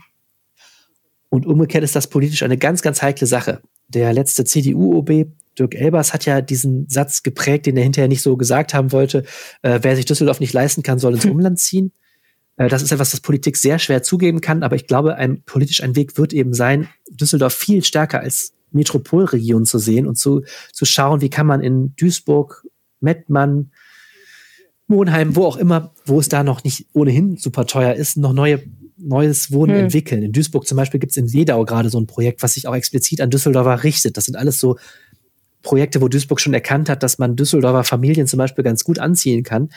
Und 1.29 1.45
umgekehrt 1.45 1.83
ist 1.83 1.95
das 1.95 2.07
politisch 2.07 2.43
eine 2.43 2.57
ganz, 2.57 2.81
ganz 2.81 3.01
heikle 3.01 3.27
Sache. 3.27 3.61
Der 3.87 4.13
letzte 4.13 4.45
CDU-OB, 4.45 5.27
Dirk 5.57 5.75
Elbers, 5.75 6.13
hat 6.13 6.25
ja 6.25 6.41
diesen 6.41 6.87
Satz 6.89 7.23
geprägt, 7.23 7.65
den 7.65 7.77
er 7.77 7.83
hinterher 7.83 8.07
nicht 8.07 8.21
so 8.21 8.37
gesagt 8.37 8.73
haben 8.73 8.91
wollte, 8.91 9.23
äh, 9.61 9.79
wer 9.81 9.95
sich 9.95 10.05
Düsseldorf 10.05 10.39
nicht 10.39 10.53
leisten 10.53 10.83
kann, 10.83 10.99
soll 10.99 11.13
ins 11.13 11.25
Umland 11.25 11.59
ziehen. 11.59 11.91
Äh, 12.57 12.69
das 12.69 12.81
ist 12.81 12.91
etwas, 12.91 13.11
das 13.11 13.21
Politik 13.21 13.57
sehr 13.57 13.79
schwer 13.79 14.03
zugeben 14.03 14.41
kann, 14.41 14.63
aber 14.63 14.75
ich 14.75 14.87
glaube, 14.87 15.15
ein, 15.15 15.43
politisch 15.43 15.83
ein 15.83 15.95
Weg 15.95 16.17
wird 16.17 16.33
eben 16.33 16.53
sein, 16.53 16.87
Düsseldorf 17.09 17.53
viel 17.53 17.83
stärker 17.83 18.21
als 18.21 18.53
Metropolregion 18.71 19.65
zu 19.65 19.77
sehen 19.77 20.07
und 20.07 20.15
zu, 20.15 20.43
zu 20.71 20.85
schauen, 20.85 21.21
wie 21.21 21.29
kann 21.29 21.47
man 21.47 21.61
in 21.61 21.95
Duisburg, 21.95 22.65
Mettmann, 22.99 23.71
Monheim, 24.87 25.35
wo 25.35 25.45
auch 25.45 25.57
immer, 25.57 25.93
wo 26.05 26.19
es 26.19 26.29
da 26.29 26.43
noch 26.43 26.63
nicht 26.63 26.87
ohnehin 26.93 27.37
super 27.37 27.65
teuer 27.65 27.93
ist, 27.93 28.17
noch 28.17 28.33
neue 28.33 28.63
neues 28.97 29.51
Wohnen 29.51 29.75
hm. 29.75 29.83
entwickeln. 29.85 30.23
In 30.23 30.31
Duisburg 30.31 30.67
zum 30.67 30.77
Beispiel 30.77 30.99
gibt 30.99 31.11
es 31.11 31.17
in 31.17 31.33
Wedau 31.33 31.65
gerade 31.65 31.89
so 31.89 31.99
ein 31.99 32.07
Projekt, 32.07 32.41
was 32.41 32.53
sich 32.53 32.67
auch 32.67 32.75
explizit 32.75 33.21
an 33.21 33.29
Düsseldorfer 33.29 33.83
richtet. 33.83 34.17
Das 34.17 34.25
sind 34.25 34.35
alles 34.35 34.59
so 34.59 34.77
Projekte, 35.63 36.01
wo 36.01 36.07
Duisburg 36.07 36.39
schon 36.39 36.53
erkannt 36.53 36.89
hat, 36.89 37.01
dass 37.01 37.17
man 37.17 37.35
Düsseldorfer 37.35 37.83
Familien 37.83 38.27
zum 38.27 38.37
Beispiel 38.37 38.63
ganz 38.63 38.83
gut 38.83 38.99
anziehen 38.99 39.43
kann. 39.43 39.69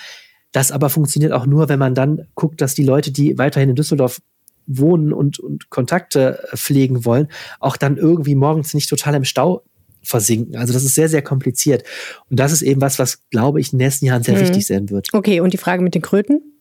Das 0.53 0.73
aber 0.73 0.91
funktioniert 0.91 1.33
auch 1.33 1.47
nur, 1.47 1.69
wenn 1.69 1.79
man 1.79 1.95
dann 1.95 2.27
guckt, 2.35 2.61
dass 2.61 2.75
die 2.75 2.85
Leute, 2.85 3.13
die 3.13 3.39
weiterhin 3.39 3.71
in 3.71 3.77
Düsseldorf 3.77 4.21
wohnen 4.67 5.13
und, 5.13 5.39
und 5.39 5.71
Kontakte 5.71 6.43
äh, 6.53 6.57
pflegen 6.57 7.05
wollen, 7.05 7.29
auch 7.61 7.77
dann 7.77 7.97
irgendwie 7.97 8.35
morgens 8.35 8.75
nicht 8.75 8.91
total 8.91 9.15
im 9.15 9.25
Stau 9.25 9.63
versinken. 10.03 10.57
Also 10.57 10.73
das 10.73 10.85
ist 10.85 10.95
sehr, 10.95 11.09
sehr 11.09 11.23
kompliziert. 11.23 11.85
Und 12.31 12.39
das 12.39 12.53
ist 12.53 12.63
eben 12.63 12.81
was, 12.81 12.99
was, 12.99 13.29
glaube 13.31 13.61
ich, 13.61 13.73
in 13.73 13.79
den 13.79 13.87
nächsten 13.87 14.07
Jahren 14.07 14.23
sehr 14.23 14.37
mhm. 14.37 14.41
wichtig 14.41 14.67
sein 14.67 14.91
wird. 14.91 15.09
Okay, 15.13 15.41
und 15.41 15.53
die 15.53 15.59
Frage 15.59 15.83
mit 15.83 15.95
den 15.95 16.03
Kröten? 16.03 16.56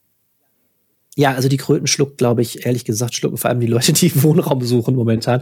Ja, 1.17 1.33
also 1.33 1.47
die 1.47 1.55
Kröten 1.55 1.87
schluckt, 1.87 2.17
glaube 2.17 2.41
ich, 2.41 2.65
ehrlich 2.65 2.83
gesagt, 2.83 3.15
schlucken 3.15 3.37
vor 3.37 3.49
allem 3.49 3.61
die 3.61 3.67
Leute, 3.67 3.93
die 3.93 4.11
Wohnraum 4.21 4.61
suchen 4.63 4.95
momentan. 4.95 5.41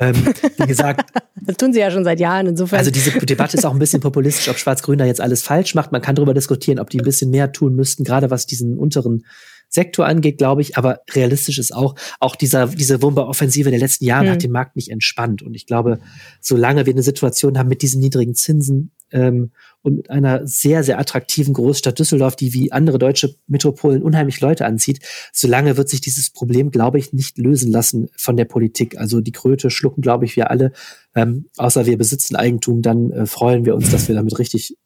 Ähm, 0.00 0.16
wie 0.58 0.66
gesagt. 0.66 1.12
das 1.40 1.56
tun 1.56 1.72
sie 1.72 1.78
ja 1.78 1.92
schon 1.92 2.02
seit 2.02 2.18
Jahren, 2.18 2.48
insofern. 2.48 2.80
Also 2.80 2.90
diese 2.90 3.12
Debatte 3.12 3.56
ist 3.56 3.64
auch 3.64 3.72
ein 3.72 3.78
bisschen 3.78 4.00
populistisch, 4.00 4.48
ob 4.48 4.58
Schwarz-Grün 4.58 4.98
da 4.98 5.04
jetzt 5.04 5.20
alles 5.20 5.42
falsch 5.42 5.76
macht. 5.76 5.92
Man 5.92 6.02
kann 6.02 6.16
darüber 6.16 6.34
diskutieren, 6.34 6.80
ob 6.80 6.90
die 6.90 6.98
ein 6.98 7.04
bisschen 7.04 7.30
mehr 7.30 7.52
tun 7.52 7.76
müssten, 7.76 8.02
gerade 8.02 8.30
was 8.30 8.46
diesen 8.46 8.76
unteren 8.76 9.24
Sektor 9.72 10.06
angeht, 10.06 10.38
glaube 10.38 10.60
ich. 10.60 10.76
Aber 10.76 11.00
realistisch 11.10 11.58
ist 11.58 11.74
auch, 11.74 11.94
auch 12.20 12.36
dieser, 12.36 12.66
diese 12.66 13.00
Wohnbauoffensive 13.00 13.70
der 13.70 13.78
letzten 13.78 14.04
Jahre 14.04 14.26
hm. 14.26 14.32
hat 14.32 14.42
den 14.42 14.52
Markt 14.52 14.76
nicht 14.76 14.90
entspannt. 14.90 15.42
Und 15.42 15.54
ich 15.54 15.66
glaube, 15.66 15.98
solange 16.40 16.86
wir 16.86 16.92
eine 16.92 17.02
Situation 17.02 17.58
haben 17.58 17.68
mit 17.68 17.82
diesen 17.82 18.00
niedrigen 18.00 18.34
Zinsen 18.34 18.92
ähm, 19.12 19.50
und 19.80 19.96
mit 19.96 20.10
einer 20.10 20.46
sehr, 20.46 20.84
sehr 20.84 20.98
attraktiven 20.98 21.54
Großstadt 21.54 21.98
Düsseldorf, 21.98 22.36
die 22.36 22.52
wie 22.52 22.70
andere 22.70 22.98
deutsche 22.98 23.34
Metropolen 23.46 24.02
unheimlich 24.02 24.40
Leute 24.40 24.66
anzieht, 24.66 25.00
solange 25.32 25.76
wird 25.76 25.88
sich 25.88 26.02
dieses 26.02 26.30
Problem, 26.30 26.70
glaube 26.70 26.98
ich, 26.98 27.14
nicht 27.14 27.38
lösen 27.38 27.72
lassen 27.72 28.08
von 28.16 28.36
der 28.36 28.44
Politik. 28.44 28.98
Also 28.98 29.20
die 29.20 29.32
Kröte 29.32 29.70
schlucken, 29.70 30.02
glaube 30.02 30.26
ich, 30.26 30.36
wir 30.36 30.50
alle, 30.50 30.72
ähm, 31.14 31.46
außer 31.56 31.86
wir 31.86 31.96
besitzen 31.96 32.36
Eigentum, 32.36 32.82
dann 32.82 33.10
äh, 33.10 33.26
freuen 33.26 33.64
wir 33.64 33.74
uns, 33.74 33.90
dass 33.90 34.08
wir 34.08 34.14
damit 34.14 34.38
richtig, 34.38 34.76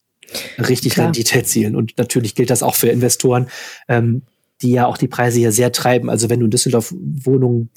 richtig 0.59 0.93
Klar. 0.93 1.07
Rendite 1.07 1.39
erzielen. 1.39 1.75
Und 1.75 1.99
natürlich 1.99 2.37
gilt 2.37 2.51
das 2.51 2.63
auch 2.63 2.77
für 2.77 2.89
Investoren, 2.89 3.49
ähm, 3.89 4.23
die 4.63 4.73
ja 4.73 4.87
auch 4.87 4.97
die 4.97 5.09
Preise 5.09 5.39
hier 5.39 5.53
sehr 5.53 5.73
treiben. 5.73 6.11
Also 6.11 6.31
wenn 6.31 6.41
du 6.41 6.47
in 6.47 6.51
Düsseldorf 6.51 6.95
Wohnungen 6.97 7.71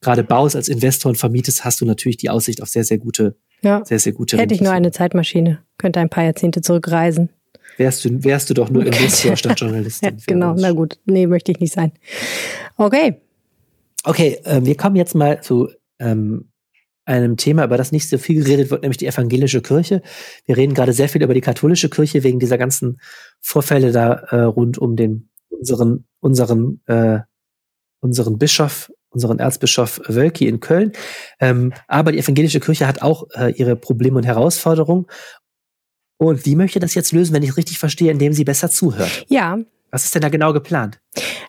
gerade 0.00 0.24
baust 0.24 0.56
als 0.56 0.68
Investor 0.68 1.10
und 1.10 1.16
vermietest, 1.16 1.64
hast 1.64 1.80
du 1.80 1.84
natürlich 1.84 2.16
die 2.16 2.30
Aussicht 2.30 2.62
auf 2.62 2.68
sehr, 2.68 2.84
sehr 2.84 2.98
gute, 2.98 3.36
ja. 3.62 3.84
sehr, 3.84 3.98
sehr 3.98 4.12
gute 4.12 4.36
Hätte 4.36 4.54
ich 4.54 4.60
nur 4.60 4.72
eine 4.72 4.90
Zeitmaschine, 4.90 5.62
könnte 5.78 6.00
ein 6.00 6.10
paar 6.10 6.24
Jahrzehnte 6.24 6.60
zurückreisen. 6.60 7.30
Wärst 7.76 8.04
du, 8.04 8.24
wärst 8.24 8.48
du 8.50 8.54
doch 8.54 8.70
nur 8.70 8.86
Investor 8.86 9.36
statt 9.36 9.60
Journalistin. 9.60 10.10
ja, 10.10 10.24
genau, 10.26 10.54
na 10.56 10.72
gut. 10.72 10.98
Nee, 11.04 11.26
möchte 11.26 11.52
ich 11.52 11.60
nicht 11.60 11.72
sein. 11.72 11.92
Okay. 12.76 13.20
Okay, 14.04 14.38
äh, 14.44 14.64
wir 14.64 14.76
kommen 14.76 14.96
jetzt 14.96 15.14
mal 15.14 15.42
zu 15.42 15.68
ähm, 15.98 16.48
einem 17.04 17.36
Thema, 17.36 17.64
über 17.64 17.76
das 17.76 17.92
nicht 17.92 18.08
so 18.08 18.18
viel 18.18 18.42
geredet 18.42 18.70
wird, 18.70 18.82
nämlich 18.82 18.98
die 18.98 19.06
evangelische 19.06 19.62
Kirche. 19.62 20.02
Wir 20.44 20.56
reden 20.56 20.74
gerade 20.74 20.92
sehr 20.92 21.08
viel 21.08 21.22
über 21.22 21.34
die 21.34 21.40
katholische 21.40 21.88
Kirche 21.88 22.22
wegen 22.22 22.38
dieser 22.38 22.58
ganzen 22.58 22.98
Vorfälle 23.40 23.92
da 23.92 24.12
äh, 24.30 24.42
rund 24.42 24.78
um 24.78 24.96
den 24.96 25.28
unseren 25.48 26.04
unseren 26.26 26.80
äh, 26.86 27.20
unseren 28.00 28.38
Bischof 28.38 28.90
unseren 29.16 29.38
Erzbischof 29.38 30.00
Wölki 30.06 30.46
in 30.46 30.60
Köln. 30.60 30.92
Ähm, 31.40 31.72
aber 31.88 32.12
die 32.12 32.18
evangelische 32.18 32.60
Kirche 32.60 32.86
hat 32.86 33.00
auch 33.00 33.26
äh, 33.34 33.50
ihre 33.52 33.74
Probleme 33.74 34.18
und 34.18 34.26
Herausforderungen. 34.26 35.06
Und 36.18 36.44
wie 36.44 36.54
möchte 36.54 36.80
das 36.80 36.94
jetzt 36.94 37.12
lösen, 37.12 37.34
wenn 37.34 37.42
ich 37.42 37.56
richtig 37.56 37.78
verstehe, 37.78 38.10
indem 38.10 38.34
sie 38.34 38.44
besser 38.44 38.70
zuhört? 38.70 39.24
Ja. 39.28 39.58
Was 39.90 40.04
ist 40.04 40.14
denn 40.14 40.22
da 40.22 40.28
genau 40.28 40.52
geplant? 40.52 41.00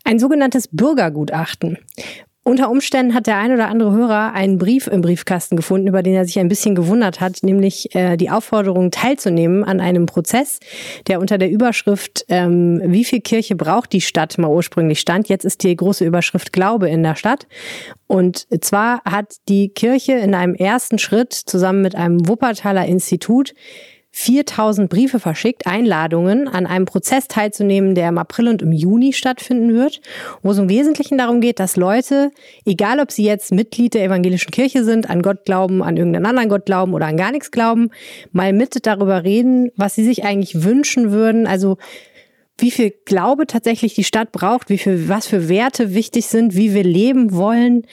Ein 0.06 0.20
sogenanntes 0.20 0.70
Bürgergutachten. 0.72 1.78
Unter 2.48 2.70
Umständen 2.70 3.14
hat 3.14 3.28
der 3.28 3.40
ein 3.40 3.52
oder 3.52 3.68
andere 3.68 3.92
Hörer 3.92 4.32
einen 4.32 4.58
Brief 4.58 4.88
im 4.88 5.02
Briefkasten 5.02 5.58
gefunden, 5.58 5.86
über 5.86 6.02
den 6.02 6.14
er 6.14 6.24
sich 6.24 6.40
ein 6.40 6.48
bisschen 6.48 6.76
gewundert 6.76 7.20
hat, 7.20 7.40
nämlich 7.42 7.94
äh, 7.94 8.16
die 8.16 8.30
Aufforderung 8.30 8.90
teilzunehmen 8.90 9.66
an 9.66 9.82
einem 9.82 10.06
Prozess, 10.06 10.62
der 11.08 11.20
unter 11.20 11.38
der 11.38 11.52
Überschrift 11.52 12.24
ähm, 12.30 12.82
Wie 12.86 13.04
viel 13.04 13.20
Kirche 13.20 13.58
braucht 13.58 13.92
die 13.92 14.00
Stadt 14.00 14.38
mal 14.38 14.48
ursprünglich 14.48 15.02
stand. 15.02 15.28
Jetzt 15.28 15.44
ist 15.44 15.62
die 15.62 15.76
große 15.76 16.06
Überschrift 16.06 16.54
Glaube 16.54 16.88
in 16.88 17.04
der 17.04 17.16
Stadt. 17.16 17.48
Und 18.08 18.48
zwar 18.62 19.02
hat 19.04 19.36
die 19.50 19.68
Kirche 19.68 20.14
in 20.14 20.34
einem 20.34 20.56
ersten 20.56 21.00
Schritt 21.00 21.34
zusammen 21.34 21.82
mit 21.82 21.96
einem 21.96 22.30
Wuppertaler 22.30 22.86
Institut 22.86 23.56
4000 24.12 24.90
Briefe 24.90 25.20
verschickt, 25.20 25.68
Einladungen, 25.68 26.48
an 26.48 26.66
einem 26.66 26.86
Prozess 26.86 27.28
teilzunehmen, 27.28 27.94
der 27.94 28.10
im 28.10 28.18
April 28.18 28.48
und 28.48 28.62
im 28.62 28.72
Juni 28.72 29.14
stattfinden 29.14 29.74
wird, 29.74 30.02
wo 30.42 30.52
es 30.52 30.58
im 30.58 30.70
Wesentlichen 30.70 31.18
darum 31.18 31.40
geht, 31.40 31.60
dass 31.60 31.76
Leute, 31.76 32.32
egal 32.66 33.00
ob 33.00 33.12
sie 33.12 33.24
jetzt 33.24 33.52
Mitglied 33.52 33.94
der 33.94 34.04
evangelischen 34.04 34.52
Kirche 34.52 34.84
sind, 34.84 35.10
an 35.10 35.22
Gott 35.22 35.46
glauben, 35.46 35.84
an 35.84 35.98
irgendeinen 35.98 36.26
anderen 36.26 36.50
Gott 36.50 36.66
glauben 36.66 36.94
oder 36.94 37.06
an 37.06 37.18
gar 37.18 37.32
nichts 37.32 37.52
glauben, 37.52 37.92
mal 38.32 38.54
mit 38.54 38.86
darüber 38.86 39.24
reden, 39.24 39.72
was 39.76 39.96
sie 39.96 40.04
sich 40.04 40.24
eigentlich 40.24 40.64
wünschen 40.64 41.12
würden. 41.12 41.46
Also 41.46 41.78
wie 42.58 42.72
viel 42.72 42.94
Glaube 43.06 43.46
tatsächlich 43.46 43.94
die 43.94 44.04
Stadt 44.04 44.32
braucht, 44.32 44.70
wie 44.70 44.78
viel, 44.78 45.08
was 45.10 45.28
für 45.28 45.48
Werte 45.48 45.94
wichtig 45.94 46.26
sind, 46.26 46.56
wie 46.56 46.74
wir 46.74 46.84
leben 46.84 47.34
wollen, 47.34 47.86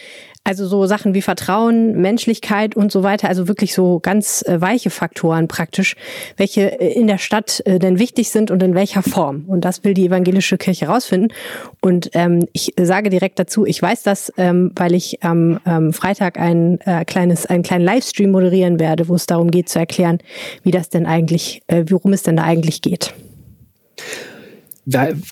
also 0.44 0.66
so 0.66 0.85
Sachen 0.85 1.14
wie 1.14 1.22
Vertrauen, 1.22 2.00
Menschlichkeit 2.00 2.76
und 2.76 2.92
so 2.92 3.02
weiter, 3.02 3.28
also 3.28 3.48
wirklich 3.48 3.72
so 3.74 3.98
ganz 3.98 4.42
äh, 4.42 4.61
weiche 4.61 4.90
Faktoren 4.90 5.48
praktisch, 5.48 5.96
welche 6.37 6.80
äh, 6.80 6.92
in 6.92 7.07
der 7.07 7.16
Stadt 7.16 7.62
äh, 7.64 7.78
denn 7.78 7.98
wichtig 7.98 8.30
sind 8.30 8.50
und 8.50 8.62
in 8.62 8.74
welcher 8.74 9.02
Form. 9.02 9.44
Und 9.46 9.64
das 9.64 9.85
will 9.85 9.94
die 9.94 10.07
evangelische 10.07 10.59
Kirche 10.59 10.87
rausfinden. 10.87 11.33
Und 11.80 12.11
ähm, 12.12 12.46
ich 12.52 12.74
sage 12.78 13.09
direkt 13.09 13.38
dazu, 13.38 13.64
ich 13.64 13.80
weiß 13.80 14.02
das, 14.02 14.30
ähm, 14.37 14.72
weil 14.76 14.94
ich 14.94 15.22
am 15.22 15.61
ähm, 15.64 15.94
Freitag 15.94 16.38
ein 16.38 16.78
äh, 16.83 17.07
kleines, 17.07 17.46
einen 17.46 17.62
kleinen 17.62 17.85
Livestream 17.85 18.30
moderieren 18.30 18.78
werde, 18.78 19.09
wo 19.09 19.14
es 19.14 19.24
darum 19.24 19.50
geht 19.50 19.70
zu 19.70 19.78
erklären, 19.78 20.18
wie 20.62 20.70
das 20.70 20.90
denn 20.90 21.07
eigentlich, 21.07 21.62
äh, 21.68 21.85
worum 21.88 22.12
es 22.12 22.22
denn 22.22 22.37
da 22.37 22.44
eigentlich 22.44 22.83
geht. 22.83 23.14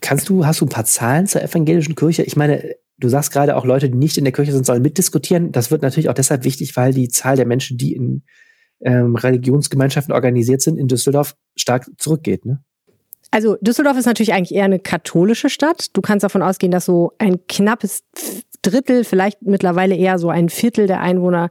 Kannst 0.00 0.30
du, 0.30 0.46
hast 0.46 0.62
du 0.62 0.64
ein 0.64 0.70
paar 0.70 0.86
Zahlen 0.86 1.26
zur 1.26 1.42
evangelischen 1.42 1.94
Kirche? 1.94 2.22
Ich 2.22 2.36
meine, 2.36 2.74
Du 3.02 3.08
sagst 3.08 3.32
gerade 3.32 3.56
auch 3.56 3.64
Leute, 3.64 3.90
die 3.90 3.98
nicht 3.98 4.16
in 4.16 4.22
der 4.22 4.32
Kirche 4.32 4.52
sind, 4.52 4.64
sollen 4.64 4.80
mitdiskutieren. 4.80 5.50
Das 5.50 5.72
wird 5.72 5.82
natürlich 5.82 6.08
auch 6.08 6.14
deshalb 6.14 6.44
wichtig, 6.44 6.76
weil 6.76 6.94
die 6.94 7.08
Zahl 7.08 7.34
der 7.34 7.46
Menschen, 7.46 7.76
die 7.76 7.94
in 7.94 8.22
ähm, 8.80 9.16
Religionsgemeinschaften 9.16 10.14
organisiert 10.14 10.62
sind, 10.62 10.78
in 10.78 10.86
Düsseldorf 10.86 11.34
stark 11.56 11.90
zurückgeht. 11.98 12.46
Ne? 12.46 12.62
Also 13.32 13.56
Düsseldorf 13.60 13.98
ist 13.98 14.06
natürlich 14.06 14.34
eigentlich 14.34 14.54
eher 14.54 14.66
eine 14.66 14.78
katholische 14.78 15.48
Stadt. 15.48 15.86
Du 15.94 16.00
kannst 16.00 16.22
davon 16.22 16.42
ausgehen, 16.42 16.70
dass 16.70 16.84
so 16.84 17.12
ein 17.18 17.44
knappes 17.48 18.04
Drittel, 18.62 19.02
vielleicht 19.02 19.42
mittlerweile 19.42 19.96
eher 19.96 20.20
so 20.20 20.28
ein 20.28 20.48
Viertel 20.48 20.86
der 20.86 21.00
Einwohner 21.00 21.50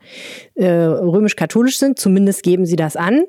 äh, 0.55 0.69
römisch-katholisch 0.69 1.77
sind. 1.77 1.99
Zumindest 1.99 2.43
geben 2.43 2.65
sie 2.65 2.77
das 2.77 2.95
an. 2.95 3.23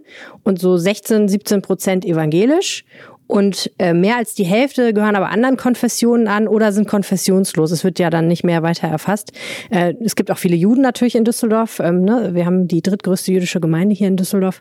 Und 0.44 0.60
so 0.60 0.76
16, 0.76 1.26
17 1.26 1.62
Prozent 1.62 2.04
evangelisch. 2.04 2.84
Und 3.32 3.70
äh, 3.78 3.94
mehr 3.94 4.18
als 4.18 4.34
die 4.34 4.44
Hälfte 4.44 4.92
gehören 4.92 5.16
aber 5.16 5.30
anderen 5.30 5.56
Konfessionen 5.56 6.28
an 6.28 6.46
oder 6.46 6.70
sind 6.70 6.86
konfessionslos. 6.86 7.70
Es 7.70 7.82
wird 7.82 7.98
ja 7.98 8.10
dann 8.10 8.28
nicht 8.28 8.44
mehr 8.44 8.62
weiter 8.62 8.88
erfasst. 8.88 9.32
Äh, 9.70 9.94
es 10.04 10.16
gibt 10.16 10.30
auch 10.30 10.36
viele 10.36 10.54
Juden 10.54 10.82
natürlich 10.82 11.14
in 11.14 11.24
Düsseldorf. 11.24 11.80
Ähm, 11.80 12.04
ne? 12.04 12.32
Wir 12.34 12.44
haben 12.44 12.68
die 12.68 12.82
drittgrößte 12.82 13.32
jüdische 13.32 13.58
Gemeinde 13.58 13.94
hier 13.94 14.08
in 14.08 14.18
Düsseldorf. 14.18 14.60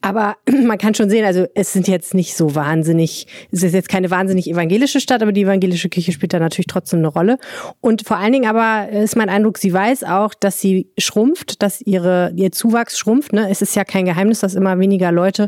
Aber 0.00 0.34
man 0.64 0.78
kann 0.78 0.94
schon 0.94 1.08
sehen, 1.08 1.24
also 1.24 1.46
es 1.54 1.72
sind 1.72 1.86
jetzt 1.86 2.12
nicht 2.12 2.34
so 2.34 2.56
wahnsinnig, 2.56 3.28
es 3.52 3.62
ist 3.62 3.72
jetzt 3.72 3.88
keine 3.88 4.10
wahnsinnig 4.10 4.50
evangelische 4.50 4.98
Stadt, 4.98 5.22
aber 5.22 5.30
die 5.30 5.42
evangelische 5.42 5.88
Kirche 5.88 6.10
spielt 6.10 6.32
da 6.32 6.40
natürlich 6.40 6.66
trotzdem 6.66 6.98
eine 6.98 7.08
Rolle. 7.08 7.38
Und 7.80 8.04
vor 8.04 8.16
allen 8.16 8.32
Dingen 8.32 8.50
aber 8.50 8.88
ist 8.90 9.14
mein 9.14 9.28
Eindruck, 9.28 9.58
sie 9.58 9.72
weiß 9.72 10.02
auch, 10.02 10.34
dass 10.34 10.60
sie 10.60 10.88
schrumpft, 10.98 11.62
dass 11.62 11.80
ihre, 11.82 12.32
ihr 12.34 12.50
Zuwachs 12.50 12.98
schrumpft. 12.98 13.32
Ne? 13.32 13.48
Es 13.48 13.62
ist 13.62 13.76
ja 13.76 13.84
kein 13.84 14.06
Geheimnis, 14.06 14.40
dass 14.40 14.56
immer 14.56 14.76
weniger 14.80 15.12
Leute 15.12 15.46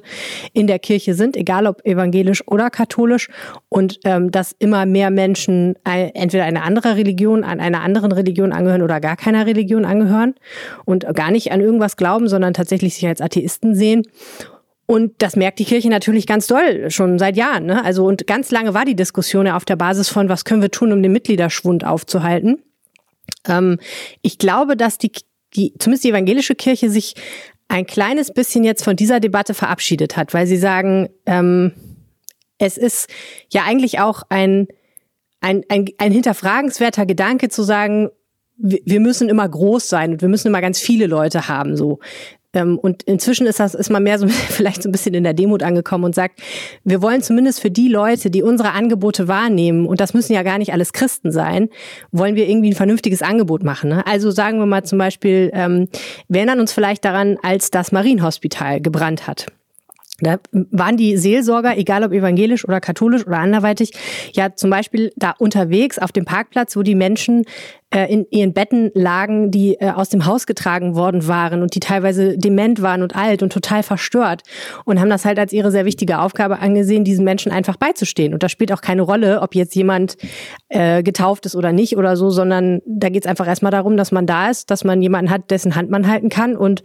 in 0.53 0.69
der 0.69 0.79
Kirche 0.79 1.15
sind, 1.15 1.37
egal 1.37 1.67
ob 1.67 1.85
evangelisch 1.85 2.47
oder 2.47 2.60
oder 2.61 2.71
katholisch 2.71 3.29
und 3.69 4.01
ähm, 4.05 4.31
dass 4.31 4.55
immer 4.59 4.87
mehr 4.87 5.11
Menschen 5.11 5.77
entweder 5.85 6.45
eine 6.45 6.63
andere 6.63 6.97
Religion, 6.97 7.45
an 7.45 7.61
einer 7.61 7.83
anderen 7.83 8.13
Religion 8.13 8.53
angehören 8.53 8.83
oder 8.83 9.01
gar 9.01 9.17
keiner 9.17 9.47
Religion 9.47 9.85
angehören 9.85 10.35
und 10.85 11.07
gar 11.15 11.31
nicht 11.31 11.53
an 11.53 11.61
irgendwas 11.61 11.97
glauben, 11.97 12.29
sondern 12.29 12.55
tatsächlich 12.55 12.95
sich 12.95 13.07
als 13.07 13.21
Atheisten 13.21 13.75
sehen. 13.75 14.03
Und 14.87 15.13
das 15.19 15.37
merkt 15.37 15.61
die 15.61 15.65
Kirche 15.65 15.89
natürlich 15.89 16.27
ganz 16.27 16.49
doll, 16.49 16.91
schon 16.91 17.19
seit 17.21 17.37
Jahren. 17.37 17.67
Ne? 17.67 17.85
Also, 17.85 18.05
und 18.05 18.27
ganz 18.27 18.51
lange 18.51 18.75
war 18.75 18.85
die 18.85 18.97
Diskussion 18.97 19.47
ja 19.47 19.57
auf 19.57 19.65
der 19.65 19.77
Basis 19.77 20.09
von, 20.09 20.29
was 20.29 20.45
können 20.45 20.63
wir 20.63 20.71
tun, 20.73 20.93
um 20.93 21.01
den 21.01 21.13
Mitgliederschwund 21.13 21.85
aufzuhalten. 21.85 22.61
Ähm, 23.47 23.79
ich 24.21 24.39
glaube, 24.39 24.77
dass 24.77 24.99
die, 24.99 25.13
die, 25.55 25.75
zumindest 25.79 26.03
die 26.03 26.11
evangelische 26.11 26.57
Kirche 26.57 26.91
sich 26.91 27.15
ein 27.69 27.87
kleines 27.87 28.33
bisschen 28.33 28.65
jetzt 28.65 28.83
von 28.83 28.97
dieser 28.97 29.21
Debatte 29.21 29.55
verabschiedet 29.55 30.17
hat, 30.17 30.35
weil 30.35 30.49
sie 30.49 30.57
sagen, 30.57 31.09
ähm, 31.25 31.73
es 32.61 32.77
ist 32.77 33.09
ja 33.51 33.63
eigentlich 33.65 33.99
auch 33.99 34.23
ein, 34.29 34.69
ein, 35.41 35.65
ein, 35.69 35.87
ein 35.99 36.13
hinterfragenswerter 36.13 37.07
Gedanke 37.07 37.49
zu 37.49 37.63
sagen, 37.63 38.11
wir 38.63 39.01
müssen 39.01 39.31
immer 39.31 39.49
groß 39.49 39.89
sein 39.89 40.13
und 40.13 40.21
wir 40.21 40.29
müssen 40.29 40.49
immer 40.49 40.61
ganz 40.61 40.79
viele 40.79 41.07
Leute 41.07 41.49
haben. 41.49 41.79
So, 41.79 41.99
ähm, 42.53 42.79
und 42.79 43.03
inzwischen 43.05 43.47
ist 43.47 43.59
das, 43.59 43.75
ist 43.75 43.91
man 43.91 44.03
mehr 44.03 44.19
so 44.19 44.29
vielleicht 44.49 44.83
so 44.83 44.89
ein 44.91 44.93
bisschen 44.93 45.15
in 45.15 45.25
der 45.25 45.33
Demut 45.33 45.63
angekommen 45.63 46.05
und 46.05 46.15
sagt, 46.15 46.43
wir 46.85 47.01
wollen 47.01 47.23
zumindest 47.23 47.61
für 47.61 47.71
die 47.71 47.89
Leute, 47.89 48.31
die 48.31 48.43
unsere 48.43 48.73
Angebote 48.73 49.29
wahrnehmen, 49.29 49.87
und 49.87 49.99
das 50.01 50.13
müssen 50.13 50.35
ja 50.35 50.43
gar 50.43 50.59
nicht 50.59 50.75
alles 50.75 50.93
Christen 50.93 51.33
sein, 51.33 51.71
wollen 52.13 52.37
wir 52.37 52.47
irgendwie 52.47 52.71
ein 52.71 52.77
vernünftiges 52.77 53.23
Angebot 53.23 53.63
machen. 53.63 53.89
Ne? 53.89 54.07
Also 54.07 54.31
sagen 54.31 54.59
wir 54.59 54.67
mal 54.67 54.85
zum 54.85 54.99
Beispiel, 54.99 55.51
ähm, 55.55 55.89
wir 56.29 56.41
erinnern 56.41 56.61
uns 56.61 56.73
vielleicht 56.73 57.05
daran, 57.07 57.39
als 57.43 57.71
das 57.71 57.93
Marienhospital 57.93 58.83
gebrannt 58.83 59.27
hat. 59.27 59.47
Da 60.21 60.39
waren 60.53 60.97
die 60.97 61.17
Seelsorger, 61.17 61.77
egal 61.77 62.05
ob 62.05 62.13
evangelisch 62.13 62.65
oder 62.65 62.81
katholisch 62.81 63.27
oder 63.27 63.39
anderweitig, 63.39 63.93
ja 64.33 64.55
zum 64.55 64.71
Beispiel 64.71 65.13
da 65.17 65.33
unterwegs 65.39 65.99
auf 65.99 66.13
dem 66.13 66.25
Parkplatz, 66.25 66.77
wo 66.77 66.83
die 66.83 66.95
Menschen 66.95 67.45
in 67.93 68.27
ihren 68.31 68.53
Betten 68.53 68.93
lagen, 68.95 69.51
die 69.51 69.75
äh, 69.81 69.91
aus 69.91 70.09
dem 70.09 70.25
Haus 70.25 70.47
getragen 70.47 70.95
worden 70.95 71.27
waren 71.27 71.61
und 71.61 71.75
die 71.75 71.81
teilweise 71.81 72.39
dement 72.39 72.83
waren 72.83 73.03
und 73.03 73.17
alt 73.17 73.43
und 73.43 73.53
total 73.53 73.83
verstört 73.83 74.43
und 74.85 75.01
haben 75.01 75.11
das 75.11 75.25
halt 75.25 75.41
als 75.41 75.53
ihre 75.53 75.73
sehr 75.73 75.85
wichtige 75.85 76.21
Aufgabe 76.21 76.61
angesehen, 76.61 77.03
diesen 77.03 77.25
Menschen 77.25 77.51
einfach 77.51 77.77
beizustehen. 77.77 78.33
Und 78.33 78.45
das 78.45 78.53
spielt 78.53 78.73
auch 78.73 78.81
keine 78.81 79.03
Rolle, 79.03 79.41
ob 79.41 79.57
jetzt 79.57 79.75
jemand 79.75 80.17
äh, 80.69 81.03
getauft 81.03 81.47
ist 81.47 81.57
oder 81.57 81.73
nicht 81.73 81.97
oder 81.97 82.17
so, 82.17 82.31
sondern 82.31 82.81
da 82.87 83.09
geht 83.09 83.25
es 83.25 83.29
einfach 83.29 83.49
erstmal 83.49 83.73
darum, 83.73 83.97
dass 83.97 84.13
man 84.13 84.25
da 84.25 84.51
ist, 84.51 84.71
dass 84.71 84.85
man 84.85 85.03
jemanden 85.03 85.31
hat, 85.31 85.51
dessen 85.51 85.75
Hand 85.75 85.91
man 85.91 86.07
halten 86.07 86.29
kann 86.29 86.57
und 86.57 86.85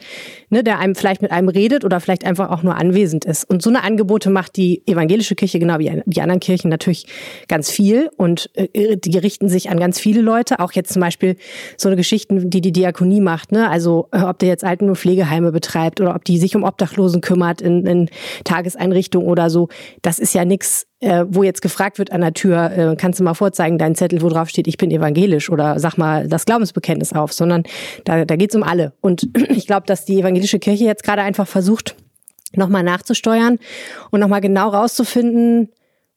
ne, 0.49 0.63
der 0.63 0.79
einem 0.79 0.95
vielleicht 0.95 1.21
mit 1.21 1.31
einem 1.31 1.49
redet 1.49 1.85
oder 1.85 1.99
vielleicht 1.99 2.25
einfach 2.25 2.49
auch 2.49 2.63
nur 2.63 2.77
anwesend 2.77 3.25
ist. 3.25 3.47
Und 3.47 3.61
so 3.61 3.69
eine 3.69 3.83
Angebote 3.83 4.31
macht 4.31 4.55
die 4.55 4.81
evangelische 4.87 5.35
Kirche, 5.35 5.59
genau 5.59 5.77
wie 5.77 6.01
die 6.07 6.21
anderen 6.21 6.39
Kirchen, 6.39 6.69
natürlich 6.69 7.05
ganz 7.47 7.69
viel 7.69 8.09
und 8.17 8.49
äh, 8.55 8.97
die 8.97 9.17
richten 9.19 9.49
sich 9.49 9.69
an 9.69 9.79
ganz 9.79 9.99
viele 9.99 10.21
Leute, 10.21 10.59
auch 10.59 10.71
jetzt 10.71 10.94
zum 10.95 11.01
Beispiel 11.01 11.35
so 11.75 11.89
eine 11.89 11.97
Geschichten, 11.97 12.49
die 12.49 12.61
die 12.61 12.71
Diakonie 12.71 13.19
macht, 13.19 13.51
ne? 13.51 13.69
Also 13.69 14.07
äh, 14.11 14.21
ob 14.21 14.39
der 14.39 14.47
jetzt 14.47 14.63
Alten- 14.63 14.87
und 14.87 14.95
Pflegeheime 14.95 15.51
betreibt 15.51 15.99
oder 15.99 16.15
ob 16.15 16.23
die 16.23 16.37
sich 16.37 16.55
um 16.55 16.63
Obdachlosen 16.63 17.19
kümmert 17.19 17.61
in, 17.61 17.85
in 17.85 18.09
Tageseinrichtungen 18.45 19.27
oder 19.27 19.49
so. 19.49 19.67
Das 20.01 20.19
ist 20.19 20.33
ja 20.33 20.45
nichts, 20.45 20.87
äh, 21.01 21.25
wo 21.27 21.43
jetzt 21.43 21.61
gefragt 21.61 21.99
wird 21.99 22.13
an 22.13 22.21
der 22.21 22.33
Tür, 22.33 22.71
äh, 22.71 22.95
kannst 22.95 23.19
du 23.19 23.25
mal 23.25 23.33
vorzeigen, 23.33 23.77
deinen 23.77 23.95
Zettel, 23.95 24.21
wo 24.21 24.29
drauf 24.29 24.47
steht, 24.47 24.67
ich 24.67 24.77
bin 24.77 24.89
evangelisch 24.89 25.49
oder 25.49 25.79
sag 25.79 25.97
mal 25.97 26.29
das 26.29 26.45
Glaubensbekenntnis 26.45 27.11
auf, 27.11 27.33
sondern 27.33 27.63
da, 28.05 28.23
da 28.23 28.37
geht 28.37 28.51
es 28.51 28.55
um 28.55 28.63
alle. 28.63 28.93
Und 29.01 29.27
ich 29.49 29.67
glaube, 29.67 29.85
dass 29.85 30.05
die 30.05 30.21
evangelische 30.21 30.59
Kirche 30.59 30.85
jetzt 30.85 31.03
gerade 31.03 31.23
einfach 31.23 31.47
versucht, 31.47 31.97
nochmal 32.53 32.83
nachzusteuern 32.83 33.59
und 34.11 34.21
nochmal 34.21 34.39
genau 34.39 34.69
rauszufinden, 34.69 35.69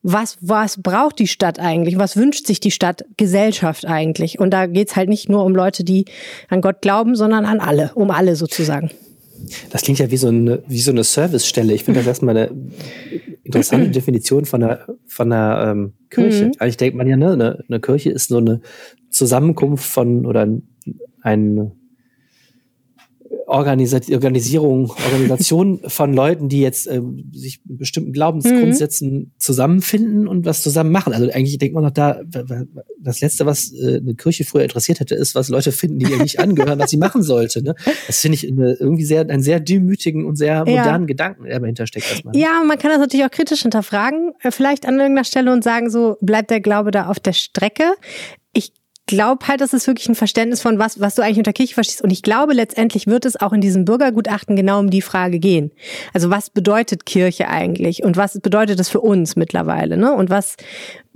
was, 0.03 0.39
was 0.41 0.81
braucht 0.81 1.19
die 1.19 1.27
Stadt 1.27 1.59
eigentlich? 1.59 1.99
Was 1.99 2.17
wünscht 2.17 2.47
sich 2.47 2.61
die 2.61 2.71
Stadt 2.71 3.05
Gesellschaft 3.17 3.85
eigentlich? 3.85 4.39
Und 4.39 4.51
da 4.51 4.67
geht's 4.67 4.97
halt 4.97 5.09
nicht 5.09 5.29
nur 5.29 5.45
um 5.45 5.55
Leute, 5.55 5.85
die 5.85 6.05
an 6.49 6.61
Gott 6.61 6.83
glauben, 6.83 7.17
sondern 7.17 7.45
an 7.45 7.61
alle, 7.61 7.93
um 7.95 8.11
alle 8.11 8.37
sozusagen. 8.37 8.91
Das 9.71 9.83
klingt 9.83 9.99
ja 9.99 10.11
wie 10.11 10.17
so 10.17 10.29
eine, 10.29 10.63
wie 10.67 10.81
so 10.81 10.91
eine 10.91 11.05
Servicestelle. 11.05 11.73
Ich 11.73 11.85
finde 11.85 12.01
das 12.01 12.07
erstmal 12.07 12.37
eine 12.37 12.51
interessante 13.45 13.91
Definition 13.91 14.45
von 14.45 14.63
einer, 14.63 14.87
von 15.07 15.33
einer 15.33 15.71
ähm, 15.71 15.93
Kirche. 16.11 16.47
Mhm. 16.47 16.53
Eigentlich 16.59 16.77
denkt 16.77 16.97
man 16.97 17.07
ja, 17.07 17.17
ne, 17.17 17.33
eine, 17.33 17.65
eine 17.69 17.81
Kirche 17.81 18.11
ist 18.11 18.29
so 18.29 18.39
eine 18.39 18.61
Zusammenkunft 19.11 19.85
von 19.85 20.27
oder 20.27 20.43
ein, 20.43 20.69
ein 21.23 21.73
Organisa 23.49 23.99
Organisierung, 24.11 24.91
Organisation 24.91 25.81
von 25.87 26.13
Leuten, 26.13 26.49
die 26.49 26.61
jetzt 26.61 26.87
äh, 26.87 27.01
sich 27.33 27.61
mit 27.65 27.79
bestimmten 27.79 28.13
Glaubensgrundsätzen 28.13 29.11
mhm. 29.11 29.33
zusammenfinden 29.39 30.29
und 30.29 30.45
was 30.45 30.63
zusammen 30.63 30.93
machen. 30.93 31.15
Also 31.15 31.31
eigentlich 31.31 31.57
denkt 31.59 31.75
man 31.75 31.85
noch 31.85 31.91
da, 31.91 32.21
das 33.01 33.21
Letzte, 33.21 33.47
was 33.47 33.73
äh, 33.73 33.97
eine 33.97 34.15
Kirche 34.15 34.45
früher 34.45 34.63
interessiert 34.63 35.01
hätte, 35.01 35.15
ist, 35.15 35.35
was 35.35 35.49
Leute 35.49 35.73
finden, 35.73 35.99
die 35.99 36.11
ihr 36.13 36.19
nicht 36.19 36.41
angehören, 36.41 36.79
was 36.79 36.91
sie 36.91 36.99
machen 36.99 37.23
sollte. 37.23 37.63
Ne? 37.63 37.75
Das 38.07 38.21
finde 38.21 38.37
ich 38.37 38.47
eine, 38.47 38.75
irgendwie 38.75 39.05
sehr, 39.05 39.23
einen 39.23 39.43
sehr 39.43 39.61
demütigen 39.61 40.27
und 40.27 40.37
sehr 40.37 40.61
modernen 40.61 41.05
ja. 41.05 41.07
Gedanken, 41.07 41.45
der 41.45 41.59
dahinter 41.59 41.87
steckt. 41.87 42.11
Erstmal. 42.11 42.37
Ja, 42.37 42.63
man 42.67 42.79
kann 42.79 42.91
das 42.91 43.01
natürlich 43.01 43.25
auch 43.25 43.31
kritisch 43.31 43.63
hinterfragen, 43.63 44.33
äh, 44.43 44.51
vielleicht 44.51 44.87
an 44.87 44.95
irgendeiner 44.95 45.25
Stelle 45.25 45.53
und 45.53 45.65
sagen, 45.65 45.89
so 45.91 46.17
bleibt 46.21 46.51
der 46.51 46.61
Glaube 46.61 46.91
da 46.91 47.07
auf 47.07 47.19
der 47.19 47.33
Strecke. 47.33 47.95
Ich 48.53 48.73
glaube 49.09 49.49
halt, 49.49 49.61
das 49.61 49.73
ist 49.73 49.89
wirklich 49.89 50.09
ein 50.09 50.15
Verständnis 50.15 50.63
von 50.63 50.79
was, 50.79 51.01
was 51.01 51.17
du 51.17 51.23
eigentlich 51.23 51.39
unter 51.39 51.53
Kirche 51.53 51.75
verstehst. 51.75 52.03
Und 52.03 52.11
ich 52.11 52.23
glaube, 52.23 52.53
letztendlich 52.53 53.09
wird 53.09 53.25
es 53.25 53.41
auch 53.41 53.53
in 53.53 53.61
diesem 53.61 53.85
Bürgergutachten 53.85 54.55
genau 54.55 54.79
um 54.79 54.91
die 54.91 55.03
Frage 55.03 55.41
gehen. 55.41 55.73
Also 56.15 56.31
was 56.31 56.51
bedeutet 56.51 57.05
Kirche 57.07 57.49
eigentlich? 57.49 58.05
Und 58.05 58.17
was 58.17 58.39
bedeutet 58.39 58.79
das 58.79 58.89
für 58.89 59.01
uns 59.01 59.35
mittlerweile? 59.35 59.97
Ne? 59.97 60.13
Und 60.13 60.31
was, 60.31 60.57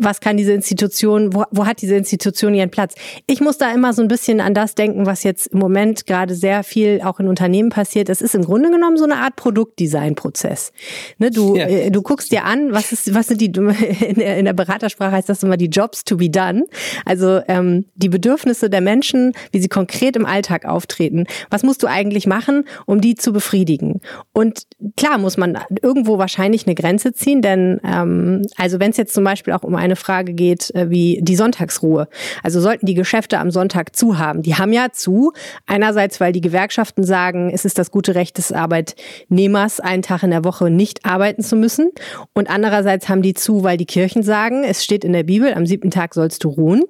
was 0.05 0.21
kann 0.21 0.37
diese 0.37 0.53
Institution, 0.53 1.35
wo, 1.35 1.45
wo 1.51 1.67
hat 1.67 1.83
diese 1.83 1.95
Institution 1.95 2.55
ihren 2.55 2.71
Platz? 2.71 2.95
Ich 3.27 3.41
muss 3.41 3.59
da 3.59 3.73
immer 3.73 3.93
so 3.93 4.03
ein 4.03 4.09
bisschen 4.09 4.41
an 4.41 4.55
das 4.55 4.75
denken, 4.75 5.07
was 5.07 5.23
jetzt 5.23 5.49
im 5.49 5.59
Moment 5.59 6.07
gerade 6.07 6.35
sehr 6.35 6.65
viel 6.65 7.01
auch 7.05 7.21
in 7.21 7.29
Unternehmen 7.29 7.71
passiert. 7.71 8.09
Es 8.09 8.21
ist 8.21 8.35
im 8.35 8.45
Grunde 8.45 8.71
genommen 8.71 8.97
so 8.97 9.05
eine 9.05 9.17
Art 9.17 9.37
Produktdesign-Prozess. 9.37 10.73
Ne, 11.19 11.31
du, 11.31 11.57
ja. 11.57 11.67
äh, 11.67 11.91
du 11.91 12.03
guckst 12.03 12.33
dir 12.33 12.45
an, 12.45 12.73
was 12.73 12.93
ist, 12.93 13.15
was 13.15 13.29
sind 13.29 13.41
die, 13.41 13.47
in 13.55 14.15
der, 14.17 14.39
in 14.39 14.45
der 14.45 14.53
Beratersprache 14.53 15.13
heißt 15.13 15.29
das 15.29 15.43
immer 15.43 15.57
die 15.57 15.67
Jobs 15.67 16.05
to 16.05 16.17
be 16.17 16.31
done. 16.31 16.65
Also 17.05 17.41
ähm, 17.49 17.87
die 17.95 18.09
Bedürfnisse 18.09 18.71
der 18.71 18.81
Menschen, 18.81 19.33
wie 19.53 19.61
sie 19.61 19.69
konkret 19.69 20.17
im 20.17 20.27
Alltag 20.27 20.65
auftreten. 20.65 21.27
Was 21.51 21.63
musst 21.63 21.83
du 21.83 21.87
eigentlich 21.87 22.27
machen, 22.27 22.65
um 22.87 23.01
die 23.01 23.15
zu 23.15 23.33
befriedigen? 23.33 24.01
Und 24.33 24.67
klar 24.97 25.19
muss 25.19 25.37
man 25.37 25.59
irgendwo 25.83 26.19
wahrscheinlich 26.19 26.67
eine 26.67 26.75
Grenze 26.75 27.13
ziehen, 27.13 27.43
denn 27.43 27.81
ähm, 27.85 28.43
also 28.57 28.81
wenn 28.81 28.91
es 28.91 28.97
jetzt 28.97 29.15
zum 29.15 29.25
Beispiel 29.25 29.53
auch 29.53 29.63
um 29.63 29.75
eine 29.75 29.92
Frage 29.97 30.35
geht, 30.35 30.75
äh, 30.75 30.91
wie 30.91 31.21
die 31.23 31.37
Sonntagsruhe. 31.37 32.09
Also 32.43 32.61
sollten 32.61 32.87
die 32.87 32.95
Geschäfte 32.95 33.39
am 33.39 33.51
Sonntag 33.51 33.95
zu 33.97 34.19
haben. 34.19 34.43
Die 34.43 34.55
haben 34.57 34.73
ja 34.73 34.89
zu. 34.93 35.33
Einerseits, 35.67 36.21
weil 36.21 36.33
die 36.33 36.41
Gewerkschaften 36.41 37.05
sagen, 37.05 37.51
es 37.53 37.65
ist 37.65 37.79
das 37.79 37.91
gute 37.91 38.15
Recht 38.15 38.39
des 38.39 38.53
Arbeitnehmers, 38.53 39.81
einen 39.81 40.03
Tag 40.03 40.23
in 40.23 40.31
der 40.31 40.45
Woche 40.45 40.71
nicht 40.71 41.05
arbeiten 41.05 41.43
zu 41.43 41.57
müssen. 41.57 41.91
Und 42.33 42.51
andererseits 42.51 43.09
haben 43.09 43.23
die 43.23 43.35
zu, 43.35 43.63
weil 43.63 43.77
die 43.77 43.87
Kirchen 43.87 44.23
sagen, 44.23 44.65
es 44.65 44.85
steht 44.85 45.05
in 45.05 45.13
der 45.13 45.25
Bibel, 45.25 45.53
am 45.55 45.67
siebten 45.67 45.91
Tag 45.91 46.15
sollst 46.15 46.45
du 46.45 46.49
ruhen. 46.49 46.83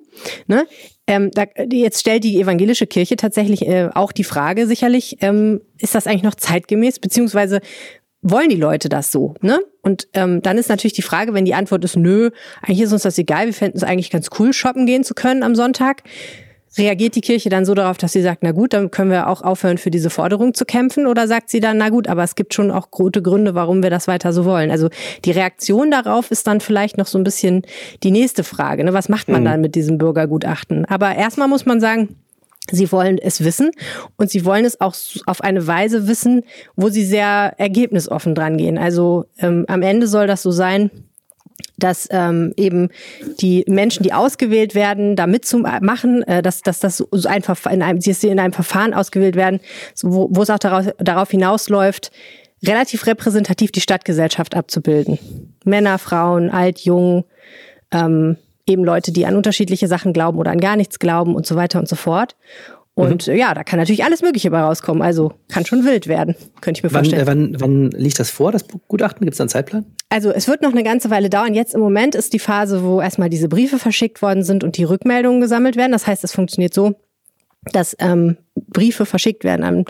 Ne? 0.47 0.67
Ähm, 1.07 1.31
da, 1.33 1.45
jetzt 1.71 2.01
stellt 2.01 2.25
die 2.25 2.41
evangelische 2.41 2.87
Kirche 2.87 3.17
tatsächlich 3.17 3.67
äh, 3.67 3.91
auch 3.93 4.13
die 4.13 4.25
Frage 4.25 4.67
sicherlich, 4.67 5.19
ähm, 5.21 5.61
ist 5.79 5.95
das 5.95 6.07
eigentlich 6.07 6.23
noch 6.23 6.37
zeitgemäß? 6.37 7.01
Beziehungsweise 7.01 7.61
wollen 8.23 8.49
die 8.49 8.57
Leute 8.57 8.89
das 8.89 9.11
so? 9.11 9.35
Ne? 9.41 9.59
Und 9.83 10.09
ähm, 10.15 10.41
dann 10.43 10.59
ist 10.59 10.69
natürlich 10.69 10.93
die 10.93 11.03
Frage, 11.03 11.35
wenn 11.35 11.45
die 11.45 11.55
Antwort 11.55 11.85
ist, 11.85 11.97
nö, 11.97 12.31
eigentlich 12.63 12.83
ist 12.83 12.93
uns 12.93 13.03
das 13.03 13.19
egal, 13.19 13.47
wir 13.47 13.55
fänden 13.55 13.77
es 13.77 13.83
eigentlich 13.83 14.11
ganz 14.11 14.29
cool, 14.39 14.53
shoppen 14.53 14.87
gehen 14.87 15.05
zu 15.05 15.15
können 15.15 15.43
am 15.43 15.55
Sonntag. 15.55 16.03
Reagiert 16.79 17.17
die 17.17 17.21
Kirche 17.21 17.51
dann 17.51 17.67
so 17.67 17.75
darauf, 17.75 17.99
dass 17.99 18.13
sie 18.13 18.23
sagt, 18.23 18.43
na 18.43 18.53
gut, 18.53 18.73
dann 18.73 18.91
können 18.91 19.11
wir 19.11 19.27
auch 19.27 19.43
aufhören, 19.43 19.77
für 19.77 19.91
diese 19.91 20.09
Forderung 20.09 20.55
zu 20.55 20.65
kämpfen? 20.65 21.07
Oder 21.07 21.29
sagt 21.29 21.51
sie 21.51 21.61
dann, 21.61 21.77
na 21.77 21.91
gut, 21.91 22.09
aber 22.09 22.23
es 22.23 22.35
gibt 22.35 22.55
schon 22.55 22.71
auch 22.71 22.91
gute 22.91 23.21
Gründe, 23.21 23.55
warum 23.55 23.83
wir 23.83 23.91
das 23.91 24.09
weiter 24.09 24.33
so 24.33 24.47
wollen? 24.47 24.71
Also 24.71 24.89
die 25.27 25.33
Reaktion 25.33 25.91
darauf 25.91 26.31
ist 26.31 26.47
dann 26.47 26.61
vielleicht 26.61 26.97
noch 26.97 27.07
so 27.07 27.19
ein 27.19 27.25
bisschen 27.25 27.63
die 28.03 28.11
nächste 28.11 28.43
Frage. 28.43 28.85
Ne? 28.85 28.95
Was 28.95 29.11
macht 29.11 29.29
man 29.29 29.43
mhm. 29.43 29.47
dann 29.47 29.61
mit 29.61 29.75
diesem 29.75 29.99
Bürgergutachten? 29.99 30.87
Aber 30.87 31.15
erstmal 31.15 31.49
muss 31.49 31.67
man 31.67 31.79
sagen, 31.79 32.17
Sie 32.71 32.93
wollen 32.93 33.19
es 33.19 33.45
wissen 33.45 33.71
und 34.17 34.31
sie 34.31 34.45
wollen 34.45 34.65
es 34.65 34.81
auch 34.81 34.95
auf 35.27 35.41
eine 35.41 35.67
Weise 35.67 36.07
wissen, 36.07 36.45
wo 36.77 36.89
sie 36.89 37.05
sehr 37.05 37.55
ergebnisoffen 37.59 38.35
dran 38.35 38.57
gehen. 38.57 38.79
Also 38.79 39.25
ähm, 39.39 39.65
am 39.69 39.83
Ende 39.83 40.07
soll 40.07 40.27
das 40.27 40.43
so 40.43 40.53
sein, 40.53 40.91
dass 41.77 42.09
ähm, 42.11 42.53
eben 42.57 42.89
die 43.41 43.65
Menschen, 43.67 44.03
die 44.03 44.13
ausgewählt 44.13 44.75
werden, 44.75 45.17
da 45.17 45.27
mitzumachen, 45.27 46.23
äh, 46.23 46.43
dass, 46.43 46.63
dass 46.63 46.81
das 46.81 46.99
so 46.99 47.29
ein 47.29 47.43
in 47.71 47.83
einem, 47.83 48.01
sie 48.01 48.29
in 48.29 48.39
einem 48.39 48.53
Verfahren 48.53 48.95
ausgewählt 48.95 49.37
werden, 49.37 49.61
so, 49.95 50.13
wo, 50.13 50.29
wo 50.31 50.43
es 50.43 50.51
auch 50.51 50.59
darauf, 50.59 50.95
darauf 50.99 51.31
hinausläuft, 51.31 52.13
relativ 52.65 53.07
repräsentativ 53.07 53.73
die 53.73 53.81
Stadtgesellschaft 53.81 54.55
abzubilden. 54.55 55.19
Männer, 55.65 55.99
Frauen, 55.99 56.51
alt, 56.51 56.81
jung, 56.81 57.25
ähm, 57.91 58.37
eben 58.67 58.85
Leute, 58.85 59.13
die 59.13 59.27
an 59.27 59.37
unterschiedliche 59.37 59.89
Sachen 59.89 60.13
glauben 60.13 60.39
oder 60.39 60.51
an 60.51 60.61
gar 60.61 60.77
nichts 60.77 60.99
glauben 60.99 61.35
und 61.35 61.47
so 61.47 61.57
weiter 61.57 61.79
und 61.79 61.89
so 61.89 61.97
fort. 61.97 62.37
Und 62.95 63.27
mhm. 63.27 63.37
ja, 63.37 63.55
da 63.55 63.65
kann 63.65 63.79
natürlich 63.79 64.05
alles 64.05 64.21
Mögliche 64.21 64.51
bei 64.51 64.61
rauskommen. 64.61 65.03
Also 65.03 65.33
kann 65.49 65.65
schon 65.65 65.85
wild 65.85 66.09
werden, 66.09 66.35
könnte 66.61 66.79
ich 66.79 66.83
mir 66.83 66.93
wann, 66.93 67.05
vorstellen. 67.05 67.23
Äh, 67.23 67.27
wann, 67.27 67.57
wann 67.59 67.91
liegt 67.91 68.19
das 68.19 68.31
vor, 68.31 68.53
das 68.53 68.67
Gutachten? 68.89 69.25
Gibt 69.25 69.33
es 69.33 69.39
da 69.39 69.45
einen 69.45 69.49
Zeitplan? 69.49 69.87
Also 70.11 70.31
es 70.31 70.47
wird 70.47 70.61
noch 70.61 70.73
eine 70.73 70.83
ganze 70.83 71.09
Weile 71.09 71.31
dauern. 71.31 71.55
Jetzt 71.55 71.75
im 71.75 71.81
Moment 71.81 72.15
ist 72.15 72.35
die 72.35 72.39
Phase, 72.39 72.85
wo 72.85 73.01
erstmal 73.01 73.31
diese 73.31 73.49
Briefe 73.49 73.79
verschickt 73.79 74.21
worden 74.21 74.43
sind 74.43 74.63
und 74.63 74.77
die 74.77 74.85
Rückmeldungen 74.85 75.41
gesammelt 75.41 75.77
werden. 75.77 75.93
Das 75.93 76.07
heißt, 76.07 76.23
es 76.23 76.33
funktioniert 76.33 76.75
so, 76.75 76.95
dass 77.71 77.97
ähm, 78.01 78.37
Briefe 78.55 79.07
verschickt 79.07 79.45
werden 79.45 79.65
an 79.65 79.85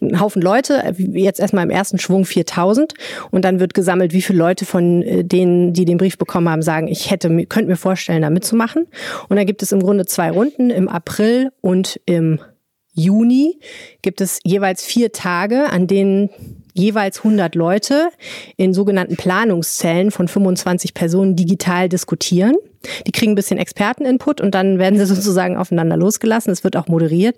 einen 0.00 0.20
Haufen 0.20 0.42
Leute, 0.42 0.94
jetzt 0.98 1.40
erstmal 1.40 1.64
im 1.64 1.70
ersten 1.70 1.98
Schwung 1.98 2.26
4000 2.26 2.94
und 3.30 3.44
dann 3.44 3.60
wird 3.60 3.72
gesammelt, 3.72 4.12
wie 4.12 4.22
viele 4.22 4.38
Leute 4.38 4.66
von 4.66 5.02
äh, 5.02 5.24
denen, 5.24 5.72
die 5.72 5.86
den 5.86 5.96
Brief 5.96 6.18
bekommen 6.18 6.48
haben, 6.48 6.62
sagen, 6.62 6.88
ich 6.88 7.10
hätte, 7.10 7.28
könnte 7.46 7.70
mir 7.70 7.76
vorstellen, 7.76 8.22
da 8.22 8.30
mitzumachen. 8.30 8.86
Und 9.28 9.36
dann 9.36 9.46
gibt 9.46 9.62
es 9.62 9.72
im 9.72 9.80
Grunde 9.80 10.04
zwei 10.04 10.30
Runden, 10.30 10.70
im 10.70 10.88
April 10.88 11.50
und 11.60 12.00
im 12.04 12.40
Juni 12.92 13.58
gibt 14.02 14.20
es 14.20 14.38
jeweils 14.44 14.84
vier 14.84 15.10
Tage, 15.10 15.70
an 15.70 15.86
denen 15.86 16.30
jeweils 16.74 17.18
100 17.18 17.54
Leute 17.54 18.08
in 18.56 18.74
sogenannten 18.74 19.16
Planungszellen 19.16 20.10
von 20.10 20.28
25 20.28 20.92
Personen 20.92 21.36
digital 21.36 21.88
diskutieren. 21.88 22.56
Die 23.06 23.12
kriegen 23.12 23.32
ein 23.32 23.36
bisschen 23.36 23.58
Experteninput 23.58 24.40
und 24.40 24.54
dann 24.54 24.78
werden 24.78 24.98
sie 24.98 25.06
sozusagen 25.14 25.56
aufeinander 25.56 25.96
losgelassen. 25.96 26.52
Es 26.52 26.64
wird 26.64 26.76
auch 26.76 26.88
moderiert. 26.88 27.36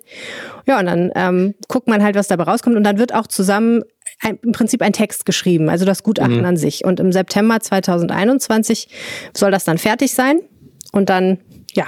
Ja, 0.65 0.79
und 0.79 0.87
dann 0.87 1.11
ähm, 1.15 1.55
guckt 1.67 1.87
man 1.87 2.03
halt, 2.03 2.15
was 2.15 2.27
dabei 2.27 2.43
rauskommt. 2.43 2.75
Und 2.75 2.83
dann 2.83 2.97
wird 2.97 3.13
auch 3.13 3.27
zusammen 3.27 3.83
ein, 4.19 4.39
im 4.43 4.51
Prinzip 4.51 4.81
ein 4.81 4.93
Text 4.93 5.25
geschrieben, 5.25 5.69
also 5.69 5.85
das 5.85 6.03
Gutachten 6.03 6.39
mhm. 6.39 6.45
an 6.45 6.57
sich. 6.57 6.83
Und 6.83 6.99
im 6.99 7.11
September 7.11 7.59
2021 7.59 8.89
soll 9.33 9.51
das 9.51 9.63
dann 9.63 9.77
fertig 9.77 10.13
sein. 10.13 10.41
Und 10.91 11.09
dann, 11.09 11.37
ja, 11.73 11.85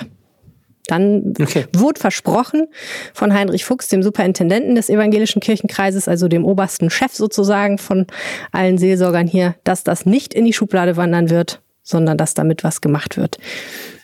dann 0.90 1.34
okay. 1.40 1.66
wurde 1.74 2.00
versprochen 2.00 2.68
von 3.14 3.34
Heinrich 3.34 3.66
Fuchs, 3.66 3.88
dem 3.88 4.04
Superintendenten 4.04 4.76
des 4.76 4.90
evangelischen 4.90 5.40
Kirchenkreises, 5.42 6.08
also 6.08 6.28
dem 6.28 6.46
obersten 6.46 6.90
Chef 6.90 7.14
sozusagen 7.14 7.78
von 7.78 8.08
allen 8.52 8.78
Seelsorgern 8.78 9.28
hier, 9.28 9.56
dass 9.64 9.84
das 9.84 10.06
nicht 10.06 10.34
in 10.34 10.46
die 10.46 10.54
Schublade 10.54 10.98
wandern 10.98 11.30
wird, 11.30 11.62
sondern 11.84 12.18
dass 12.18 12.34
damit 12.34 12.64
was 12.64 12.82
gemacht 12.82 13.18
wird. 13.18 13.38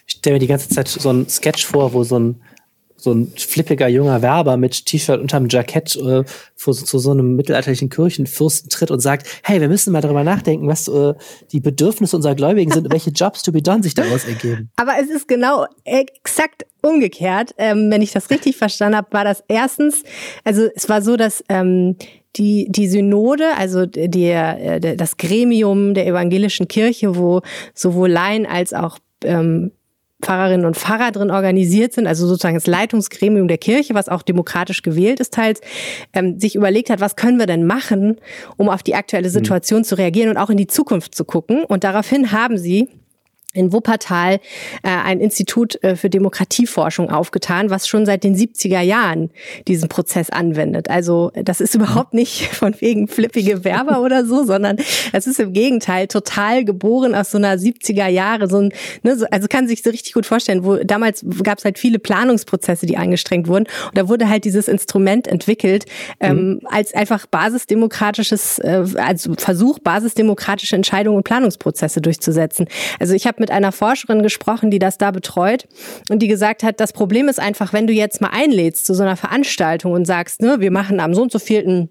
Ich 0.07 0.15
stelle 0.15 0.35
mir 0.35 0.39
die 0.39 0.47
ganze 0.47 0.69
Zeit 0.69 0.87
so 0.87 1.11
ein 1.11 1.27
Sketch 1.27 1.65
vor, 1.65 1.93
wo 1.93 2.03
so 2.03 2.19
ein 2.19 2.41
so 3.05 3.13
ein 3.13 3.31
flippiger 3.37 3.87
junger 3.87 4.21
Werber 4.21 4.57
mit 4.57 4.85
T-Shirt 4.85 5.21
unterm 5.21 5.47
Jackett 5.47 5.95
äh, 5.95 6.23
vor, 6.55 6.73
zu 6.73 6.99
so 6.99 7.11
einem 7.11 7.35
mittelalterlichen 7.35 7.89
Kirchenfürsten 7.89 8.69
tritt 8.69 8.91
und 8.91 8.99
sagt, 8.99 9.27
hey, 9.43 9.61
wir 9.61 9.69
müssen 9.69 9.93
mal 9.93 10.01
darüber 10.01 10.23
nachdenken, 10.23 10.67
was 10.67 10.87
äh, 10.87 11.13
die 11.51 11.59
Bedürfnisse 11.61 12.15
unserer 12.15 12.35
Gläubigen 12.35 12.71
sind 12.71 12.85
und 12.85 12.91
welche 12.91 13.11
Jobs 13.11 13.43
to 13.43 13.51
be 13.51 13.61
done 13.61 13.83
sich 13.83 13.93
daraus 13.93 14.25
ergeben. 14.25 14.71
Aber 14.75 14.93
es 15.01 15.09
ist 15.09 15.27
genau 15.27 15.65
exakt 15.83 16.65
umgekehrt. 16.81 17.53
Ähm, 17.57 17.89
wenn 17.91 18.01
ich 18.01 18.11
das 18.11 18.29
richtig 18.29 18.57
verstanden 18.57 18.97
habe, 18.97 19.07
war 19.11 19.23
das 19.23 19.43
erstens, 19.47 20.03
also 20.43 20.67
es 20.75 20.89
war 20.89 21.01
so, 21.01 21.15
dass 21.15 21.43
ähm, 21.47 21.95
die, 22.35 22.67
die 22.69 22.87
Synode, 22.87 23.55
also 23.57 23.85
der, 23.85 24.79
der, 24.79 24.95
das 24.95 25.17
Gremium 25.17 25.93
der 25.93 26.07
evangelischen 26.07 26.67
Kirche, 26.67 27.15
wo 27.15 27.41
sowohl 27.73 28.09
Laien 28.09 28.45
als 28.45 28.73
auch 28.73 28.97
ähm, 29.23 29.71
Pfarrerinnen 30.21 30.65
und 30.65 30.77
Pfarrer 30.77 31.11
drin 31.11 31.29
organisiert 31.29 31.93
sind, 31.93 32.07
also 32.07 32.25
sozusagen 32.25 32.55
das 32.55 32.67
Leitungsgremium 32.67 33.47
der 33.47 33.57
Kirche, 33.57 33.93
was 33.93 34.09
auch 34.09 34.21
demokratisch 34.21 34.81
gewählt 34.81 35.19
ist 35.19 35.33
teils, 35.33 35.61
ähm, 36.13 36.39
sich 36.39 36.55
überlegt 36.55 36.89
hat, 36.89 36.99
was 36.99 37.15
können 37.15 37.37
wir 37.37 37.45
denn 37.45 37.65
machen, 37.65 38.17
um 38.57 38.69
auf 38.69 38.81
die 38.81 38.95
aktuelle 38.95 39.29
Situation 39.29 39.79
mhm. 39.79 39.83
zu 39.85 39.97
reagieren 39.97 40.29
und 40.29 40.37
auch 40.37 40.49
in 40.49 40.57
die 40.57 40.67
Zukunft 40.67 41.15
zu 41.15 41.25
gucken. 41.25 41.63
Und 41.63 41.83
daraufhin 41.83 42.31
haben 42.31 42.57
sie 42.57 42.89
in 43.55 43.71
Wuppertal 43.73 44.35
äh, 44.83 44.89
ein 44.89 45.19
Institut 45.19 45.81
äh, 45.83 45.95
für 45.95 46.09
Demokratieforschung 46.09 47.09
aufgetan, 47.09 47.69
was 47.69 47.87
schon 47.87 48.05
seit 48.05 48.23
den 48.23 48.35
70er 48.35 48.81
Jahren 48.81 49.31
diesen 49.67 49.89
Prozess 49.89 50.29
anwendet. 50.29 50.89
Also 50.89 51.31
das 51.35 51.61
ist 51.61 51.73
überhaupt 51.73 52.13
nicht 52.13 52.47
von 52.47 52.75
wegen 52.79 53.07
flippige 53.07 53.63
Werber 53.63 54.01
oder 54.03 54.25
so, 54.25 54.43
sondern 54.43 54.77
es 55.13 55.25
ist 55.25 55.39
im 55.39 55.53
Gegenteil 55.53 56.07
total 56.07 56.65
geboren 56.65 57.15
aus 57.15 57.31
so 57.31 57.37
einer 57.37 57.55
70er 57.55 58.07
Jahre. 58.07 58.49
So 58.49 58.59
ein, 58.59 58.73
ne, 59.03 59.17
so, 59.17 59.25
also 59.31 59.47
kann 59.47 59.67
sich 59.67 59.81
so 59.81 59.89
richtig 59.89 60.13
gut 60.13 60.25
vorstellen, 60.25 60.65
wo 60.65 60.75
damals 60.77 61.25
gab 61.43 61.59
es 61.59 61.65
halt 61.65 61.79
viele 61.79 61.99
Planungsprozesse, 61.99 62.85
die 62.85 62.97
angestrengt 62.97 63.47
wurden. 63.47 63.65
Und 63.85 63.97
da 63.97 64.09
wurde 64.09 64.29
halt 64.29 64.43
dieses 64.43 64.67
Instrument 64.67 65.27
entwickelt 65.27 65.85
ähm, 66.19 66.35
mhm. 66.37 66.61
als 66.65 66.93
einfach 66.93 67.25
basisdemokratisches, 67.25 68.59
äh, 68.59 68.83
als 68.97 69.29
Versuch, 69.37 69.79
basisdemokratische 69.79 70.75
Entscheidungen 70.75 71.17
und 71.17 71.23
Planungsprozesse 71.23 72.01
durchzusetzen. 72.01 72.67
Also 72.99 73.13
ich 73.13 73.27
habe 73.27 73.44
mit 73.45 73.51
einer 73.51 73.71
Forscherin 73.71 74.23
gesprochen, 74.23 74.71
die 74.71 74.79
das 74.79 74.97
da 74.97 75.11
betreut 75.11 75.67
und 76.09 76.23
die 76.23 76.27
gesagt 76.27 76.63
hat, 76.63 76.79
das 76.79 76.93
Problem 76.93 77.27
ist 77.27 77.39
einfach, 77.39 77.73
wenn 77.73 77.85
du 77.85 77.93
jetzt 77.93 78.19
mal 78.19 78.31
einlädst 78.33 78.87
zu 78.87 78.95
so 78.95 79.03
einer 79.03 79.17
Veranstaltung 79.17 79.91
und 79.91 80.05
sagst, 80.05 80.41
ne, 80.41 80.61
wir 80.61 80.71
machen 80.71 80.99
am 80.99 81.13
so 81.13 81.21
und 81.21 81.31
so 81.31 81.37
vielten 81.37 81.89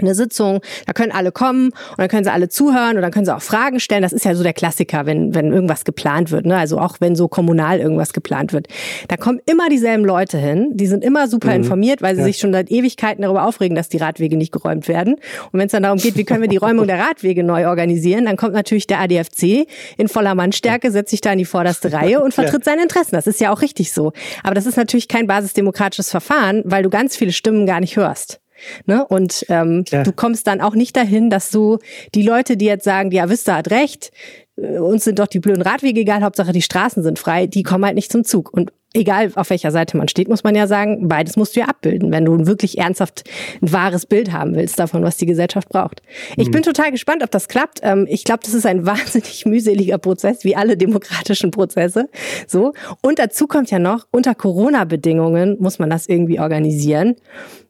eine 0.00 0.14
Sitzung, 0.14 0.60
da 0.86 0.92
können 0.92 1.12
alle 1.12 1.32
kommen 1.32 1.68
und 1.68 1.98
dann 1.98 2.08
können 2.08 2.24
sie 2.24 2.32
alle 2.32 2.48
zuhören 2.48 2.96
und 2.96 3.02
dann 3.02 3.10
können 3.10 3.24
sie 3.24 3.34
auch 3.34 3.42
Fragen 3.42 3.80
stellen. 3.80 4.02
Das 4.02 4.12
ist 4.12 4.24
ja 4.24 4.34
so 4.34 4.42
der 4.42 4.52
Klassiker, 4.52 5.06
wenn, 5.06 5.34
wenn 5.34 5.52
irgendwas 5.52 5.84
geplant 5.84 6.30
wird, 6.30 6.46
ne? 6.46 6.56
Also 6.56 6.78
auch 6.78 6.96
wenn 7.00 7.16
so 7.16 7.28
kommunal 7.28 7.80
irgendwas 7.80 8.12
geplant 8.12 8.52
wird. 8.52 8.68
Da 9.08 9.16
kommen 9.16 9.40
immer 9.46 9.68
dieselben 9.68 10.04
Leute 10.04 10.38
hin, 10.38 10.70
die 10.74 10.86
sind 10.86 11.04
immer 11.04 11.28
super 11.28 11.48
mhm. 11.48 11.62
informiert, 11.62 12.02
weil 12.02 12.14
sie 12.14 12.20
ja. 12.20 12.26
sich 12.26 12.38
schon 12.38 12.52
seit 12.52 12.70
Ewigkeiten 12.70 13.22
darüber 13.22 13.44
aufregen, 13.44 13.74
dass 13.74 13.88
die 13.88 13.98
Radwege 13.98 14.36
nicht 14.36 14.52
geräumt 14.52 14.88
werden. 14.88 15.14
Und 15.52 15.58
wenn 15.58 15.66
es 15.66 15.72
dann 15.72 15.82
darum 15.82 15.98
geht, 15.98 16.16
wie 16.16 16.24
können 16.24 16.42
wir 16.42 16.48
die 16.48 16.56
Räumung 16.56 16.86
der 16.86 16.98
Radwege 16.98 17.44
neu 17.44 17.68
organisieren, 17.68 18.26
dann 18.26 18.36
kommt 18.36 18.54
natürlich 18.54 18.86
der 18.86 19.00
ADFC 19.00 19.66
in 19.96 20.08
voller 20.08 20.34
Mannstärke, 20.34 20.90
setzt 20.90 21.10
sich 21.10 21.20
da 21.20 21.32
in 21.32 21.38
die 21.38 21.44
vorderste 21.44 21.92
Reihe 21.92 22.22
und 22.22 22.34
vertritt 22.34 22.66
ja. 22.66 22.72
seine 22.72 22.82
Interessen. 22.82 23.12
Das 23.12 23.26
ist 23.26 23.40
ja 23.40 23.52
auch 23.52 23.62
richtig 23.62 23.92
so. 23.92 24.12
Aber 24.42 24.54
das 24.54 24.66
ist 24.66 24.76
natürlich 24.76 25.08
kein 25.08 25.26
basisdemokratisches 25.26 26.10
Verfahren, 26.10 26.62
weil 26.64 26.82
du 26.82 26.90
ganz 26.90 27.16
viele 27.16 27.32
Stimmen 27.32 27.66
gar 27.66 27.80
nicht 27.80 27.96
hörst. 27.96 28.40
Ne? 28.86 29.06
Und 29.06 29.44
ähm, 29.48 29.84
du 29.84 30.12
kommst 30.12 30.46
dann 30.46 30.60
auch 30.60 30.74
nicht 30.74 30.96
dahin, 30.96 31.30
dass 31.30 31.50
du 31.50 31.78
die 32.14 32.22
Leute, 32.22 32.56
die 32.56 32.66
jetzt 32.66 32.84
sagen, 32.84 33.10
ja, 33.10 33.28
Vista 33.28 33.56
hat 33.56 33.70
recht, 33.70 34.10
äh, 34.56 34.78
uns 34.78 35.04
sind 35.04 35.18
doch 35.18 35.26
die 35.26 35.40
blöden 35.40 35.62
Radwege 35.62 36.00
egal, 36.00 36.22
Hauptsache 36.22 36.52
die 36.52 36.62
Straßen 36.62 37.02
sind 37.02 37.18
frei, 37.18 37.46
die 37.46 37.62
kommen 37.62 37.84
halt 37.84 37.94
nicht 37.94 38.12
zum 38.12 38.24
Zug. 38.24 38.52
Und 38.52 38.72
egal 38.94 39.30
auf 39.34 39.50
welcher 39.50 39.70
Seite 39.70 39.96
man 39.96 40.08
steht, 40.08 40.28
muss 40.28 40.44
man 40.44 40.54
ja 40.54 40.66
sagen, 40.66 41.08
beides 41.08 41.36
musst 41.36 41.56
du 41.56 41.60
ja 41.60 41.66
abbilden, 41.66 42.10
wenn 42.10 42.24
du 42.24 42.46
wirklich 42.46 42.78
ernsthaft 42.78 43.24
ein 43.60 43.72
wahres 43.72 44.06
Bild 44.06 44.32
haben 44.32 44.54
willst 44.54 44.78
davon, 44.78 45.02
was 45.02 45.16
die 45.16 45.26
Gesellschaft 45.26 45.68
braucht. 45.68 46.02
Ich 46.36 46.48
mhm. 46.48 46.52
bin 46.52 46.62
total 46.62 46.90
gespannt, 46.90 47.22
ob 47.22 47.30
das 47.30 47.48
klappt. 47.48 47.80
Ähm, 47.82 48.06
ich 48.08 48.24
glaube, 48.24 48.40
das 48.44 48.54
ist 48.54 48.66
ein 48.66 48.86
wahnsinnig 48.86 49.44
mühseliger 49.46 49.98
Prozess, 49.98 50.44
wie 50.44 50.56
alle 50.56 50.76
demokratischen 50.76 51.50
Prozesse. 51.50 52.08
So. 52.46 52.72
Und 53.02 53.18
dazu 53.18 53.46
kommt 53.46 53.70
ja 53.70 53.78
noch, 53.78 54.06
unter 54.10 54.34
Corona-Bedingungen 54.34 55.56
muss 55.60 55.78
man 55.78 55.90
das 55.90 56.08
irgendwie 56.08 56.40
organisieren. 56.40 57.16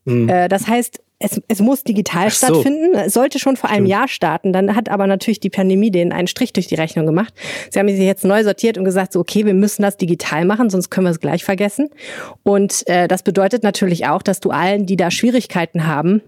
Mhm. 0.08 0.28
Äh, 0.28 0.48
das 0.48 0.66
heißt, 0.66 1.00
es, 1.20 1.40
es 1.48 1.60
muss 1.60 1.82
digital 1.82 2.30
so. 2.30 2.46
stattfinden. 2.46 2.94
Es 2.94 3.12
sollte 3.12 3.38
schon 3.38 3.56
vor 3.56 3.70
einem 3.70 3.86
Stimmt. 3.86 3.90
Jahr 3.90 4.08
starten. 4.08 4.52
Dann 4.52 4.76
hat 4.76 4.88
aber 4.88 5.06
natürlich 5.06 5.40
die 5.40 5.50
Pandemie 5.50 5.90
denen 5.90 6.12
einen 6.12 6.28
Strich 6.28 6.52
durch 6.52 6.68
die 6.68 6.76
Rechnung 6.76 7.06
gemacht. 7.06 7.34
Sie 7.70 7.78
haben 7.78 7.88
sich 7.88 7.98
jetzt 7.98 8.24
neu 8.24 8.44
sortiert 8.44 8.78
und 8.78 8.84
gesagt, 8.84 9.12
so, 9.12 9.20
okay, 9.20 9.44
wir 9.44 9.54
müssen 9.54 9.82
das 9.82 9.96
digital 9.96 10.44
machen, 10.44 10.70
sonst 10.70 10.90
können 10.90 11.06
wir 11.06 11.10
es 11.10 11.20
gleich 11.20 11.44
vergessen. 11.44 11.90
Und 12.44 12.86
äh, 12.86 13.08
das 13.08 13.22
bedeutet 13.22 13.62
natürlich 13.64 14.06
auch, 14.06 14.22
dass 14.22 14.40
du 14.40 14.50
allen, 14.50 14.86
die 14.86 14.96
da 14.96 15.10
Schwierigkeiten 15.10 15.86
haben, 15.86 16.22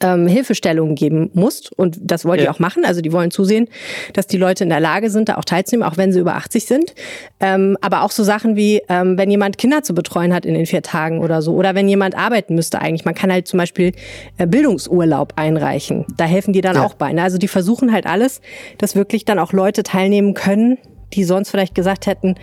ähm, 0.00 0.26
Hilfestellungen 0.26 0.94
geben 0.94 1.30
musst. 1.34 1.72
Und 1.72 1.98
das 2.00 2.24
wollt 2.24 2.40
ja. 2.40 2.46
ihr 2.46 2.50
auch 2.50 2.58
machen. 2.58 2.84
Also 2.84 3.00
die 3.00 3.12
wollen 3.12 3.30
zusehen, 3.30 3.68
dass 4.12 4.26
die 4.26 4.36
Leute 4.36 4.64
in 4.64 4.70
der 4.70 4.80
Lage 4.80 5.10
sind, 5.10 5.28
da 5.28 5.36
auch 5.36 5.44
teilzunehmen, 5.44 5.88
auch 5.88 5.96
wenn 5.96 6.12
sie 6.12 6.20
über 6.20 6.36
80 6.36 6.66
sind. 6.66 6.94
Ähm, 7.40 7.76
aber 7.80 8.02
auch 8.02 8.10
so 8.10 8.22
Sachen 8.22 8.56
wie, 8.56 8.82
ähm, 8.88 9.16
wenn 9.16 9.30
jemand 9.30 9.58
Kinder 9.58 9.82
zu 9.82 9.94
betreuen 9.94 10.34
hat 10.34 10.44
in 10.44 10.54
den 10.54 10.66
vier 10.66 10.82
Tagen 10.82 11.20
oder 11.20 11.42
so. 11.42 11.54
Oder 11.54 11.74
wenn 11.74 11.88
jemand 11.88 12.16
arbeiten 12.16 12.54
müsste 12.54 12.80
eigentlich. 12.80 13.04
Man 13.04 13.14
kann 13.14 13.32
halt 13.32 13.48
zum 13.48 13.58
Beispiel 13.58 13.92
äh, 14.38 14.46
Bildungsurlaub 14.46 15.34
einreichen. 15.36 16.04
Da 16.16 16.24
helfen 16.24 16.52
die 16.52 16.60
dann 16.60 16.76
ja. 16.76 16.84
auch 16.84 16.94
bei. 16.94 17.12
Ne? 17.12 17.22
Also 17.22 17.38
die 17.38 17.48
versuchen 17.48 17.92
halt 17.92 18.06
alles, 18.06 18.40
dass 18.78 18.96
wirklich 18.96 19.24
dann 19.24 19.38
auch 19.38 19.52
Leute 19.52 19.82
teilnehmen 19.82 20.34
können, 20.34 20.78
die 21.14 21.24
sonst 21.24 21.50
vielleicht 21.50 21.74
gesagt 21.74 22.06
hätten, 22.06 22.36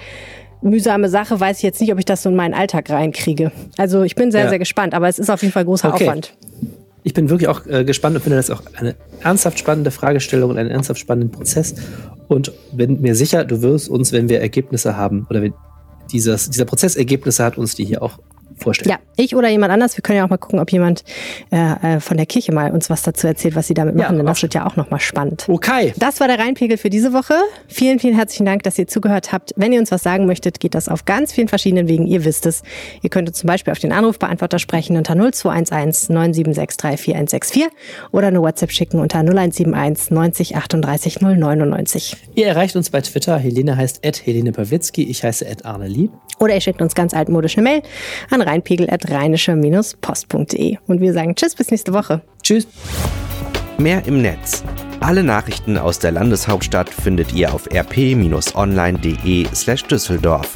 mühsame 0.61 1.07
Sache, 1.07 1.39
weiß 1.39 1.57
ich 1.57 1.63
jetzt 1.63 1.79
nicht, 1.79 1.93
ob 1.93 1.99
ich 1.99 2.05
das 2.05 2.23
so 2.23 2.29
in 2.29 2.35
meinen 2.35 2.55
Alltag 2.55 2.89
reinkriege. 2.89 3.51
Also 3.77 4.01
ich 4.01 4.15
bin 4.15 4.31
sehr, 4.31 4.45
ja. 4.45 4.49
sehr 4.49 4.59
gespannt, 4.59 4.95
aber 4.95 5.07
es 5.07 5.19
ist 5.19 5.29
auf 5.29 5.43
jeden 5.43 5.53
Fall 5.53 5.65
großer 5.65 5.93
okay. 5.93 6.05
Aufwand 6.05 6.33
ich 7.07 7.13
bin 7.13 7.29
wirklich 7.29 7.47
auch 7.47 7.65
äh, 7.65 7.85
gespannt 7.85 8.17
und 8.17 8.21
finde 8.21 8.35
das 8.35 8.49
auch 8.49 8.61
eine 8.73 8.97
ernsthaft 9.21 9.57
spannende 9.57 9.91
Fragestellung 9.91 10.49
und 10.49 10.57
einen 10.57 10.69
ernsthaft 10.69 10.99
spannenden 10.99 11.31
Prozess. 11.31 11.75
Und 12.27 12.51
bin 12.73 12.99
mir 12.99 13.15
sicher, 13.15 13.45
du 13.45 13.61
wirst 13.61 13.87
uns, 13.87 14.11
wenn 14.11 14.27
wir 14.27 14.41
Ergebnisse 14.41 14.97
haben 14.97 15.25
oder 15.29 15.41
wenn 15.41 15.53
dieses, 16.11 16.49
dieser 16.49 16.65
Prozess 16.65 16.97
Ergebnisse 16.97 17.45
hat, 17.45 17.57
uns 17.57 17.75
die 17.75 17.85
hier 17.85 18.03
auch 18.03 18.19
vorstellen. 18.57 18.91
Ja, 18.91 18.99
ich 19.15 19.35
oder 19.35 19.49
jemand 19.49 19.71
anders. 19.71 19.97
Wir 19.97 20.01
können 20.01 20.17
ja 20.17 20.25
auch 20.25 20.29
mal 20.29 20.37
gucken, 20.37 20.59
ob 20.59 20.71
jemand 20.71 21.03
äh, 21.51 21.95
äh 21.95 21.99
von 21.99 22.17
der 22.17 22.25
Kirche 22.25 22.51
mal 22.51 22.71
uns 22.71 22.89
was 22.89 23.01
dazu 23.01 23.27
erzählt, 23.27 23.55
was 23.55 23.67
sie 23.67 23.73
damit 23.73 23.95
machen. 23.95 24.13
Ja, 24.13 24.17
denn 24.17 24.25
das 24.25 24.41
wird 24.41 24.53
ja 24.53 24.65
auch 24.65 24.75
nochmal 24.75 24.99
spannend. 24.99 25.45
Okay. 25.47 25.93
Das 25.97 26.19
war 26.19 26.27
der 26.27 26.39
Rheinpegel 26.39 26.77
für 26.77 26.89
diese 26.89 27.13
Woche. 27.13 27.35
Vielen, 27.67 27.99
vielen 27.99 28.15
herzlichen 28.15 28.45
Dank, 28.45 28.63
dass 28.63 28.77
ihr 28.77 28.87
zugehört 28.87 29.31
habt. 29.31 29.53
Wenn 29.55 29.73
ihr 29.73 29.79
uns 29.79 29.91
was 29.91 30.03
sagen 30.03 30.25
möchtet, 30.25 30.59
geht 30.59 30.75
das 30.75 30.89
auf 30.89 31.05
ganz 31.05 31.33
vielen 31.33 31.47
verschiedenen 31.47 31.87
Wegen. 31.87 32.07
Ihr 32.07 32.25
wisst 32.25 32.45
es. 32.45 32.63
Ihr 33.01 33.09
könnt 33.09 33.33
zum 33.35 33.47
Beispiel 33.47 33.71
auf 33.71 33.79
den 33.79 33.91
Anrufbeantworter 33.91 34.59
sprechen 34.59 34.97
unter 34.97 35.15
0211 35.15 36.09
9763464 36.09 37.63
oder 38.11 38.27
eine 38.27 38.41
WhatsApp 38.41 38.71
schicken 38.71 38.99
unter 38.99 39.19
0171 39.19 40.11
90 40.11 40.55
38 40.55 41.21
099. 41.21 42.17
Ihr 42.35 42.47
erreicht 42.47 42.75
uns 42.75 42.89
bei 42.89 43.01
Twitter. 43.01 43.37
Helene 43.37 43.75
heißt 43.75 44.01
Helene 44.25 44.51
Pawlitzki. 44.51 45.03
Ich 45.03 45.23
heiße 45.23 45.45
Arne 45.63 45.87
Lieb. 45.87 46.11
Oder 46.39 46.53
ihr 46.55 46.61
schickt 46.61 46.81
uns 46.81 46.93
ganz 46.93 47.13
altmodisch 47.13 47.57
eine 47.57 47.69
Mail 47.69 47.81
an 48.29 48.41
rheinpegel 48.47 48.89
at 48.89 49.09
rheinische-post.de. 49.09 50.77
Und 50.87 51.01
wir 51.01 51.13
sagen 51.13 51.35
Tschüss, 51.35 51.55
bis 51.55 51.69
nächste 51.69 51.93
Woche. 51.93 52.21
Tschüss. 52.41 52.67
Mehr 53.77 54.05
im 54.07 54.21
Netz. 54.21 54.63
Alle 54.99 55.23
Nachrichten 55.23 55.77
aus 55.77 55.99
der 55.99 56.11
Landeshauptstadt 56.11 56.89
findet 56.89 57.33
ihr 57.33 57.53
auf 57.53 57.67
rp-online.de 57.71 59.47
slash 59.53 59.83
Düsseldorf. 59.83 60.53